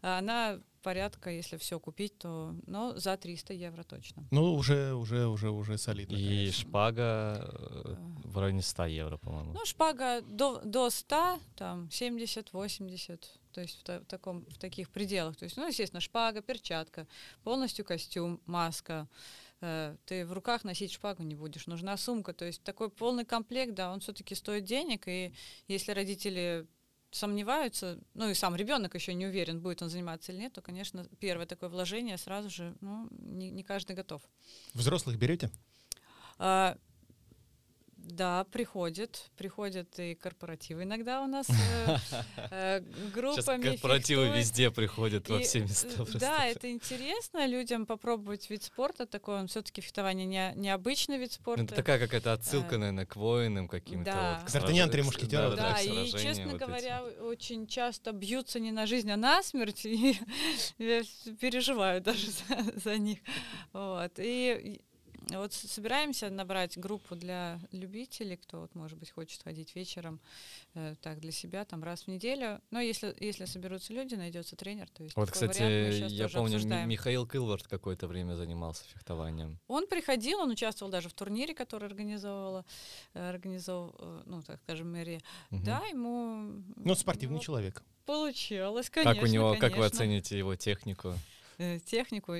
она 0.01 0.59
порядка, 0.83 1.31
если 1.31 1.57
все 1.57 1.79
купить, 1.79 2.17
то, 2.19 2.55
но 2.67 2.97
за 2.97 3.17
300 3.17 3.53
евро 3.53 3.83
точно. 3.83 4.23
Ну, 4.31 4.53
уже, 4.53 4.93
уже, 4.93 5.25
уже, 5.27 5.49
уже 5.49 5.77
солидно. 5.77 6.15
И 6.15 6.27
конечно. 6.27 6.61
шпага 6.61 7.49
э, 7.51 7.95
в 8.23 8.37
районе 8.37 8.61
100 8.61 8.85
евро, 8.85 9.17
по-моему. 9.17 9.53
Ну, 9.53 9.65
шпага 9.65 10.21
до, 10.21 10.61
до 10.63 10.89
100, 10.89 11.39
там, 11.55 11.89
70-80, 11.91 13.19
то 13.51 13.61
есть 13.61 13.79
в, 13.79 13.83
та- 13.83 13.99
в 13.99 14.05
таком, 14.05 14.45
в 14.45 14.57
таких 14.57 14.89
пределах. 14.89 15.35
То 15.35 15.45
есть, 15.45 15.57
ну, 15.57 15.67
естественно, 15.67 15.99
шпага, 15.99 16.41
перчатка, 16.41 17.07
полностью 17.43 17.83
костюм, 17.83 18.39
маска. 18.45 19.07
Э, 19.61 19.95
Ты 20.05 20.25
в 20.25 20.33
руках 20.33 20.63
носить 20.63 20.91
шпагу 20.91 21.23
не 21.23 21.35
будешь, 21.35 21.67
нужна 21.67 21.97
сумка. 21.97 22.33
То 22.33 22.45
есть 22.45 22.63
такой 22.63 22.89
полный 22.89 23.25
комплект, 23.25 23.73
да, 23.73 23.91
он 23.91 23.99
все-таки 23.99 24.35
стоит 24.35 24.65
денег, 24.65 25.07
и 25.07 25.33
если 25.67 25.91
родители 25.91 26.67
сомневаются, 27.11 27.99
ну 28.13 28.29
и 28.29 28.33
сам 28.33 28.55
ребенок 28.55 28.95
еще 28.95 29.13
не 29.13 29.25
уверен, 29.25 29.61
будет 29.61 29.81
он 29.81 29.89
заниматься 29.89 30.31
или 30.31 30.39
нет, 30.39 30.53
то, 30.53 30.61
конечно, 30.61 31.07
первое 31.19 31.45
такое 31.45 31.69
вложение 31.69 32.17
сразу 32.17 32.49
же, 32.49 32.75
ну, 32.81 33.07
не, 33.11 33.49
не 33.49 33.63
каждый 33.63 33.95
готов. 33.95 34.21
Взрослых 34.73 35.17
берете? 35.17 35.49
А, 36.37 36.77
да, 38.07 38.45
приходят, 38.45 39.29
приходят 39.37 39.99
и 39.99 40.15
корпоративы 40.15 40.83
иногда 40.83 41.21
у 41.21 41.27
нас 41.27 41.47
э, 41.49 41.97
э, 42.51 42.81
Сейчас 42.81 43.13
группами. 43.45 43.69
корпоративы 43.71 44.23
фехтуют. 44.23 44.45
везде 44.45 44.71
приходят 44.71 45.29
во 45.29 45.39
все 45.39 45.59
э, 45.59 45.61
места. 45.63 45.89
просто. 45.95 46.19
Да, 46.19 46.45
это 46.45 46.71
интересно 46.71 47.45
людям 47.45 47.85
попробовать 47.85 48.49
вид 48.49 48.63
спорта 48.63 49.05
такой. 49.05 49.39
Он 49.39 49.47
все-таки 49.47 49.81
фехтование 49.81 50.25
не, 50.25 50.53
необычный 50.55 51.17
вид 51.17 51.29
Ну, 51.31 51.35
спорта. 51.35 51.63
Это 51.63 51.75
такая 51.75 51.99
какая-то 51.99 52.33
отсылка, 52.33 52.77
наверное, 52.77 53.05
к 53.05 53.15
воинам 53.15 53.67
каким-то. 53.67 54.11
да. 54.11 54.39
вот, 54.41 54.49
к 54.51 54.55
Д'Артаньян, 54.55 54.85
сраж- 54.85 54.91
«Три 54.91 55.01
мушкетера». 55.03 55.49
да-да-да, 55.49 55.69
Да, 55.73 55.77
к 55.77 55.83
и, 55.83 56.11
честно 56.11 56.47
вот 56.47 56.59
говоря, 56.59 57.03
очень 57.03 57.67
часто 57.67 58.11
бьются 58.13 58.59
не 58.59 58.71
на 58.71 58.85
жизнь, 58.87 59.11
а 59.11 59.17
на 59.17 59.43
смерть, 59.43 59.85
и 59.85 60.17
я 60.77 61.01
переживаю 61.39 62.01
даже 62.01 62.27
за, 62.31 62.79
за 62.83 62.97
них. 62.97 63.19
Вот. 63.73 64.13
И 64.17 64.81
вот 65.31 65.53
собираемся 65.53 66.29
набрать 66.29 66.77
группу 66.77 67.15
для 67.15 67.59
любителей, 67.71 68.37
кто, 68.37 68.61
вот, 68.61 68.75
может 68.75 68.97
быть, 68.97 69.11
хочет 69.11 69.43
ходить 69.43 69.75
вечером 69.75 70.19
э, 70.73 70.95
так 71.01 71.19
для 71.19 71.31
себя, 71.31 71.65
там 71.65 71.83
раз 71.83 72.03
в 72.03 72.07
неделю. 72.07 72.61
Но 72.71 72.79
если, 72.79 73.15
если 73.19 73.45
соберутся 73.45 73.93
люди, 73.93 74.15
найдется 74.15 74.55
тренер, 74.55 74.87
то 74.89 75.03
есть 75.03 75.15
Вот, 75.15 75.31
кстати, 75.31 75.61
вариант 75.61 76.11
я 76.11 76.29
помню, 76.29 76.49
Ми- 76.51 76.55
обсуждаем. 76.55 76.89
Михаил 76.89 77.27
Кылвард 77.27 77.67
какое-то 77.67 78.07
время 78.07 78.35
занимался 78.35 78.83
фехтованием. 78.85 79.59
Он 79.67 79.87
приходил, 79.87 80.39
он 80.39 80.51
участвовал 80.51 80.91
даже 80.91 81.09
в 81.09 81.13
турнире, 81.13 81.53
который 81.53 81.85
организовывала, 81.87 82.65
э, 83.13 83.29
организовал, 83.29 83.95
э, 83.99 84.21
ну, 84.25 84.41
так 84.43 84.59
скажем, 84.61 84.91
мэрия. 84.91 85.21
Мгм. 85.49 85.63
Да, 85.63 85.79
ему 85.87 86.63
Ну, 86.75 86.95
спортивный 86.95 87.37
ну, 87.37 87.43
человек. 87.43 87.83
получалось, 88.05 88.89
конечно. 88.89 89.13
Как 89.15 89.23
у 89.23 89.27
него, 89.27 89.51
как 89.53 89.61
вы 89.63 89.69
конечно. 89.69 89.85
оцените 89.85 90.37
его 90.37 90.55
технику? 90.55 91.13
э, 91.57 91.79
технику. 91.79 92.35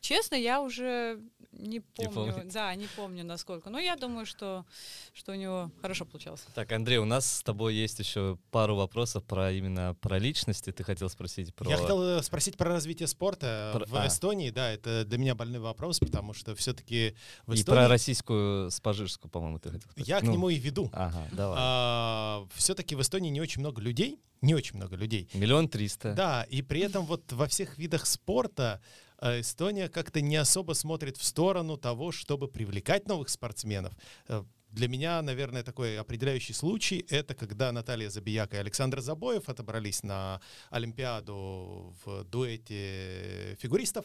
Честно, 0.00 0.34
я 0.36 0.60
уже 0.60 1.20
не 1.52 1.80
помню. 1.80 2.12
помните? 2.12 2.50
да, 2.52 2.74
не 2.74 2.86
помню 2.86 3.24
насколько. 3.24 3.70
Но 3.70 3.78
я 3.78 3.96
думаю, 3.96 4.26
что, 4.26 4.64
что 5.12 5.32
у 5.32 5.34
него 5.34 5.70
хорошо 5.80 6.04
получалось. 6.04 6.44
Так, 6.54 6.70
Андрей, 6.72 6.98
у 6.98 7.04
нас 7.04 7.38
с 7.38 7.42
тобой 7.42 7.74
есть 7.74 7.98
еще 7.98 8.38
пару 8.50 8.76
вопросов 8.76 9.24
про 9.24 9.50
именно 9.52 9.96
про 10.00 10.18
личности. 10.18 10.70
Ты 10.70 10.84
хотел 10.84 11.08
спросить 11.08 11.54
про... 11.54 11.68
Я 11.70 11.76
хотел 11.76 12.02
э, 12.02 12.22
спросить 12.22 12.56
про 12.56 12.68
развитие 12.70 13.08
спорта 13.08 13.70
Про- 13.74 13.86
в 13.86 13.94
а. 13.96 14.06
Эстонии. 14.06 14.50
Да, 14.50 14.70
это 14.70 15.04
для 15.04 15.18
меня 15.18 15.34
больной 15.34 15.60
вопрос, 15.60 15.98
потому 15.98 16.32
что 16.32 16.54
все-таки 16.54 17.16
в 17.46 17.52
И 17.52 17.56
Эстонии... 17.56 17.78
про 17.80 17.88
российскую 17.88 18.70
спажирскую, 18.70 19.30
по-моему, 19.30 19.58
ты 19.58 19.70
хотел 19.70 19.90
спросить. 19.90 20.08
Я 20.08 20.20
к 20.20 20.22
Ну, 20.24 20.32
нему 20.32 20.48
и 20.50 20.56
веду. 20.56 20.90
Ага, 20.92 21.26
давай. 21.32 22.46
все-таки 22.54 22.94
в 22.94 23.00
Эстонии 23.00 23.30
не 23.30 23.40
очень 23.40 23.60
много 23.60 23.80
людей, 23.80 24.20
не 24.42 24.54
очень 24.54 24.76
много 24.76 24.96
людей. 24.96 25.28
Миллион 25.34 25.68
триста. 25.68 26.14
Да, 26.14 26.44
и 26.44 26.62
при 26.62 26.80
этом 26.80 27.04
вот 27.06 27.32
во 27.32 27.46
всех 27.48 27.76
видах 27.78 28.06
спорта 28.06 28.80
э, 28.84 29.07
Эстония 29.20 29.88
как-то 29.88 30.20
не 30.20 30.36
особо 30.36 30.74
смотрит 30.74 31.16
в 31.16 31.24
сторону 31.24 31.76
того, 31.76 32.12
чтобы 32.12 32.48
привлекать 32.48 33.08
новых 33.08 33.28
спортсменов. 33.28 33.92
Э, 34.28 34.44
Для 34.70 34.86
меня, 34.88 35.22
наверное, 35.22 35.62
такой 35.62 35.98
определяющий 35.98 36.52
случай— 36.54 37.04
это 37.08 37.34
когда 37.34 37.72
Наталья 37.72 38.10
Забияка 38.10 38.56
и 38.56 38.60
Александр 38.60 39.00
Забоев 39.00 39.48
отобрались 39.48 40.02
на 40.02 40.40
Олимпиаду 40.70 41.94
в 42.04 42.24
дуэте 42.24 43.56
фигуристов. 43.60 44.04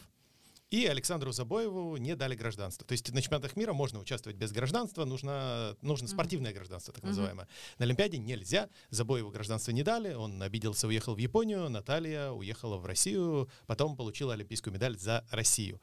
И 0.70 0.86
Александру 0.86 1.30
Забоеву 1.30 1.96
не 1.98 2.16
дали 2.16 2.34
гражданство. 2.34 2.86
То 2.86 2.92
есть 2.92 3.12
на 3.12 3.22
чемпионатах 3.22 3.54
мира 3.54 3.72
можно 3.72 4.00
участвовать 4.00 4.36
без 4.36 4.50
гражданства, 4.50 5.04
нужно, 5.04 5.76
нужно 5.82 6.08
спортивное 6.08 6.52
гражданство, 6.52 6.92
так 6.92 7.02
Мгм. 7.02 7.10
называемое. 7.10 7.48
На 7.78 7.84
Олимпиаде 7.84 8.18
нельзя. 8.18 8.68
Забоеву 8.90 9.30
гражданство 9.30 9.70
не 9.70 9.82
дали, 9.82 10.14
он 10.14 10.42
обиделся, 10.42 10.88
уехал 10.88 11.14
в 11.14 11.18
Японию, 11.18 11.68
Наталья 11.68 12.30
уехала 12.30 12.76
в 12.78 12.86
Россию, 12.86 13.48
потом 13.66 13.96
получила 13.96 14.32
олимпийскую 14.32 14.74
медаль 14.74 14.98
за 14.98 15.24
Россию. 15.30 15.80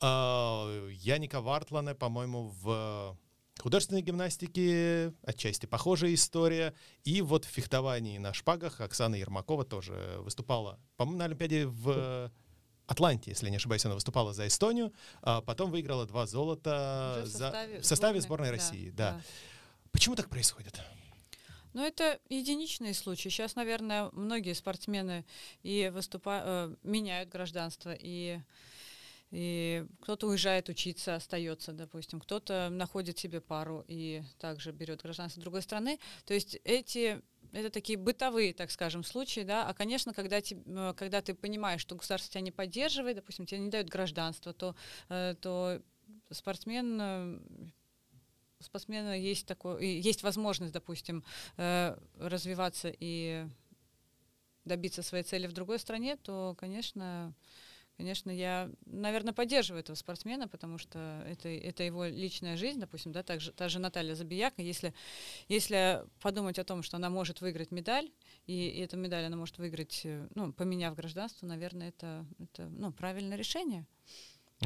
А, 0.00 0.88
Яника 0.90 1.40
Вартлана, 1.40 1.94
по-моему, 1.94 2.52
в 2.62 3.18
художественной 3.60 4.02
гимнастике 4.02 5.12
отчасти 5.22 5.66
похожая 5.66 6.14
история. 6.14 6.74
И 7.04 7.22
вот 7.22 7.44
в 7.44 7.48
фехтовании 7.48 8.18
на 8.18 8.32
шпагах 8.32 8.80
Оксана 8.80 9.14
Ермакова 9.16 9.64
тоже 9.64 10.16
выступала, 10.20 10.80
по-моему, 10.96 11.18
на 11.18 11.24
Олимпиаде 11.26 11.66
в 11.66 12.32
Атланте, 12.92 13.30
если 13.30 13.48
не 13.48 13.56
ошибаюсь, 13.56 13.84
она 13.86 13.94
выступала 13.94 14.34
за 14.34 14.46
Эстонию, 14.46 14.92
а 15.22 15.40
потом 15.40 15.70
выиграла 15.70 16.06
два 16.06 16.26
золота 16.26 17.14
Уже 17.16 17.26
в 17.26 17.26
за- 17.26 17.38
составе 17.38 17.80
в 17.80 17.86
составе 17.86 18.20
сборной, 18.20 18.46
сборной 18.46 18.48
да, 18.48 18.52
России. 18.52 18.90
Да. 18.90 19.10
да. 19.12 19.20
Почему 19.90 20.14
так 20.14 20.28
происходит? 20.28 20.78
Но 21.72 21.86
это 21.86 22.20
единичные 22.28 22.92
случаи. 22.92 23.30
Сейчас, 23.30 23.56
наверное, 23.56 24.10
многие 24.12 24.52
спортсмены 24.54 25.24
и 25.62 25.90
выступа... 25.92 26.42
э, 26.44 26.74
меняют 26.82 27.30
гражданство, 27.30 27.96
и, 27.98 28.40
и 29.30 29.86
кто-то 30.02 30.26
уезжает 30.26 30.68
учиться, 30.68 31.14
остается, 31.14 31.72
допустим, 31.72 32.20
кто-то 32.20 32.68
находит 32.70 33.18
себе 33.18 33.40
пару 33.40 33.84
и 33.88 34.22
также 34.38 34.72
берет 34.72 35.00
гражданство 35.00 35.40
другой 35.40 35.62
страны. 35.62 35.98
То 36.26 36.34
есть 36.34 36.58
эти 36.64 37.22
это 37.52 37.70
такие 37.70 37.98
бытовые, 37.98 38.52
так 38.54 38.70
скажем, 38.70 39.04
случаи, 39.04 39.40
да. 39.40 39.68
А, 39.68 39.74
конечно, 39.74 40.12
когда, 40.12 40.40
те- 40.40 40.62
э, 40.66 40.94
когда 40.96 41.20
ты 41.22 41.34
понимаешь, 41.34 41.80
что 41.80 41.94
государство 41.94 42.32
тебя 42.32 42.40
не 42.40 42.50
поддерживает, 42.50 43.16
допустим, 43.16 43.46
тебе 43.46 43.60
не 43.60 43.70
дают 43.70 43.88
гражданство, 43.88 44.52
то, 44.52 44.74
э, 45.08 45.34
то 45.40 45.80
спортсмен 46.30 46.98
э, 47.00 47.38
спортсмена 48.60 49.18
есть 49.18 49.46
такое, 49.46 49.80
есть 49.80 50.22
возможность, 50.22 50.72
допустим, 50.72 51.24
развиваться 51.56 52.94
и 52.96 53.44
добиться 54.64 55.02
своей 55.02 55.24
цели 55.24 55.46
в 55.46 55.52
другой 55.52 55.78
стране, 55.78 56.16
то, 56.16 56.54
конечно, 56.58 57.34
конечно, 57.96 58.30
я, 58.30 58.70
наверное, 58.86 59.32
поддерживаю 59.32 59.80
этого 59.80 59.96
спортсмена, 59.96 60.48
потому 60.48 60.78
что 60.78 61.24
это, 61.26 61.48
это 61.48 61.82
его 61.82 62.06
личная 62.06 62.56
жизнь, 62.56 62.80
допустим, 62.80 63.12
да, 63.12 63.22
также 63.22 63.52
та 63.52 63.68
же 63.68 63.78
Наталья 63.78 64.14
Забияка, 64.14 64.62
если, 64.62 64.94
если 65.48 66.04
подумать 66.20 66.58
о 66.58 66.64
том, 66.64 66.82
что 66.82 66.96
она 66.96 67.10
может 67.10 67.40
выиграть 67.40 67.70
медаль, 67.70 68.10
и, 68.46 68.68
и 68.68 68.80
эту 68.80 68.96
медаль 68.96 69.24
она 69.24 69.36
может 69.36 69.58
выиграть, 69.58 70.02
э, 70.04 70.28
ну, 70.34 70.52
поменяв 70.52 70.94
гражданство, 70.94 71.46
наверное, 71.46 71.88
это, 71.88 72.26
это 72.38 72.66
ну, 72.68 72.92
правильное 72.92 73.36
решение. 73.36 73.86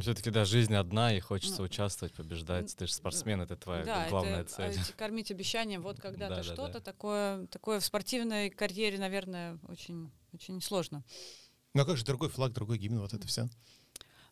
Все-таки, 0.01 0.31
да, 0.31 0.45
жизнь 0.45 0.75
одна, 0.75 1.15
и 1.15 1.21
хочется 1.21 1.59
Ну, 1.61 1.65
участвовать, 1.65 2.13
побеждать. 2.13 2.75
Ты 2.77 2.87
же 2.87 2.93
спортсмен, 2.93 3.41
это 3.41 3.57
твоя 3.57 3.83
Да, 3.83 4.09
главная 4.11 4.43
это, 4.43 4.53
цель. 4.53 4.65
а, 4.67 4.69
эти 4.69 4.93
кормить 4.93 5.31
обещанием, 5.31 5.81
вот 5.81 6.01
когда-то 6.01 6.37
Да-да-да. 6.37 6.53
что-то 6.55 6.81
такое, 6.81 7.47
такое 7.47 7.81
в 7.81 7.85
спортивной 7.85 8.51
карьере, 8.51 8.99
наверное, 8.99 9.59
очень, 9.69 10.11
очень 10.35 10.61
сложно. 10.61 11.03
Ну 11.77 11.83
а 11.83 11.85
как 11.85 11.99
же 11.99 12.05
другой 12.07 12.31
флаг, 12.31 12.53
другой 12.53 12.79
гимн, 12.79 13.01
вот 13.01 13.13
это 13.13 13.27
все? 13.27 13.51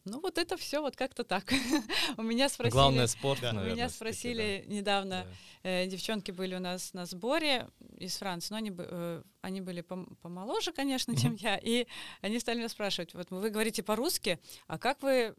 Ну 0.07 0.21
вот 0.21 0.39
это 0.39 0.57
все 0.57 0.81
вот 0.81 0.97
как-то 0.97 1.25
так. 1.25 1.53
У 2.17 2.23
меня 2.23 2.49
спросили, 2.49 2.73
Главное 2.73 3.07
спорт, 3.07 3.41
Да. 3.43 3.51
у 3.51 3.53
наверное, 3.55 3.75
меня 3.75 3.89
спросили 3.91 4.65
недавно, 4.67 5.27
да. 5.63 5.69
э, 5.71 5.87
девчонки 5.87 6.31
были 6.31 6.55
у 6.55 6.59
нас 6.59 6.95
на 6.95 7.05
сборе 7.05 7.69
из 7.99 8.17
Франции, 8.17 8.49
но 8.53 8.57
они, 8.59 8.73
э, 8.77 9.23
они 9.43 9.61
были 9.61 9.83
пом- 9.83 10.15
помоложе, 10.23 10.73
конечно, 10.73 11.15
чем 11.17 11.35
я, 11.37 11.57
и 11.59 11.87
они 12.23 12.39
стали 12.39 12.59
меня 12.59 12.69
спрашивать, 12.71 13.13
вот 13.15 13.31
вы 13.31 13.51
говорите 13.51 13.83
по-русски, 13.83 14.39
а 14.67 14.79
как 14.79 15.03
вы 15.03 15.35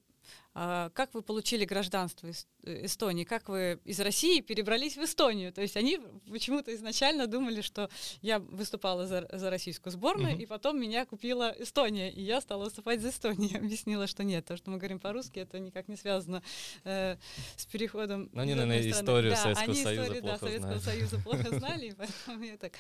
как 0.54 1.14
вы 1.14 1.22
получили 1.22 1.66
гражданство 1.66 2.28
э, 2.28 2.86
Эстонии? 2.86 3.26
Как 3.26 3.50
вы 3.50 3.80
из 3.84 4.00
России 4.00 4.40
перебрались 4.40 4.96
в 4.96 5.04
Эстонию? 5.04 5.52
То 5.52 5.62
есть 5.62 5.76
они 5.76 6.00
почему-то 6.32 6.74
изначально 6.74 7.28
думали, 7.28 7.60
что 7.60 7.90
я 8.22 8.40
выступала 8.40 9.06
за, 9.06 9.28
за 9.34 9.50
российскую 9.50 9.92
сборную, 9.92 10.36
Мгм. 10.36 10.42
и 10.42 10.46
потом 10.46 10.80
меня 10.80 11.06
купила 11.06 11.54
Эстония, 11.60 12.10
и 12.10 12.22
я 12.22 12.40
стала 12.40 12.64
выступать 12.64 13.02
за 13.02 13.10
Эстонию. 13.10 13.58
Объяснила, 13.60 14.08
что 14.08 14.24
нет, 14.24 14.46
то, 14.46 14.56
что 14.56 14.70
мы 14.72 14.78
говорим 14.78 15.00
по-русски, 15.00 15.40
это 15.40 15.60
никак 15.60 15.90
не 15.90 15.98
связано 15.98 16.42
э, 16.86 17.18
с 17.58 17.66
переходом. 17.66 18.30
Ну, 18.32 18.42
они, 18.42 18.54
наверное, 18.54 18.80
страны. 18.80 19.02
историю 19.02 19.32
Да, 19.32 19.38
Советского 19.38 19.72
они 19.74 19.84
Союза 19.84 20.04
историю, 20.04 20.24
да, 20.24 20.30
плохо 20.30 20.46
Советского 20.46 20.80
знают. 20.80 21.00
Союза 21.10 21.24
плохо 21.24 21.60
знали, 21.60 21.86
и 21.88 21.94
поэтому 21.94 22.38
меня 22.38 22.58
так 22.58 22.74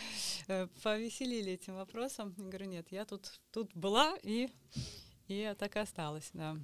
э, 0.47 0.67
повеселили 0.81 1.51
этим 1.51 1.75
вопросом. 1.75 2.33
Я 2.37 2.43
говорю, 2.45 2.67
нет, 2.67 2.87
я 2.91 3.03
тут, 3.03 3.41
тут 3.51 3.73
была, 3.73 4.15
и, 4.23 4.49
и 5.27 5.33
я 5.33 5.55
так 5.55 5.75
и 5.75 5.79
осталась, 5.79 6.29
да. 6.31 6.55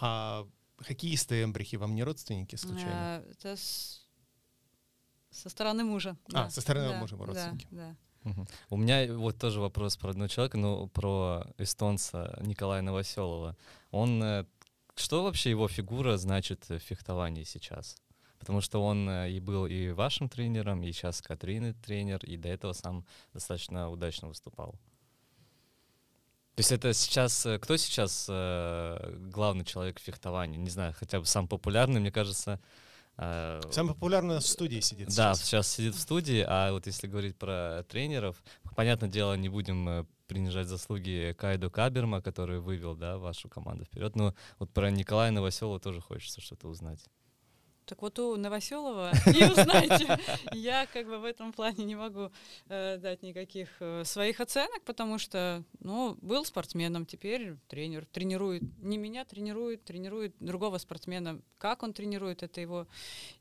А 0.00 0.46
хоккеисты 0.78 1.42
эмбрихи 1.42 1.76
вам 1.76 1.94
не 1.94 2.02
родственники 2.04 2.56
случайно? 2.56 3.22
Э, 3.24 3.30
Это 3.32 3.56
с- 3.56 4.06
со 5.30 5.48
стороны 5.48 5.84
мужа. 5.84 6.16
А, 6.28 6.32
да, 6.44 6.50
со 6.50 6.60
стороны 6.60 6.88
да, 6.88 6.98
мужа 6.98 7.16
вы 7.16 7.26
да, 7.26 7.32
родственники. 7.32 7.66
Да, 7.70 7.96
Мгм. 8.22 8.46
У 8.68 8.76
меня 8.76 9.12
вот 9.14 9.38
тоже 9.38 9.60
вопрос 9.60 9.96
про 9.96 10.10
одного 10.10 10.28
человека, 10.28 10.58
ну, 10.58 10.88
про 10.88 11.46
эстонца 11.56 12.38
Николая 12.42 12.82
Новоселова. 12.82 13.56
Он, 13.90 14.22
э, 14.22 14.44
что 14.94 15.22
вообще 15.22 15.50
его 15.50 15.68
фигура 15.68 16.18
значит 16.18 16.68
в 16.68 16.78
фехтовании 16.80 17.44
сейчас? 17.44 17.96
Потому 18.38 18.60
что 18.60 18.82
он 18.84 19.08
э, 19.08 19.30
и 19.30 19.40
был 19.40 19.66
и 19.66 19.90
вашим 19.90 20.28
тренером, 20.28 20.82
и 20.82 20.92
сейчас 20.92 21.22
Катрины 21.22 21.72
тренер, 21.74 22.18
и 22.24 22.36
до 22.36 22.48
этого 22.48 22.72
сам 22.74 23.06
достаточно 23.32 23.88
удачно 23.90 24.28
выступал. 24.28 24.74
То 26.56 26.60
есть 26.60 26.72
это 26.72 26.92
сейчас, 26.92 27.46
э, 27.46 27.58
кто 27.58 27.76
сейчас 27.76 28.26
э, 28.28 29.16
главный 29.30 29.64
человек 29.64 29.98
в 29.98 30.02
фехтовании? 30.02 30.58
Не 30.58 30.70
знаю, 30.70 30.94
хотя 30.98 31.20
бы 31.20 31.26
сам 31.26 31.48
популярный, 31.48 32.00
мне 32.00 32.12
кажется. 32.12 32.60
э, 33.16 33.60
Самый 33.70 33.94
популярный 33.94 34.38
в 34.38 34.46
студии 34.46 34.80
сидит 34.80 35.08
да, 35.08 35.34
сейчас. 35.34 35.42
сейчас 35.46 35.68
сидит 35.68 35.94
в 35.94 36.00
студии, 36.00 36.44
а 36.46 36.72
вот 36.72 36.86
если 36.86 37.06
говорить 37.06 37.36
про 37.36 37.84
тренеров, 37.88 38.42
понятное 38.76 39.08
дело, 39.08 39.34
не 39.34 39.48
будем 39.48 40.06
принижать 40.26 40.68
заслуги 40.68 41.34
Кайду 41.38 41.70
Каберма, 41.70 42.22
который 42.22 42.60
вывел, 42.60 42.94
да, 42.94 43.18
вашу 43.18 43.48
команду 43.48 43.84
вперед. 43.84 44.14
Но 44.14 44.34
вот 44.58 44.70
про 44.70 44.90
Николая 44.90 45.30
Новоселова 45.32 45.80
тоже 45.80 46.00
хочется 46.00 46.40
что-то 46.40 46.68
узнать. 46.68 47.00
Так 47.90 48.02
вот 48.02 48.16
у 48.20 48.36
Новоселова 48.36 49.10
не 49.26 49.50
узнаете. 49.50 50.16
Я 50.52 50.86
как 50.86 51.08
бы 51.08 51.18
в 51.18 51.24
этом 51.24 51.52
плане 51.52 51.84
не 51.84 51.96
могу 51.96 52.30
э, 52.68 52.98
дать 52.98 53.24
никаких 53.24 53.68
э, 53.80 54.04
своих 54.04 54.40
оценок, 54.40 54.80
потому 54.84 55.18
что, 55.18 55.64
ну, 55.80 56.16
был 56.22 56.44
спортсменом, 56.44 57.04
теперь 57.04 57.56
тренер. 57.66 58.06
Тренирует 58.12 58.62
не 58.78 58.96
меня, 58.96 59.24
тренирует, 59.24 59.82
тренирует 59.82 60.36
другого 60.38 60.78
спортсмена. 60.78 61.40
Как 61.58 61.82
он 61.82 61.92
тренирует, 61.92 62.44
это 62.44 62.60
его, 62.60 62.86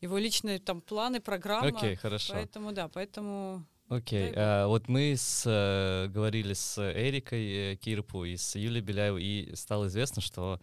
его 0.01 0.17
личные 0.17 0.57
там 0.57 0.81
планы, 0.81 1.19
программа. 1.19 1.67
Окей, 1.67 1.95
хорошо. 1.95 2.33
Поэтому, 2.33 2.71
да, 2.71 2.87
поэтому 2.87 3.63
Окей, 3.87 4.31
Дай 4.31 4.33
а, 4.35 4.67
вот 4.67 4.87
мы 4.87 5.13
с, 5.15 5.43
э, 5.45 6.07
говорили 6.07 6.53
с 6.53 6.79
Эрикой 6.79 7.73
э, 7.73 7.75
Кирпу 7.75 8.23
и 8.23 8.35
с 8.35 8.55
Юлией 8.55 8.81
Беляевой, 8.81 9.23
и 9.23 9.55
стало 9.55 9.87
известно, 9.87 10.23
что 10.23 10.59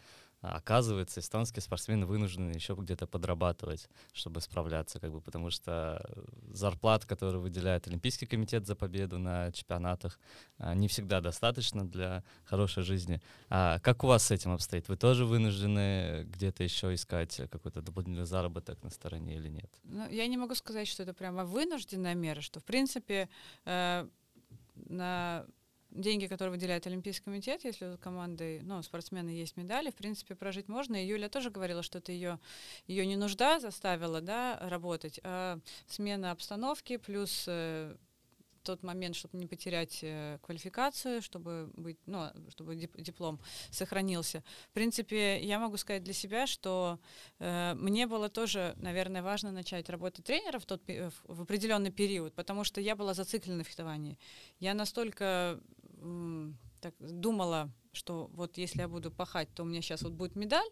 оказывается, 0.55 1.20
эстонские 1.20 1.62
спортсмены 1.62 2.07
вынуждены 2.07 2.53
еще 2.53 2.74
где-то 2.74 3.07
подрабатывать, 3.07 3.88
чтобы 4.12 4.40
справляться, 4.40 5.01
как 5.01 5.12
бы, 5.12 5.20
потому 5.20 5.51
что 5.51 6.05
зарплат, 6.53 7.05
которые 7.05 7.40
выделяет 7.40 7.86
Олимпийский 7.88 8.26
комитет 8.26 8.66
за 8.66 8.74
победу 8.74 9.18
на 9.18 9.53
чемпионатах, 9.53 10.18
а, 10.59 10.74
не 10.74 10.88
всегда 10.88 11.20
достаточно 11.20 11.88
для 11.88 12.22
хорошей 12.44 12.82
жизни. 12.82 13.20
А 13.49 13.78
как 13.80 14.05
у 14.05 14.07
вас 14.07 14.24
с 14.24 14.30
этим 14.30 14.53
обстоит? 14.53 14.88
Вы 14.88 14.97
тоже 14.97 15.24
вынуждены 15.24 16.24
где-то 16.24 16.64
еще 16.64 16.94
искать 16.94 17.40
какой-то 17.51 17.82
дополнительный 17.82 18.26
заработок 18.26 18.82
на 18.82 18.90
стороне 18.90 19.36
или 19.36 19.49
нет? 19.49 19.70
Ну, 19.84 20.09
я 20.11 20.26
не 20.26 20.36
могу 20.36 20.55
сказать, 20.55 20.88
что 20.88 21.03
это 21.03 21.14
прямо 21.14 21.44
вынужденная 21.44 22.14
мера, 22.14 22.40
что, 22.40 22.61
в 22.61 22.64
принципе, 22.64 23.28
э, 23.64 24.09
на 24.88 25.47
деньги, 26.01 26.26
которые 26.26 26.53
выделяет 26.53 26.86
Олимпийский 26.86 27.24
комитет, 27.24 27.64
если 27.64 27.86
у 27.86 27.99
команды, 27.99 28.61
ну, 28.64 28.82
спортсмены 28.82 29.30
есть 29.30 29.57
медали, 29.57 29.90
в 29.90 29.94
принципе, 29.94 30.34
прожить 30.34 30.68
можно. 30.68 31.03
И 31.03 31.07
Юля 31.07 31.28
тоже 31.28 31.51
говорила, 31.51 31.82
что 31.82 31.99
это 31.99 32.12
ее, 32.12 32.38
ее 32.86 33.07
не 33.07 33.16
нужда 33.16 33.61
заставила, 33.61 34.20
да, 34.20 34.59
работать, 34.61 35.20
а 35.22 35.59
смена 35.86 36.30
обстановки 36.30 36.97
плюс 36.97 37.44
э, 37.47 37.97
тот 38.66 38.82
момент, 38.82 39.14
чтобы 39.14 39.38
не 39.38 39.47
потерять 39.47 40.01
э, 40.03 40.38
квалификацию, 40.42 41.22
чтобы 41.22 41.70
быть, 41.74 41.99
ну, 42.07 42.30
чтобы 42.51 42.74
дип- 42.74 43.01
диплом 43.01 43.38
сохранился. 43.70 44.42
В 44.70 44.74
принципе, 44.74 45.40
я 45.40 45.59
могу 45.59 45.76
сказать 45.76 46.03
для 46.03 46.12
себя, 46.12 46.47
что 46.47 46.99
э, 47.38 47.74
мне 47.74 48.07
было 48.07 48.28
тоже, 48.28 48.74
наверное, 48.76 49.22
важно 49.22 49.53
начать 49.53 49.88
работать 49.88 50.24
тренером 50.24 50.61
в, 50.61 50.66
тот, 50.66 50.82
пе- 50.82 51.11
в 51.24 51.42
определенный 51.42 51.92
период, 51.92 52.34
потому 52.34 52.64
что 52.64 52.80
я 52.80 52.97
была 52.97 53.14
зациклена 53.14 53.62
в 53.62 53.66
фехтовании. 53.66 54.18
Я 54.59 54.74
настолько 54.74 55.61
так, 56.80 56.94
думала, 56.99 57.70
что 57.97 58.30
вот 58.34 58.59
если 58.59 58.80
я 58.80 58.88
буду 58.88 59.11
пахать, 59.11 59.49
то 59.55 59.62
у 59.62 59.66
меня 59.66 59.80
сейчас 59.80 60.03
вот 60.03 60.12
будет 60.12 60.36
медаль, 60.36 60.68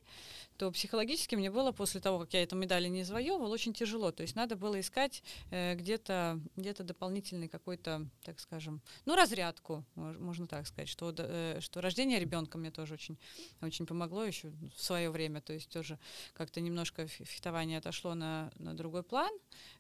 то 0.59 0.71
психологически 0.71 1.35
мне 1.35 1.51
было 1.51 1.73
после 1.73 2.01
того, 2.01 2.21
как 2.21 2.35
я 2.35 2.43
эту 2.43 2.55
медаль 2.55 2.89
не 2.91 3.03
завоевывал, 3.03 3.51
очень 3.51 3.73
тяжело. 3.73 4.13
То 4.13 4.23
есть 4.23 4.37
надо 4.37 4.57
было 4.57 4.79
искать 4.79 5.23
э, 5.51 5.75
где-то 5.75 6.41
где 6.57 6.73
дополнительный 6.75 7.49
какой-то, 7.49 8.07
так 8.23 8.41
скажем, 8.41 8.83
ну, 9.07 9.15
разрядку, 9.15 9.85
мож- 9.97 10.19
можно 10.19 10.47
так 10.47 10.67
сказать, 10.67 10.89
что, 10.89 11.15
э, 11.17 11.61
что 11.61 11.81
рождение 11.81 12.21
ребенка 12.21 12.59
мне 12.59 12.71
тоже 12.71 12.95
очень, 12.95 13.19
очень 13.63 13.87
помогло 13.87 14.25
еще 14.25 14.53
в 14.77 14.83
свое 14.83 15.11
время. 15.11 15.41
То 15.41 15.53
есть 15.53 15.71
тоже 15.71 15.99
как-то 16.35 16.61
немножко 16.61 17.03
фе- 17.03 17.25
фехтование 17.25 17.79
отошло 17.79 18.15
на, 18.15 18.53
на 18.57 18.75
другой 18.75 19.03
план, 19.03 19.33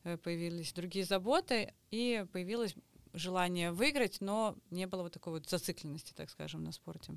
э, 0.04 0.16
появились 0.16 0.72
другие 0.72 1.04
заботы, 1.04 1.74
и 1.90 2.24
появилось 2.32 2.74
желание 3.14 3.72
выиграть, 3.72 4.20
но 4.20 4.56
не 4.70 4.86
было 4.86 5.04
вот 5.04 5.12
такой 5.12 5.34
вот 5.34 5.48
зацикленности, 5.48 6.12
так 6.12 6.30
скажем, 6.30 6.62
на 6.64 6.72
спорте. 6.72 7.16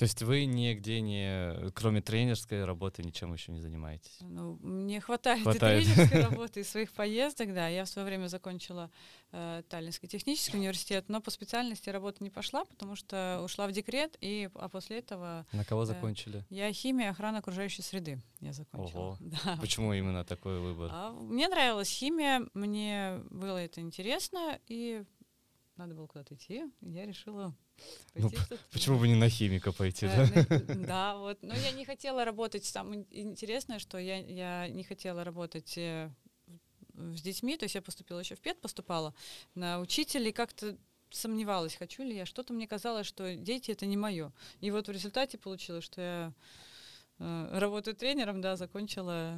То 0.00 0.04
есть 0.04 0.22
вы 0.22 0.46
нигде 0.46 1.02
не, 1.02 1.70
кроме 1.74 2.00
тренерской 2.00 2.64
работы, 2.64 3.02
ничем 3.02 3.34
еще 3.34 3.52
не 3.52 3.60
занимаетесь? 3.60 4.16
Ну, 4.22 4.56
мне 4.62 4.98
хватает, 4.98 5.42
Хватает. 5.42 5.82
и 5.82 5.92
тренерской 5.92 6.22
работы, 6.30 6.60
и 6.60 6.64
своих 6.64 6.90
поездок, 6.92 7.52
да. 7.52 7.68
Я 7.68 7.84
в 7.84 7.88
свое 7.90 8.06
время 8.06 8.28
закончила 8.28 8.90
э, 9.32 9.62
Таллинский 9.68 10.08
технический 10.08 10.56
университет, 10.56 11.04
но 11.08 11.20
по 11.20 11.30
специальности 11.30 11.90
работа 11.90 12.24
не 12.24 12.30
пошла, 12.30 12.64
потому 12.64 12.96
что 12.96 13.42
ушла 13.44 13.66
в 13.66 13.72
декрет, 13.72 14.16
и, 14.22 14.48
а 14.54 14.70
после 14.70 15.00
этого 15.00 15.44
На 15.52 15.66
кого 15.66 15.82
Э, 15.82 15.84
закончили? 15.84 16.46
я 16.48 16.72
химия, 16.72 17.10
охрана 17.10 17.40
окружающей 17.40 17.82
среды 17.82 18.22
я 18.40 18.54
закончила. 18.54 18.98
Ого. 19.00 19.18
Да. 19.44 19.58
Почему 19.60 19.92
именно 19.92 20.24
такой 20.24 20.60
выбор? 20.60 20.88
А 20.94 21.12
мне 21.12 21.46
нравилась 21.46 21.90
химия, 21.90 22.46
мне 22.54 23.20
было 23.28 23.58
это 23.58 23.82
интересно, 23.82 24.58
и 24.66 25.04
надо 25.76 25.94
было 25.94 26.06
куда-то 26.06 26.36
идти, 26.36 26.64
и 26.80 26.90
я 26.90 27.04
решила 27.04 27.54
Ну, 28.14 28.30
Почему 28.72 28.98
бы 28.98 29.08
не 29.08 29.14
на 29.14 29.28
химика 29.28 29.72
пойти, 29.72 30.06
Э, 30.06 30.26
да? 30.26 30.58
Да, 30.74 31.16
вот. 31.16 31.38
Но 31.42 31.54
я 31.54 31.70
не 31.72 31.84
хотела 31.84 32.24
работать. 32.24 32.64
Самое 32.64 33.06
интересное, 33.10 33.78
что 33.78 33.98
я, 33.98 34.18
я 34.18 34.68
не 34.68 34.82
хотела 34.84 35.24
работать 35.24 35.78
э, 35.78 36.10
с 36.94 37.22
детьми. 37.22 37.56
То 37.56 37.64
есть 37.64 37.74
я 37.74 37.82
поступила 37.82 38.18
еще 38.20 38.34
в 38.34 38.40
ПЕД, 38.40 38.60
поступала 38.60 39.14
на 39.54 39.80
учителя, 39.80 40.28
и 40.28 40.32
как-то 40.32 40.76
сомневалась, 41.10 41.74
хочу 41.74 42.02
ли 42.02 42.16
я. 42.16 42.26
Что-то 42.26 42.52
мне 42.52 42.66
казалось, 42.66 43.06
что 43.06 43.34
дети 43.34 43.70
это 43.70 43.86
не 43.86 43.96
мое. 43.96 44.32
И 44.60 44.70
вот 44.70 44.88
в 44.88 44.90
результате 44.90 45.38
получилось, 45.38 45.84
что 45.84 46.00
я 46.00 46.32
э, 47.18 47.58
работаю 47.58 47.94
тренером, 47.96 48.40
да, 48.40 48.56
закончила. 48.56 49.36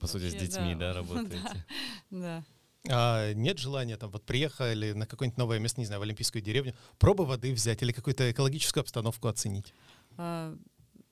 По 0.00 0.06
сути, 0.06 0.28
с 0.28 0.32
вообще, 0.32 0.46
детьми, 0.46 0.74
да, 0.74 0.92
работаете? 0.94 1.64
Да. 2.10 2.44
А 2.88 3.32
нет 3.32 3.58
желания 3.58 3.96
там 3.96 4.10
вот 4.10 4.24
приехали 4.24 4.92
на 4.92 5.06
какое-нибудь 5.06 5.38
новое 5.38 5.58
место, 5.58 5.80
не 5.80 5.86
знаю, 5.86 6.00
в 6.00 6.02
Олимпийскую 6.02 6.42
деревню, 6.42 6.74
пробы 6.98 7.24
воды 7.24 7.52
взять 7.52 7.82
или 7.82 7.92
какую-то 7.92 8.30
экологическую 8.30 8.82
обстановку 8.82 9.28
оценить? 9.28 9.72
А, 10.18 10.54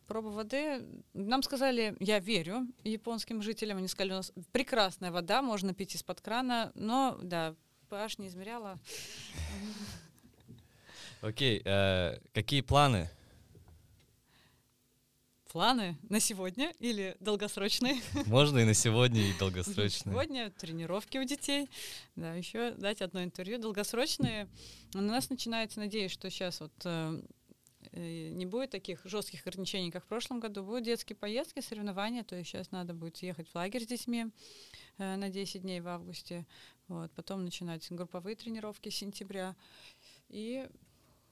Проба 0.07 0.29
воды. 0.29 0.85
Нам 1.15 1.43
сказали, 1.43 1.97
я 1.99 2.19
верю 2.19 2.67
японским 2.85 3.41
жителям, 3.41 3.79
они 3.79 3.89
сказали, 3.89 4.13
у 4.13 4.17
нас 4.17 4.33
прекрасная 4.53 5.11
вода, 5.11 5.41
можно 5.41 5.73
пить 5.73 5.95
из-под 5.95 6.21
крана, 6.21 6.71
но, 6.75 7.19
да, 7.23 7.55
pH 7.89 8.17
не 8.19 8.29
измеряла. 8.29 8.79
Окей, 11.23 11.63
э, 11.65 12.19
какие 12.35 12.61
планы? 12.61 13.09
Планы 15.53 15.99
на 16.09 16.19
сегодня 16.19 16.73
или 16.79 17.15
долгосрочные? 17.21 18.01
Можно 18.27 18.61
и 18.61 18.65
на 18.65 18.73
сегодня, 18.73 19.21
и 19.21 19.39
долгосрочные. 19.39 20.15
Сегодня 20.15 20.51
тренировки 20.51 21.19
у 21.19 21.25
детей. 21.25 21.69
Да, 22.17 22.33
еще 22.33 22.71
дать 22.71 23.03
одно 23.03 23.23
интервью. 23.23 23.59
Долгосрочные. 23.59 24.49
У 24.95 25.03
нас 25.03 25.29
начинается, 25.29 25.79
надеюсь, 25.79 26.11
что 26.11 26.31
сейчас 26.31 26.61
вот 26.61 26.73
э, 26.85 27.23
э, 27.91 28.29
не 28.31 28.47
будет 28.47 28.71
таких 28.71 29.05
жестких 29.05 29.47
ограничений, 29.47 29.91
как 29.91 30.05
в 30.05 30.07
прошлом 30.07 30.41
году. 30.41 30.63
Будут 30.63 30.85
детские 30.85 31.17
поездки, 31.17 31.61
соревнования. 31.61 32.23
То 32.23 32.35
есть 32.35 32.49
сейчас 32.49 32.71
надо 32.71 32.95
будет 32.95 33.19
ехать 33.19 33.51
в 33.51 33.55
лагерь 33.55 33.85
с 33.85 33.89
детьми 33.89 34.29
э, 34.97 35.17
на 35.17 35.29
10 35.29 35.61
дней 35.61 35.83
в 35.83 35.89
августе. 35.89 36.47
Вот. 36.89 37.13
Потом 37.13 37.45
начинать 37.45 37.87
групповые 37.91 38.37
тренировки 38.37 38.89
с 38.89 38.95
сентября. 38.95 39.55
И 40.31 40.67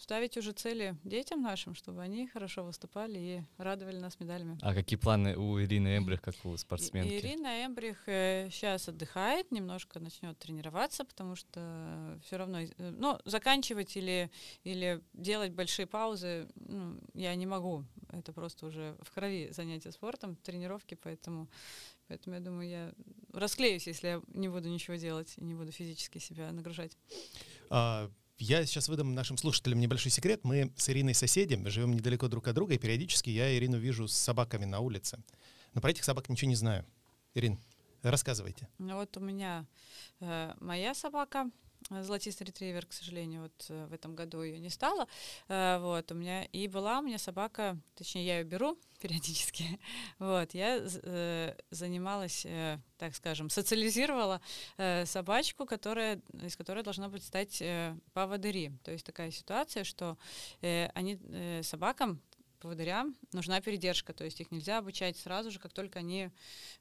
ставить 0.01 0.36
уже 0.36 0.53
цели 0.53 0.96
детям 1.05 1.42
нашим, 1.42 1.74
чтобы 1.74 2.03
они 2.03 2.26
хорошо 2.26 2.64
выступали 2.64 3.18
и 3.18 3.42
радовали 3.59 3.98
нас 3.98 4.18
медалями. 4.18 4.59
А 4.62 4.74
какие 4.74 4.98
планы 4.98 5.36
у 5.36 5.61
Ирины 5.61 5.98
Эмбрих, 5.98 6.22
как 6.22 6.34
у 6.44 6.57
спортсменки? 6.57 7.12
Ирина 7.12 7.66
Эмбрих 7.66 8.03
сейчас 8.07 8.88
отдыхает, 8.88 9.53
немножко 9.53 10.01
начнет 10.01 10.38
тренироваться, 10.38 11.05
потому 11.05 11.36
что 11.36 12.18
все 12.24 12.36
равно, 12.36 12.61
э, 12.61 12.70
ну, 12.78 13.18
заканчивать 13.24 13.96
или, 13.96 14.30
или 14.64 15.03
делать 15.12 15.53
большие 15.53 15.86
паузы 15.86 16.48
ну, 16.57 16.98
я 17.14 17.34
не 17.34 17.46
могу. 17.46 17.84
Это 18.11 18.32
просто 18.32 18.66
уже 18.66 18.96
в 19.03 19.12
крови 19.12 19.51
занятия 19.53 19.92
спортом, 19.92 20.36
тренировки, 20.36 20.94
поэтому, 20.94 21.48
поэтому 22.09 22.36
я 22.36 22.40
думаю, 22.40 22.68
я 22.68 22.94
расклеюсь, 23.32 23.86
если 23.86 24.09
я 24.09 24.22
не 24.28 24.48
буду 24.48 24.68
ничего 24.68 24.96
делать 24.96 25.34
и 25.36 25.44
не 25.44 25.55
буду 25.55 25.72
физически 25.72 26.18
себя 26.18 26.51
нагружать. 26.53 26.96
А, 27.68 28.11
Я 28.41 28.64
сейчас 28.64 28.88
выдам 28.88 29.14
нашим 29.14 29.36
слушателям 29.36 29.80
небольшой 29.80 30.11
секрет. 30.11 30.41
Мы 30.45 30.72
с 30.74 30.88
Ириной 30.88 31.12
соседи, 31.12 31.61
живем 31.68 31.93
недалеко 31.93 32.26
друг 32.26 32.49
от 32.49 32.55
друга, 32.55 32.72
и 32.72 32.78
периодически 32.78 33.28
я 33.28 33.55
Ирину 33.55 33.76
вижу 33.76 34.09
с 34.09 34.14
собаками 34.14 34.64
на 34.64 34.80
улице. 34.80 35.18
Но 35.74 35.82
про 35.82 35.91
этих 35.91 36.05
собак 36.05 36.30
ничего 36.30 36.49
не 36.49 36.55
знаю. 36.55 36.86
Ирин, 37.34 37.61
рассказывайте. 38.01 38.66
Ну 38.78 38.97
вот 38.97 39.14
у 39.18 39.20
меня 39.20 39.66
э, 40.20 40.55
моя 40.59 40.95
собака 40.95 41.51
Золотистый 41.88 42.47
ретривер, 42.47 42.86
к 42.86 42.93
сожалению, 42.93 43.43
вот 43.43 43.66
э, 43.68 43.86
в 43.86 43.93
этом 43.93 44.14
году 44.14 44.43
ее 44.43 44.59
не 44.59 44.68
стало. 44.68 45.07
Э, 45.49 45.78
вот, 45.80 46.12
у 46.12 46.14
меня 46.14 46.45
и 46.45 46.68
была 46.68 47.01
у 47.01 47.03
меня 47.03 47.18
собака, 47.18 47.78
точнее, 47.95 48.26
я 48.26 48.38
ее 48.38 48.45
беру 48.45 48.78
периодически. 49.01 49.80
Вот, 50.18 50.55
я 50.55 50.78
э, 50.80 51.55
занималась, 51.70 52.44
э, 52.44 52.78
так 52.98 53.14
скажем, 53.14 53.51
социализировала 53.51 54.40
э, 54.76 55.07
собачку, 55.07 55.66
которая, 55.66 56.20
из 56.42 56.57
которой 56.57 56.82
должна 56.82 57.09
будет 57.09 57.24
стать 57.24 57.61
э, 57.62 57.96
поводыри. 58.12 58.72
То 58.84 58.92
есть 58.92 59.05
такая 59.05 59.30
ситуация, 59.30 59.84
что 59.84 60.16
э, 60.61 60.88
они 60.94 61.18
э, 61.22 61.62
собакам 61.62 62.20
поводырям 62.61 63.17
нужна 63.33 63.61
передержка, 63.61 64.13
то 64.13 64.25
есть 64.25 64.41
их 64.41 64.51
нельзя 64.51 64.79
обучать 64.79 65.17
сразу 65.17 65.51
же, 65.51 65.59
как 65.59 65.73
только 65.73 65.99
они 65.99 66.31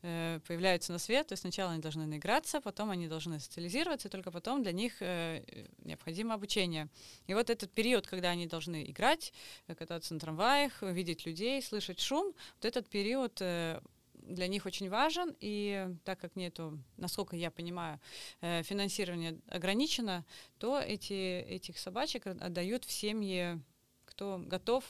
э, 0.01 0.39
появляются 0.45 0.91
на 0.91 0.99
свет, 0.99 1.27
то 1.27 1.33
есть 1.33 1.41
сначала 1.41 1.71
они 1.71 1.81
должны 1.81 2.05
наиграться, 2.05 2.61
потом 2.61 2.91
они 2.91 3.07
должны 3.07 3.39
социализироваться, 3.39 4.07
и 4.07 4.11
только 4.11 4.31
потом 4.31 4.61
для 4.61 4.71
них 4.71 5.01
э, 5.01 5.43
необходимо 5.83 6.35
обучение. 6.35 6.89
И 7.27 7.33
вот 7.33 7.49
этот 7.49 7.71
период, 7.71 8.05
когда 8.05 8.29
они 8.29 8.45
должны 8.45 8.83
играть, 8.89 9.33
э, 9.67 9.75
кататься 9.75 10.13
на 10.13 10.19
трамваях, 10.19 10.81
видеть 10.81 11.25
людей, 11.25 11.61
слышать 11.61 11.99
шум, 11.99 12.33
вот 12.55 12.65
этот 12.65 12.87
период 12.89 13.41
э, 13.41 13.79
для 14.13 14.47
них 14.47 14.65
очень 14.65 14.89
важен, 14.89 15.35
и 15.39 15.87
так 16.03 16.19
как 16.19 16.35
нету, 16.35 16.77
насколько 16.97 17.35
я 17.35 17.51
понимаю, 17.51 17.99
э, 18.41 18.63
финансирование 18.63 19.39
ограничено, 19.47 20.25
то 20.57 20.79
эти, 20.79 21.39
этих 21.41 21.77
собачек 21.77 22.27
отдают 22.27 22.85
в 22.85 22.91
семьи, 22.91 23.59
кто 24.05 24.41
готов 24.45 24.83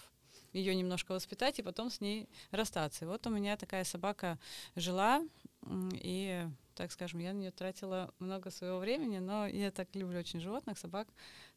ее 0.53 0.75
немножко 0.75 1.13
воспитать 1.13 1.59
и 1.59 1.63
потом 1.63 1.89
с 1.89 2.01
ней 2.01 2.27
расстаться. 2.51 3.05
И 3.05 3.07
вот 3.07 3.25
у 3.27 3.29
меня 3.29 3.57
такая 3.57 3.83
собака 3.83 4.39
жила, 4.75 5.21
и, 5.93 6.47
так 6.75 6.91
скажем, 6.91 7.19
я 7.19 7.33
на 7.33 7.37
нее 7.37 7.51
тратила 7.51 8.13
много 8.19 8.49
своего 8.49 8.79
времени, 8.79 9.19
но 9.19 9.47
я 9.47 9.71
так 9.71 9.87
люблю 9.93 10.19
очень 10.19 10.39
животных, 10.39 10.77
собак, 10.77 11.07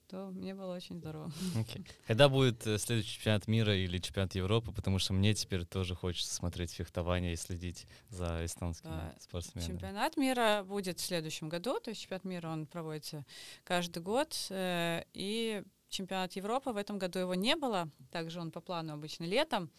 то 0.09 0.30
мне 0.30 0.55
было 0.55 0.74
очень 0.74 0.99
здорово. 0.99 1.32
Okay. 1.55 1.86
Когда 2.07 2.28
будет 2.28 2.66
э, 2.66 2.76
следующий 2.76 3.14
чемпионат 3.16 3.49
мира 3.49 3.74
или 3.74 3.97
чемпионат 3.97 4.34
Европы, 4.34 4.70
потому 4.72 4.99
что 4.99 5.14
мне 5.14 5.32
теперь 5.32 5.64
тоже 5.64 5.95
хочется 5.95 6.34
смотреть 6.34 6.72
фехтование 6.72 7.32
и 7.32 7.36
следить 7.36 7.86
за 8.11 8.45
эстонскими 8.45 8.90
да. 8.90 9.14
спортсменами. 9.20 9.68
Чемпионат 9.68 10.16
мира 10.18 10.64
будет 10.66 10.99
в 10.99 11.03
следующем 11.03 11.49
году, 11.49 11.80
то 11.80 11.90
есть 11.90 12.03
чемпионат 12.03 12.24
мира 12.24 12.49
он 12.49 12.66
проводится 12.66 13.24
каждый 13.64 14.03
год, 14.03 14.36
э, 14.51 15.05
и 15.14 15.62
чемпионат 15.93 16.32
Европы. 16.32 16.72
В 16.72 16.76
этом 16.76 16.99
году 16.99 17.18
его 17.18 17.34
не 17.34 17.57
было, 17.57 17.88
также 18.11 18.40
он 18.40 18.51
по 18.51 18.61
плану 18.61 18.95
обычно 18.95 19.24
летом, 19.24 19.70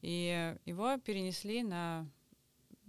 и 0.00 0.56
его 0.64 0.96
перенесли 0.98 1.62
на 1.62 2.06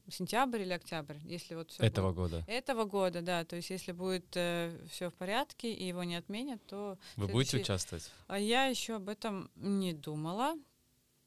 сентябрь 0.09 0.61
или 0.61 0.73
октябрь, 0.73 1.17
если 1.25 1.55
вот 1.55 1.71
все 1.71 1.83
этого 1.83 2.11
будет. 2.11 2.15
года. 2.15 2.43
Этого 2.47 2.85
года, 2.85 3.21
да. 3.21 3.45
То 3.45 3.55
есть 3.55 3.69
если 3.69 3.91
будет 3.91 4.25
э, 4.35 4.75
все 4.89 5.09
в 5.09 5.13
порядке 5.13 5.71
и 5.71 5.85
его 5.85 6.03
не 6.03 6.15
отменят, 6.15 6.65
то 6.65 6.97
вы 7.15 7.25
следующий... 7.25 7.33
будете 7.33 7.57
участвовать? 7.57 8.11
А 8.27 8.39
я 8.39 8.65
еще 8.65 8.95
об 8.95 9.07
этом 9.07 9.51
не 9.55 9.93
думала 9.93 10.55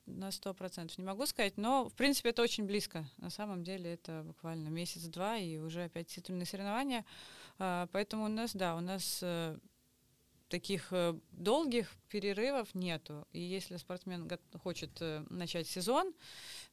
на 0.07 0.31
сто 0.33 0.53
процентов 0.55 0.99
не 0.99 1.05
могу 1.05 1.27
сказать, 1.27 1.57
но 1.57 1.89
в 1.89 1.95
принципе 1.95 2.31
это 2.31 2.43
очень 2.43 2.65
близко. 2.65 3.05
На 3.19 3.31
самом 3.31 3.63
деле 3.63 3.95
это 3.95 4.23
буквально 4.25 4.69
месяц-два 4.69 5.39
и 5.39 5.59
уже 5.59 5.85
опять 5.85 6.09
титульные 6.09 6.47
соревнования, 6.47 7.05
а, 7.59 7.89
поэтому 7.93 8.25
у 8.25 8.29
нас 8.29 8.55
да, 8.55 8.77
у 8.77 8.81
нас 8.81 9.21
э, 9.23 9.57
таких 10.53 10.89
э, 10.91 11.19
долгих 11.31 11.89
перерывов 12.11 12.75
нету. 12.75 13.27
И 13.33 13.41
если 13.41 13.79
спортсмен 13.79 14.31
хочет 14.63 14.91
э, 15.01 15.25
начать 15.31 15.67
сезон 15.67 16.13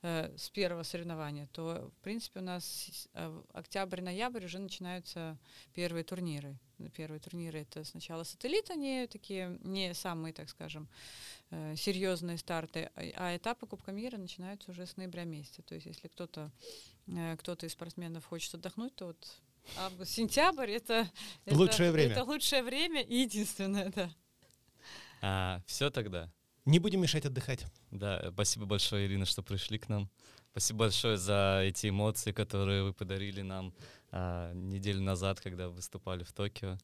э, 0.01 0.35
с 0.37 0.49
первого 0.49 0.83
соревнования, 0.83 1.47
то, 1.53 1.89
в 1.97 2.03
принципе, 2.03 2.41
у 2.41 2.43
нас 2.43 3.07
октябрь-ноябрь 3.53 4.43
уже 4.43 4.59
начинаются 4.59 5.37
первые 5.73 6.03
турниры. 6.03 6.57
Первые 6.93 7.21
турниры 7.21 7.59
это 7.59 7.85
сначала 7.85 8.25
сателлит, 8.25 8.69
они 8.69 9.07
такие 9.07 9.57
не 9.63 9.93
самые, 9.93 10.33
так 10.33 10.49
скажем, 10.49 10.89
серьезные 11.49 12.37
старты, 12.37 12.91
а, 12.95 13.01
а 13.15 13.37
этапы 13.37 13.65
Кубка 13.65 13.91
мира 13.91 14.17
начинаются 14.17 14.71
уже 14.71 14.85
с 14.85 14.97
ноября 14.97 15.23
месяца. 15.23 15.61
То 15.61 15.75
есть, 15.75 15.87
если 15.87 16.07
кто-то 16.09 16.51
кто-то 17.39 17.65
из 17.65 17.71
спортсменов 17.71 18.25
хочет 18.25 18.53
отдохнуть, 18.53 18.95
то 18.95 19.07
вот 19.07 19.41
Август, 19.77 20.11
сентябрь 20.11 20.71
это 20.71 21.09
лучшее 21.45 21.89
это, 21.89 21.91
время. 21.91 22.11
Это 22.13 22.23
лучшее 22.23 22.63
время 22.63 23.01
и 23.01 23.21
единственное, 23.21 23.89
да. 23.89 24.09
А, 25.21 25.61
все 25.65 25.89
тогда. 25.89 26.31
Не 26.65 26.79
будем 26.79 27.01
мешать 27.01 27.25
отдыхать. 27.25 27.65
Да, 27.91 28.29
спасибо 28.33 28.65
большое, 28.65 29.07
Ирина, 29.07 29.25
что 29.25 29.41
пришли 29.41 29.77
к 29.77 29.89
нам. 29.89 30.09
Спасибо 30.51 30.79
большое 30.79 31.17
за 31.17 31.61
эти 31.63 31.89
эмоции, 31.89 32.31
которые 32.31 32.83
вы 32.83 32.93
подарили 32.93 33.41
нам 33.41 33.73
а, 34.11 34.53
неделю 34.53 35.01
назад, 35.01 35.39
когда 35.39 35.69
выступали 35.69 36.23
в 36.23 36.31
Токио. 36.31 36.77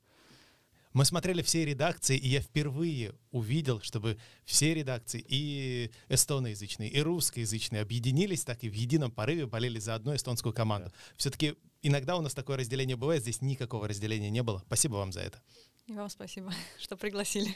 Мы 0.93 1.03
смотрели 1.03 1.41
все 1.41 1.65
редакции, 1.65 2.15
и 2.15 2.30
я 2.30 2.39
впервые 2.39 3.15
увидел, 3.32 3.82
чтобы 3.82 4.17
все 4.45 4.73
редакции, 4.73 5.21
и 5.28 5.91
эстоноязычные, 6.07 6.89
и 6.89 7.01
русскоязычные, 7.01 7.82
объединились 7.82 8.45
так 8.45 8.63
и 8.63 8.69
в 8.69 8.73
едином 8.73 9.11
порыве 9.11 9.45
болели 9.45 9.78
за 9.78 9.95
одну 9.95 10.15
эстонскую 10.15 10.53
команду. 10.53 10.88
Да. 10.88 10.95
Все-таки 11.17 11.55
иногда 11.88 12.18
у 12.18 12.22
нас 12.22 12.34
такое 12.34 12.58
разделение 12.58 12.96
бывает, 12.96 13.22
здесь 13.22 13.42
никакого 13.42 13.88
разделения 13.88 14.30
не 14.30 14.44
было. 14.44 14.64
Спасибо 14.66 14.96
вам 14.96 15.12
за 15.12 15.22
это. 15.22 15.42
И 15.88 15.94
вам 15.94 16.10
спасибо, 16.10 16.52
что 16.80 16.98
пригласили. 16.98 17.56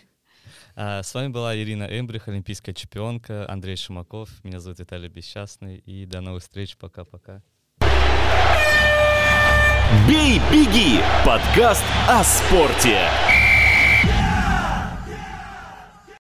А, 0.76 1.04
с 1.04 1.14
вами 1.14 1.30
была 1.30 1.56
Ирина 1.58 1.84
Эмбрих, 1.84 2.28
олимпийская 2.28 2.74
чемпионка, 2.74 3.50
Андрей 3.50 3.76
Шумаков, 3.76 4.30
меня 4.44 4.60
зовут 4.60 4.80
Виталий 4.80 5.10
Бесчастный, 5.10 5.78
и 5.78 6.06
до 6.06 6.22
новых 6.22 6.44
встреч, 6.44 6.78
пока-пока. 6.78 7.44
«Бей, 10.08 10.40
беги»— 10.52 11.00
подкаст 11.26 11.84
о 12.08 12.24
спорте. 12.24 13.10